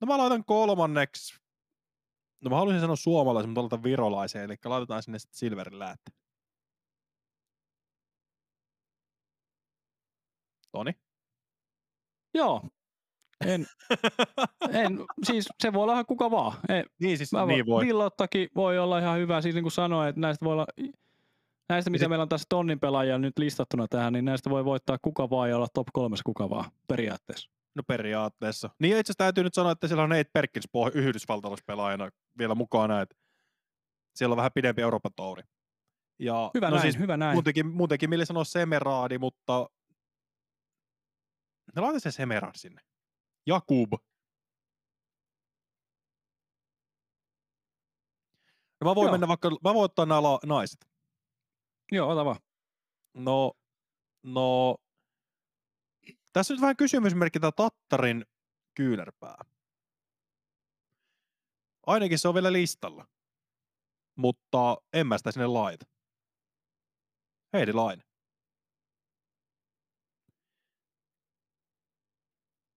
[0.00, 1.40] no mä laitan kolmanneksi,
[2.40, 6.10] no mä haluaisin sanoa suomalaisen, mutta laitan virolaisen, eli laitetaan sinne sitten Silverin läätte.
[10.72, 10.92] Toni.
[12.34, 12.62] Joo.
[13.46, 13.66] En,
[14.82, 16.58] en, siis se voi olla ihan kuka vaan.
[16.68, 17.86] Ei, niin siis, Mä niin voi.
[17.86, 20.66] Villottakin voi olla ihan hyvä, siis niin kuin sanoin, että näistä voi olla,
[21.68, 24.98] näistä mitä sit- meillä on tässä tonnin pelaajia nyt listattuna tähän, niin näistä voi voittaa
[25.02, 27.50] kuka vaan ja olla top kolmessa kuka vaan periaatteessa.
[27.74, 28.70] No periaatteessa.
[28.80, 32.54] Niin ja itse asiassa täytyy nyt sanoa, että siellä on Nate Perkins poh- yhdysvaltalaispelaajana vielä
[32.54, 33.16] mukana, että
[34.14, 35.42] siellä on vähän pidempi Euroopan touri.
[36.18, 37.36] Ja, Hyvä no näin, siis hyvä näin.
[37.36, 39.68] muutenkin, muutenkin millä sanoa Semeraadi, mutta
[41.76, 42.80] no laita se Semerad sinne.
[43.46, 43.92] Jakub.
[48.80, 49.12] No mä voin Joo.
[49.12, 50.86] mennä vaikka, mä voin ottaa nämä la- naiset.
[51.92, 52.40] Joo, ota vaan.
[53.14, 53.52] No,
[54.22, 54.76] no,
[56.32, 58.24] tässä nyt vähän kysymysmerkki tämä Tattarin
[58.76, 59.44] kyynärpää.
[61.86, 63.06] Ainakin se on vielä listalla,
[64.18, 65.86] mutta en mä sitä sinne laita.
[67.52, 68.02] Heidi Laine.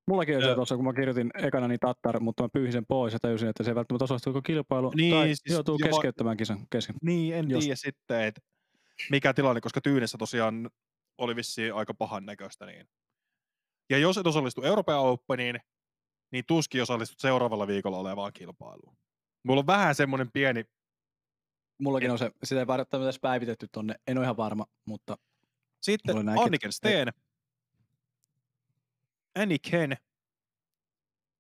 [0.10, 3.14] Mullakin on se tuossa, kun mä kirjoitin ekana niin Tattar, mutta mä pyyhin sen pois
[3.14, 4.92] ja täysin, että se ei välttämättä osallistu kilpailu.
[4.96, 6.96] Niin, tai siis joutuu keskeyttämään kisan kesken.
[7.02, 8.42] Niin, en tiedä sitten, että
[9.10, 10.70] mikä tilanne, koska Tyynessä tosiaan
[11.18, 12.66] oli vissiin aika pahan näköistä.
[12.66, 12.90] Niin.
[13.90, 15.60] Ja jos et osallistu Euroopan Openiin,
[16.32, 18.98] niin tuskin osallistut seuraavalla viikolla olevaan kilpailuun.
[19.44, 20.66] Mulla on vähän semmoinen pieni
[21.80, 25.18] Mullakin on se, sitä ei välttämättä edes päivitetty tonne, en ole ihan varma, mutta
[25.82, 27.14] Sitten Anniken Steen.
[29.36, 29.98] Anniken.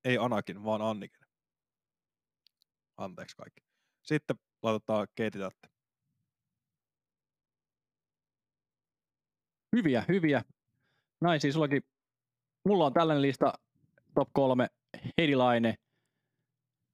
[0.05, 1.27] Ei Anakin, vaan Anniken.
[2.97, 3.61] Anteeksi kaikki.
[4.01, 5.39] Sitten laitetaan Keiti
[9.76, 10.44] hyviä, hyviä.
[11.22, 11.81] Naisia sullakin.
[12.65, 13.53] Mulla on tällainen lista
[14.15, 14.68] top kolme.
[15.18, 15.76] Heidi Laine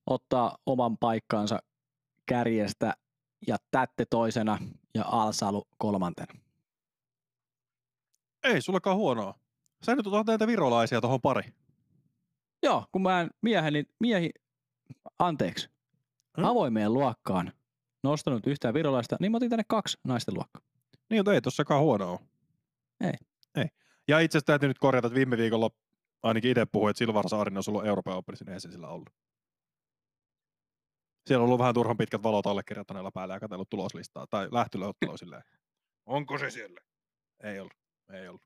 [0.10, 1.60] ottaa oman paikkansa
[2.26, 2.94] kärjestä
[3.48, 4.58] ja Tätte toisena
[4.96, 6.34] ja Alsalu kolmantena.
[8.44, 9.40] Ei sullakaan huonoa.
[9.86, 11.44] Sä nyt otat näitä virolaisia tuohon pari.
[12.64, 14.30] Joo, kun mä en mieheni, miehi,
[15.20, 15.70] anteeksi,
[16.38, 16.46] Hmm?
[16.46, 17.52] avoimeen luokkaan
[18.04, 20.62] nostanut yhtään virolaista, niin mä otin tänne kaksi naisten luokkaa.
[21.10, 22.20] Niin, mutta ei tossakaan huonoa.
[23.04, 23.14] Ei.
[23.56, 23.68] Ei.
[24.08, 25.70] Ja itse asiassa täytyy nyt korjata, että viime viikolla
[26.24, 29.10] ainakin itse puhuin, että Silvar Saarinen olisi ollut Euroopan Openissa, niin ei se sillä ollut.
[31.28, 35.44] Siellä on ollut vähän turhan pitkät valot allekirjoittaneella päällä ja katsellut tuloslistaa tai lähtölöottelua silleen.
[36.06, 36.80] Onko se siellä?
[37.44, 37.74] Ei ollut.
[38.14, 38.42] Ei ollut.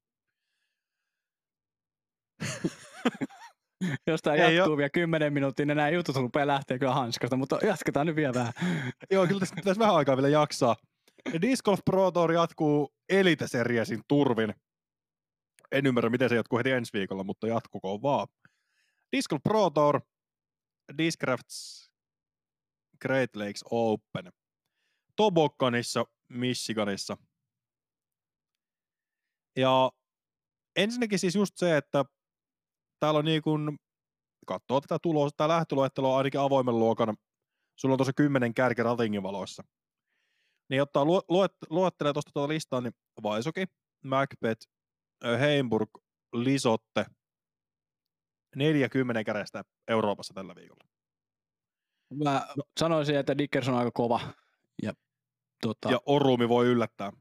[4.07, 7.59] Jos tämä Ei jatkuu vielä 10 minuuttia, niin nämä jutut rupeaa lähteä kyllä hanskasta, mutta
[7.63, 8.53] jatketaan nyt vielä vähän.
[9.11, 10.75] Joo, kyllä tässä pitäisi vähän aikaa vielä jaksaa.
[11.41, 14.53] Disc Golf Pro Tour jatkuu Elite Seriesin turvin.
[15.71, 18.27] En ymmärrä, miten se jatkuu heti ensi viikolla, mutta jatkukoon vaan.
[19.11, 20.01] Disc Golf Pro Tour,
[20.97, 21.87] Discrafts
[23.01, 24.33] Great Lakes Open.
[25.15, 27.17] Tobogganissa, Michiganissa.
[29.55, 29.91] Ja
[30.75, 32.05] ensinnäkin siis just se, että
[32.99, 33.77] täällä on niin kuin,
[34.47, 37.17] katsoo tätä tulos, tämä lähtöluettelo ainakin avoimen luokan,
[37.75, 39.63] sulla on tuossa kymmenen kärki ratingin valoissa.
[40.69, 43.65] Niin ottaa luet, luet, luettelee tuosta tuota listaa, niin Vaisoki,
[44.03, 44.67] Macbeth,
[45.39, 45.89] Heimburg,
[46.33, 47.05] Lisotte,
[48.55, 50.83] 40 kädestä Euroopassa tällä viikolla.
[52.23, 52.63] Mä no.
[52.79, 54.19] sanoisin, että Dickerson on aika kova.
[54.83, 54.93] Ja,
[55.61, 57.11] tota, ja Orumi voi yllättää.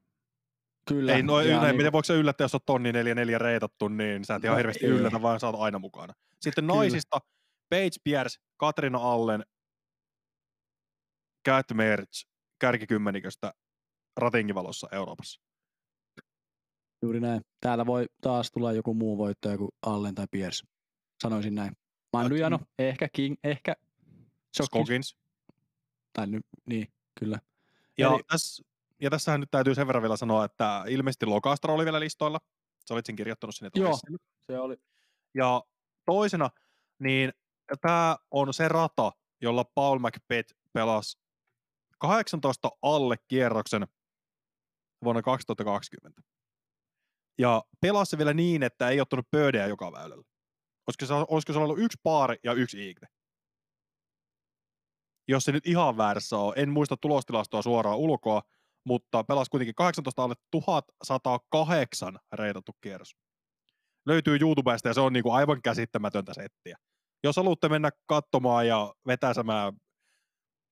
[0.88, 1.12] kyllä.
[1.12, 4.34] Ei, no, ja näin, miten voiko se yllättää, jos on tonni 44 reitattu, niin sä
[4.34, 4.90] et ihan No hirveästi ei.
[4.92, 6.14] yllätä, vaan sä oot aina mukana.
[6.40, 6.74] Sitten Kyllä.
[6.76, 7.18] naisista
[7.70, 9.42] Paige Pierce, Katrina Allen,
[11.48, 12.28] Cat Merch,
[12.58, 13.52] kärkikymmeniköstä
[14.16, 15.40] ratingivalossa Euroopassa.
[17.02, 17.42] Juuri näin.
[17.60, 20.66] Täällä voi taas tulla joku muu voittaja kuin Allen tai Pierce.
[21.22, 21.76] Sanoisin näin.
[22.12, 23.76] Mandujano, ehkä King, ehkä
[24.62, 25.16] Skokins.
[26.12, 27.40] Tai nyt, niin, kyllä.
[27.98, 28.64] Ja, Eli- tässä,
[29.00, 32.40] ja tässähän nyt täytyy sen verran vielä sanoa, että ilmeisesti Lokastra oli vielä listoilla.
[32.88, 33.70] Sä olit sen kirjoittanut sinne.
[33.74, 33.98] Joo.
[34.46, 34.76] Se oli.
[35.34, 35.62] Ja
[36.06, 36.50] toisena,
[36.98, 37.32] niin
[37.80, 41.18] tämä on se rata, jolla Paul McBeth pelasi
[41.98, 43.86] 18 alle kierroksen
[45.04, 46.22] vuonna 2020.
[47.38, 50.24] Ja pelasi vielä niin, että ei ottanut pöydää joka väylällä.
[50.86, 53.08] Olisiko se, olisiko se ollut yksi paari ja yksi iigle?
[55.28, 56.52] Jos se nyt ihan väärässä on.
[56.56, 58.42] En muista tulostilastoa suoraan ulkoa,
[58.84, 63.16] mutta pelasi kuitenkin 18 alle 1108 reitattu kierros.
[64.06, 66.78] Löytyy YouTubesta ja se on niinku aivan käsittämätöntä settiä.
[67.24, 69.72] Jos haluatte mennä katsomaan ja vetäsemään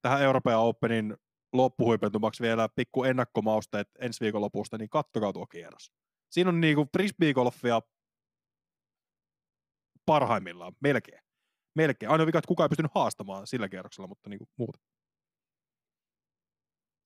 [0.04, 1.16] tähän Euroopan Openin
[1.52, 5.92] loppuhuipentumaksi vielä pikku ennakkomausteet ensi viikon lopusta, niin kattokaa tuo kierros.
[6.30, 7.80] Siinä on niinku frisbeegolfia
[10.06, 11.20] parhaimmillaan, melkein.
[11.74, 12.10] Melkein.
[12.10, 14.80] Ainoa vika, että kukaan ei pystynyt haastamaan sillä kierroksella, mutta niinku muuta.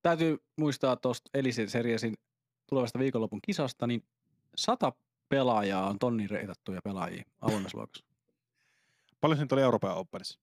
[0.02, 2.14] Täytyy muistaa tuosta Elise Seriesin
[2.68, 4.08] tulevasta viikonlopun kisasta, niin
[4.56, 4.92] sata
[5.28, 8.06] pelaajaa on tonnin reitattuja pelaajia avoimessa luokassa.
[9.20, 10.40] Paljon nyt oli Euroopan Openissa?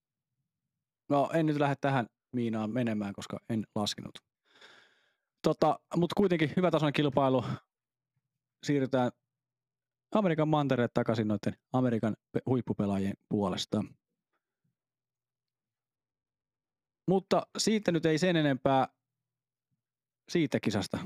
[1.10, 4.20] No en nyt lähde tähän miinaan menemään, koska en laskenut.
[5.42, 7.46] Tota, Mutta kuitenkin hyvä tason kilpailu.
[8.64, 9.12] Siirrytään
[10.16, 13.84] Amerikan mantereet takaisin noiden Amerikan pe- huippupelaajien puolesta.
[17.08, 18.88] Mutta siitä nyt ei sen enempää
[20.30, 20.98] siitä kisasta.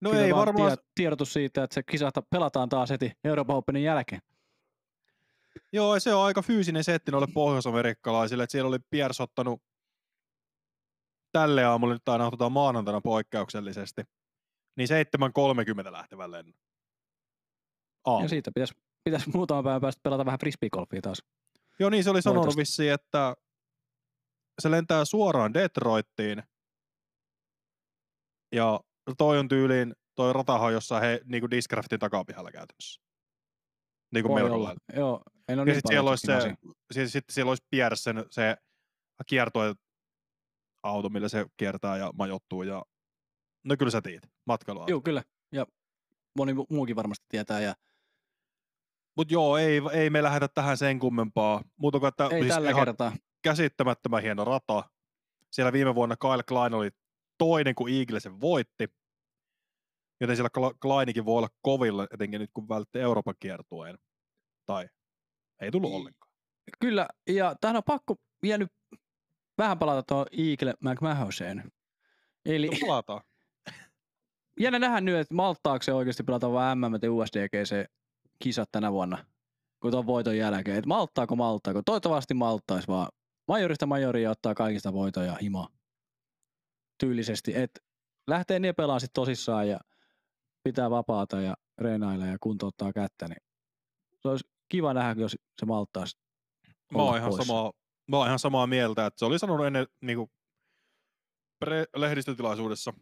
[0.00, 3.82] No Kyllä ei varmaan, tie- tiedotus siitä, että se kisasta pelataan taas heti Euroopan Openin
[3.84, 4.22] jälkeen.
[5.72, 9.62] joo se on aika fyysinen setti noille pohjoisamerikkalaisille, että siellä oli Piers ottanut
[11.32, 14.02] tälle aamulle, nyt aina otetaan maanantaina poikkeuksellisesti,
[14.76, 14.88] niin
[15.86, 16.54] 7.30 lähtevän lennon.
[18.06, 18.22] Aamu.
[18.22, 18.74] Ja siitä pitäisi,
[19.04, 21.22] pitäisi muutaman päivän päästä pelata vähän frisbeegolfia taas.
[21.78, 22.60] Joo, niin se oli sanonut Voitosta.
[22.60, 23.36] vissiin, että
[24.60, 26.42] se lentää suoraan Detroittiin.
[28.52, 28.80] Ja
[29.18, 33.00] toi on tyyliin, toi ratahan on jossain he, niinku Discraftin takapihalla käytännössä.
[34.14, 34.80] Niin kuin melko lailla.
[34.96, 36.56] Joo, en ole Ja niin sitten siellä paljon olisi se,
[36.92, 38.56] siis, sitten siellä olisi Piersen se
[39.26, 39.74] kiertue
[40.82, 42.62] auto, millä se kiertää ja majoittuu.
[42.62, 42.82] Ja...
[43.64, 44.90] No kyllä sä tiedät, matkailuauto.
[44.90, 45.22] Joo, kyllä.
[45.52, 45.66] Ja
[46.36, 47.60] moni mu- muukin varmasti tietää.
[47.60, 47.74] Ja
[49.16, 51.62] Mutta joo, ei, ei me lähdetä tähän sen kummempaa.
[51.76, 53.12] Muuta kuin, että ei siis tällä kertaa.
[53.42, 54.90] käsittämättömän hieno rata.
[55.52, 56.90] Siellä viime vuonna Kyle Klein oli
[57.38, 58.88] toinen, kun Eagle sen voitti.
[60.20, 63.98] Joten siellä Kleinikin voi olla kovilla, etenkin nyt kun vältti Euroopan kiertueen.
[64.66, 64.88] Tai
[65.60, 66.32] ei tullut ollenkaan.
[66.80, 68.72] Kyllä, ja tähän on pakko vielä nyt
[69.60, 71.72] vähän palata tuohon Eagle McMahoseen.
[72.44, 73.20] Eli No, palataan.
[74.60, 77.84] jännä nähdä nyt, että malttaako se oikeasti pelata vaan MM ja USDGC
[78.42, 79.24] kisat tänä vuonna,
[79.82, 80.76] kun tuon voiton jälkeen.
[80.76, 81.82] Että malttaako malttaako?
[81.86, 83.08] Toivottavasti malttaisi vaan
[83.48, 85.68] majorista majoria ottaa kaikista voitoja himo
[87.00, 87.56] tyylisesti.
[87.56, 87.80] Että
[88.26, 89.80] lähtee ne pelaamaan sit tosissaan ja
[90.62, 93.42] pitää vapaata ja reenailla ja kuntouttaa kättä, niin
[94.22, 96.18] se olisi kiva nähdä, jos se malttaisi
[96.92, 97.46] Mä oon, ihan poissa.
[97.46, 97.72] samaa,
[98.10, 100.30] mä oon ihan samaa mieltä, että se oli sanonut ennen niin kuin
[101.64, 102.92] pre- lehdistötilaisuudessa,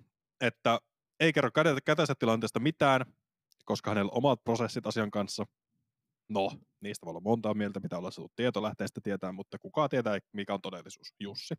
[0.41, 0.81] että
[1.21, 1.51] ei kerro
[1.85, 3.07] käteisestä tilanteesta mitään,
[3.65, 5.47] koska hänellä on omat prosessit asian kanssa.
[6.29, 10.55] No, niistä voi olla montaa mieltä, mitä ollaan saatu tietolähteestä tietää, mutta kukaan tietää, mikä
[10.55, 11.15] on todellisuus.
[11.21, 11.55] Jussi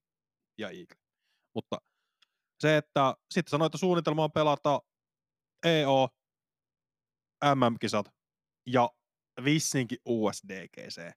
[0.58, 0.98] ja Iikle.
[1.56, 1.78] Mutta
[2.60, 4.82] se, että sitten sanoi, että suunnitelma on pelata
[5.66, 6.10] EO,
[7.56, 8.06] MM-kisat
[8.66, 8.90] ja
[9.44, 11.12] vissinkin USDGC.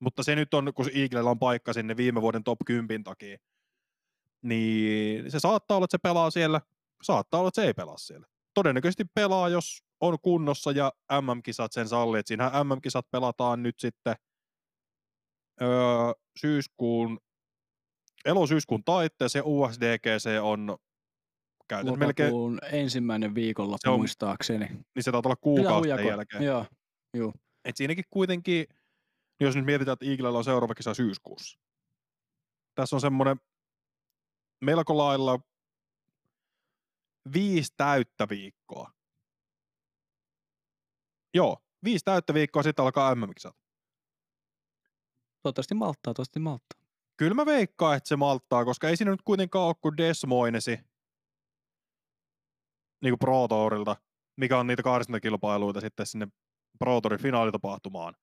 [0.00, 3.36] Mutta se nyt on, kun Eaglella on paikka sinne viime vuoden top 10 takia,
[4.42, 6.60] niin se saattaa olla, että se pelaa siellä,
[7.02, 8.26] saattaa olla, että se ei pelaa siellä.
[8.54, 12.18] Todennäköisesti pelaa, jos on kunnossa ja MM-kisat sen salli.
[12.18, 14.14] Että siinähän MM-kisat pelataan nyt sitten
[15.62, 15.68] öö,
[16.40, 17.18] syyskuun,
[18.24, 20.76] elosyyskuun taitteessa ja USDGC on
[21.68, 24.66] käytännössä melkein, Lokakuun ensimmäinen viikolla Se on- muistaakseni.
[24.68, 26.08] niin se taitaa olla huijako.
[26.08, 26.42] jälkeen.
[26.44, 26.66] Joo,
[27.14, 27.32] joo.
[27.64, 28.66] Et siinäkin kuitenkin,
[29.40, 31.58] jos nyt mietitään, että Eaglella on seuraava kisa syyskuussa.
[32.74, 33.40] Tässä on semmoinen
[34.60, 35.40] melko lailla
[37.32, 38.92] viisi täyttä viikkoa.
[41.34, 43.56] Joo, viisi täyttä viikkoa sitten alkaa MM-kisat.
[45.42, 46.80] Toivottavasti malttaa, toivottavasti malttaa.
[47.16, 50.80] Kyllä mä veikkaan, että se malttaa, koska ei siinä nyt kuitenkaan ole kuin Desmoinesi
[53.02, 53.96] niin kuin Pro Tourilta,
[54.36, 56.28] mikä on niitä karsintakilpailuita sitten sinne
[56.78, 58.14] Pro Tourin finaalitapahtumaan.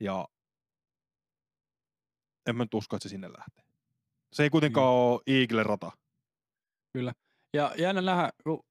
[0.00, 0.28] Ja
[2.46, 3.64] en mä nyt usko, että se sinne lähtee.
[4.32, 4.92] Se ei kuitenkaan Mm.
[4.92, 5.92] ole Eagle-rata.
[7.54, 8.64] Ja jännä nähdä, kun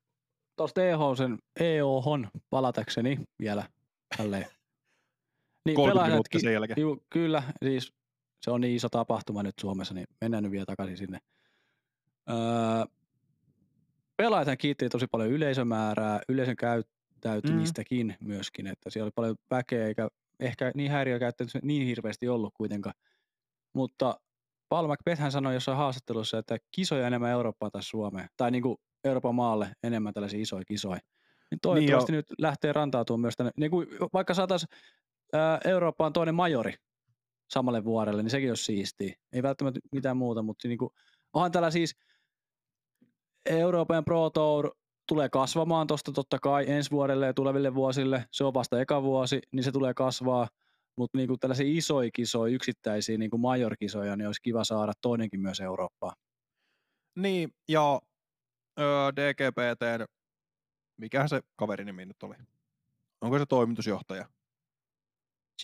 [0.56, 3.70] tuosta EH sen EOHon palatakseni vielä
[4.18, 4.46] tälleen.
[5.66, 6.82] Niin 30 pelaajat minuuttia sen jälkeen.
[6.82, 7.94] Juu, kyllä, siis
[8.42, 11.20] se on niin iso tapahtuma nyt Suomessa, niin mennään nyt vielä takaisin sinne.
[12.30, 12.36] Öö,
[14.18, 18.28] pelaajathan kiitti tosi paljon yleisömäärää, yleisön käyttäytymistäkin mm.
[18.28, 20.08] myöskin, että siellä oli paljon väkeä, eikä
[20.40, 22.96] ehkä niin häiriökäyttäytymistä niin hirveästi ollut kuitenkaan.
[23.74, 24.20] Mutta
[24.70, 28.78] Paul McBeth hän sanoi jossain haastattelussa, että kisoja enemmän Eurooppaa tai Suomeen, tai niin kuin
[29.04, 31.00] Euroopan maalle enemmän tällaisia isoja kisoja.
[31.52, 34.70] Niin toivottavasti niin nyt lähtee rantautumaan myös tänne, niin kuin vaikka saataisiin
[35.66, 36.74] Eurooppaan toinen majori
[37.50, 39.16] samalle vuorelle, niin sekin olisi siistiä.
[39.34, 40.92] Ei välttämättä mitään muuta, mutta niin kuin,
[41.34, 41.96] onhan tällä siis
[43.46, 44.72] Euroopan Pro Tour
[45.08, 48.26] tulee kasvamaan tuosta totta kai ensi vuodelle ja tuleville vuosille.
[48.32, 50.48] Se on vasta eka vuosi, niin se tulee kasvaa.
[50.98, 56.16] Mutta niinku tällaisia isoja kisoja, yksittäisiä niinku major-kisoja, niin olisi kiva saada toinenkin myös Eurooppaan.
[57.16, 58.02] Niin, ja
[58.80, 60.06] öö, DGPTn,
[60.98, 62.36] mikä se kaverin nimi nyt oli?
[63.22, 64.24] Onko se toimitusjohtaja?
[64.24, 64.30] No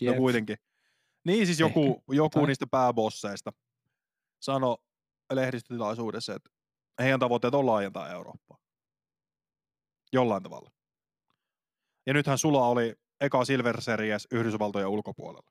[0.00, 0.56] Jeff, kuitenkin.
[1.26, 3.52] Niin siis joku, joku Tai- niistä pääbosseista
[4.40, 4.76] sanoi
[5.32, 6.50] lehdistötilaisuudessa, että
[7.02, 8.58] heidän tavoitteet on laajentaa Eurooppaa.
[10.12, 10.70] Jollain tavalla.
[12.06, 15.50] Ja nythän sulla oli eka Silver Series Yhdysvaltojen ulkopuolella.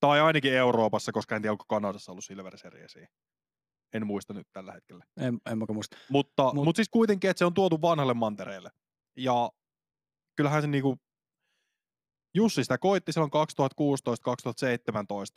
[0.00, 3.08] Tai ainakin Euroopassa, koska en tiedä, onko Kanadassa ollut Silver Seriesia.
[3.92, 5.04] En muista nyt tällä hetkellä.
[5.20, 5.96] en, en muista.
[6.08, 8.70] Mutta, Mut- Mut, mutta siis kuitenkin, että se on tuotu vanhalle mantereelle.
[9.16, 9.50] Ja
[10.36, 10.96] kyllähän se niinku,
[12.34, 13.30] Jussi sitä koitti silloin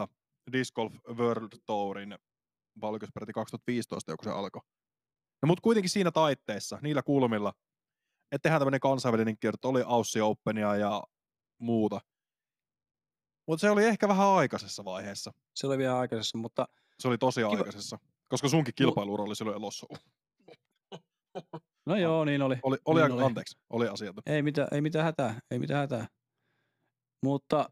[0.05, 0.07] 2016-2017
[0.51, 2.17] Disc Golf World Tourin,
[2.81, 4.61] vai oliko se peräti 2015, joku se alkoi.
[5.41, 7.53] No mutta kuitenkin siinä taitteessa, niillä kulmilla,
[8.31, 11.03] että tehdään tämmöinen kansainvälinen kierto, oli Aussi Openia ja
[11.57, 12.01] muuta.
[13.47, 15.31] Mutta se oli ehkä vähän aikaisessa vaiheessa.
[15.55, 16.67] Se oli vielä aikaisessa, mutta
[16.99, 17.49] Se oli tosi Kiva.
[17.51, 17.97] aikaisessa.
[18.27, 19.87] Koska sunkin kilpailuura oli silloin elossa.
[21.85, 22.57] no joo, niin oli.
[22.63, 23.23] Oli, oli, Niin oli.
[23.23, 24.21] anteeksi, oli asioita.
[24.25, 26.07] Ei mitään, ei mitään hätää, ei mitään hätää.
[27.23, 27.69] Mutta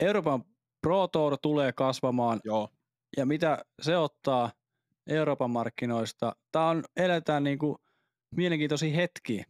[0.00, 0.44] Euroopan
[0.80, 2.68] Pro Tour tulee kasvamaan Joo,
[3.16, 4.52] ja mitä se ottaa
[5.06, 6.36] Euroopan markkinoista.
[6.52, 7.76] Tämä on, eletään niin kuin
[8.36, 9.44] mielenkiintoisia hetkiä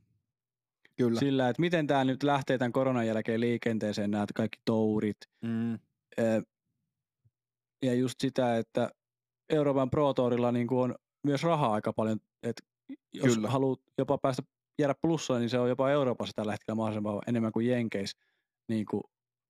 [0.97, 1.21] kyllä.
[1.21, 5.17] sillä, että miten tämä nyt lähtee tämän koronan jälkeen liikenteeseen, nämä kaikki tourit.
[5.43, 5.79] Mm.
[7.83, 8.91] Ja just sitä, että
[9.51, 10.95] Euroopan Pro Tourilla niin on
[11.27, 12.63] myös rahaa aika paljon, että
[13.15, 13.51] jos Kyllä.
[13.51, 14.43] haluat jopa päästä
[14.79, 18.19] jäädä plussaan, niin se on jopa Euroopassa tällä hetkellä mahdollisimman enemmän kuin Jenkeissä.
[18.69, 19.03] Niin kuin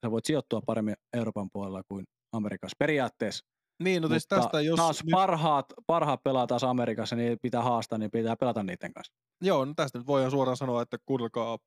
[0.05, 3.45] sä voit sijoittua paremmin Euroopan puolella kuin Amerikassa periaatteessa.
[3.83, 4.77] Niin, no siis Mutta tästä, jos...
[4.77, 9.13] taas nyt, parhaat, parhaat pelaat taas Amerikassa, niin pitää haastaa, niin pitää pelata niiden kanssa.
[9.43, 11.59] joo, no tästä nyt voidaan suoraan sanoa, että kuunnelkaa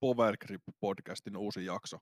[0.00, 1.98] Power Grip podcastin uusi jakso.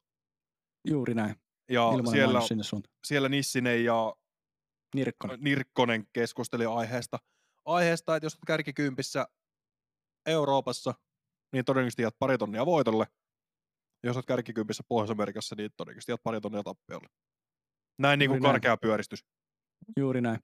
[0.88, 1.34] Juuri näin.
[1.70, 2.94] Ja siellä, sinne suuntaan.
[3.06, 4.14] siellä Nissinen ja
[4.94, 5.40] Nirkkonen.
[5.40, 7.18] Nirkkonen keskusteli aiheesta,
[7.64, 9.26] aiheesta, että jos olet kärkikympissä
[10.26, 10.94] Euroopassa,
[11.52, 13.06] niin todennäköisesti jäät pari tonnia voitolle.
[14.04, 17.08] Jos olet kärkikympissä Pohjois-Amerikassa, niin todennäköisesti jäät pari tonnia tappiolle.
[17.98, 18.52] Näin niin kuin Juuri näin.
[18.52, 19.24] karkea pyöristys.
[19.96, 20.38] Juuri näin.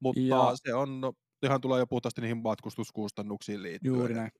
[0.00, 1.12] Mutta Ja- se on, no,
[1.42, 3.94] ihan tulee jo puhtaasti niihin matkustuskustannuksiin liittyen.
[3.94, 4.30] Juuri näin.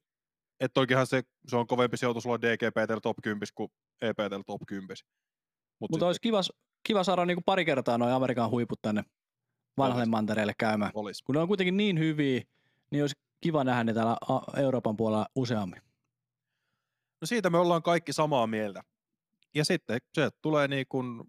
[0.61, 3.69] Että toikinhan se, se on kovempi sijoitus olla DGPT top 10 kuin
[4.03, 4.97] EPT top 10.
[5.81, 6.41] Mut Mutta olisi kiva,
[6.87, 9.03] kiva saada niinku pari kertaa noin Amerikan huiput tänne
[9.79, 10.91] vanhalle mantereelle käymään.
[10.95, 11.25] Olisi.
[11.25, 12.43] Kun ne on kuitenkin niin hyviä,
[12.91, 14.17] niin olisi kiva nähdä ne täällä
[14.57, 15.83] Euroopan puolella useammin.
[17.21, 18.83] No siitä me ollaan kaikki samaa mieltä.
[19.55, 21.25] Ja sitten se tulee niin kuin,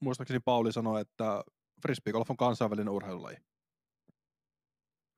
[0.00, 1.42] muistaakseni Pauli sanoi, että
[1.86, 3.36] frisbeegolf on kansainvälinen urheilulaji.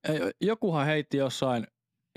[0.09, 1.67] Ei, Jokuhan heitti jossain,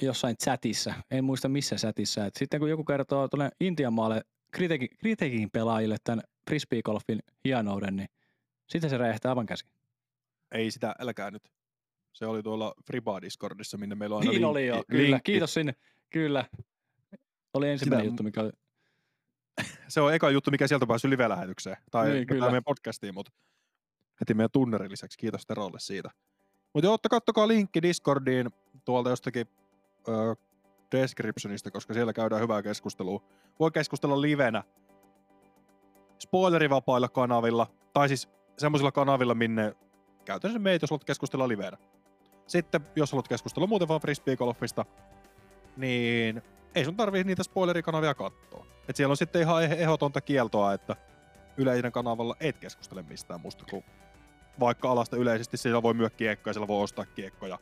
[0.01, 4.21] jossain chatissa, en muista missä chatissa, että sitten kun joku kertoo tuonne Intian maalle
[4.51, 8.09] kritiikin, kritiikin pelaajille tämän frisbeegolfin hienouden, niin
[8.69, 9.65] sitten se räjähtää aivan käsi.
[10.51, 11.51] Ei sitä, älkää nyt.
[12.13, 15.03] Se oli tuolla Friba Discordissa, minne meillä on aina Niin linkki, oli jo, kyllä.
[15.03, 15.31] linkki.
[15.31, 15.75] Kiitos sinne.
[16.09, 16.45] Kyllä.
[17.53, 18.51] Oli ensimmäinen Sitä- juttu, mikä oli.
[19.87, 21.77] Se on eka juttu, mikä sieltä päässyt live-lähetykseen.
[21.91, 22.45] Tai niin, kyllä.
[22.45, 23.31] meidän podcastiin, mutta
[24.19, 25.17] heti meidän tunnerin lisäksi.
[25.17, 26.09] Kiitos Terolle siitä.
[26.73, 28.49] Mutta joo, kattokaa linkki Discordiin
[28.85, 29.47] tuolta jostakin
[30.07, 30.35] ö,
[30.91, 33.23] descriptionista, koska siellä käydään hyvää keskustelua.
[33.59, 34.63] Voi keskustella livenä
[36.19, 39.75] spoilerivapailla kanavilla, tai siis semmoisilla kanavilla, minne
[40.25, 41.77] käytännössä meitä, jos haluat keskustella livenä.
[42.47, 44.85] Sitten, jos haluat keskustella muuten vaan frisbeegolfista,
[45.77, 46.41] niin
[46.75, 48.65] ei sun tarvii niitä spoilerikanavia katsoa.
[48.87, 50.95] Et siellä on sitten ihan eh- ehdotonta kieltoa, että
[51.57, 53.83] yleinen kanavalla et keskustele mistään muusta kuin
[54.59, 55.57] vaikka alasta yleisesti.
[55.57, 57.59] Siellä voi myydä kiekkoja, siellä voi ostaa kiekkoja.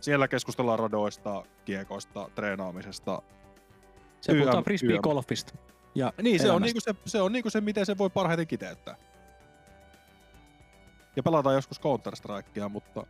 [0.00, 3.22] Siellä keskustellaan radoista, kiekoista, treenaamisesta.
[4.20, 5.54] Se YM, puhutaan frisbeegolfista.
[5.94, 8.96] Ja Niin, se on, niinku se, se on niinku se, miten se voi parhaiten kiteyttää.
[11.16, 13.06] Ja pelataan joskus Counter-Strikea, mutta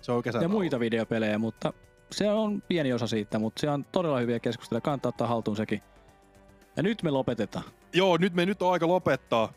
[0.00, 1.72] se on ja muita videopelejä, mutta
[2.12, 4.80] se on pieni osa siitä, mutta se on todella hyviä keskusteluja.
[4.80, 5.82] Kannattaa ottaa haltuun sekin.
[6.76, 7.64] Ja nyt me lopetetaan.
[7.92, 9.52] Joo, nyt me nyt on aika lopettaa.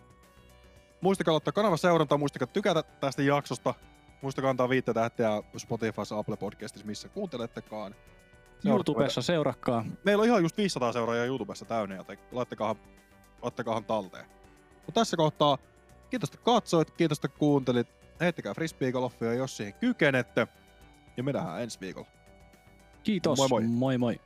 [1.01, 3.73] Muistakaa ottaa kanava seurantaa, muistakaa tykätä tästä jaksosta.
[4.21, 7.95] Muistakaa antaa viittä tähteä Spotifyssa, Apple Podcastissa, missä kuuntelettekaan.
[8.59, 9.85] Seuratkaa YouTubessa seurakkaa.
[10.03, 12.75] Meillä on ihan just 500 seuraajaa YouTubessa täynnä, joten laittakaahan,
[13.41, 14.25] ottakaahan talteen.
[14.75, 15.57] Mutta tässä kohtaa
[16.09, 17.87] kiitos, että katsoit, kiitos, että kuuntelit.
[18.19, 20.47] Heittäkää frisbeegolfia, jos siihen kykenette.
[21.17, 22.07] Ja me nähdään ensi viikolla.
[23.03, 23.37] Kiitos.
[23.39, 23.63] Moi moi.
[23.63, 24.19] moi, moi.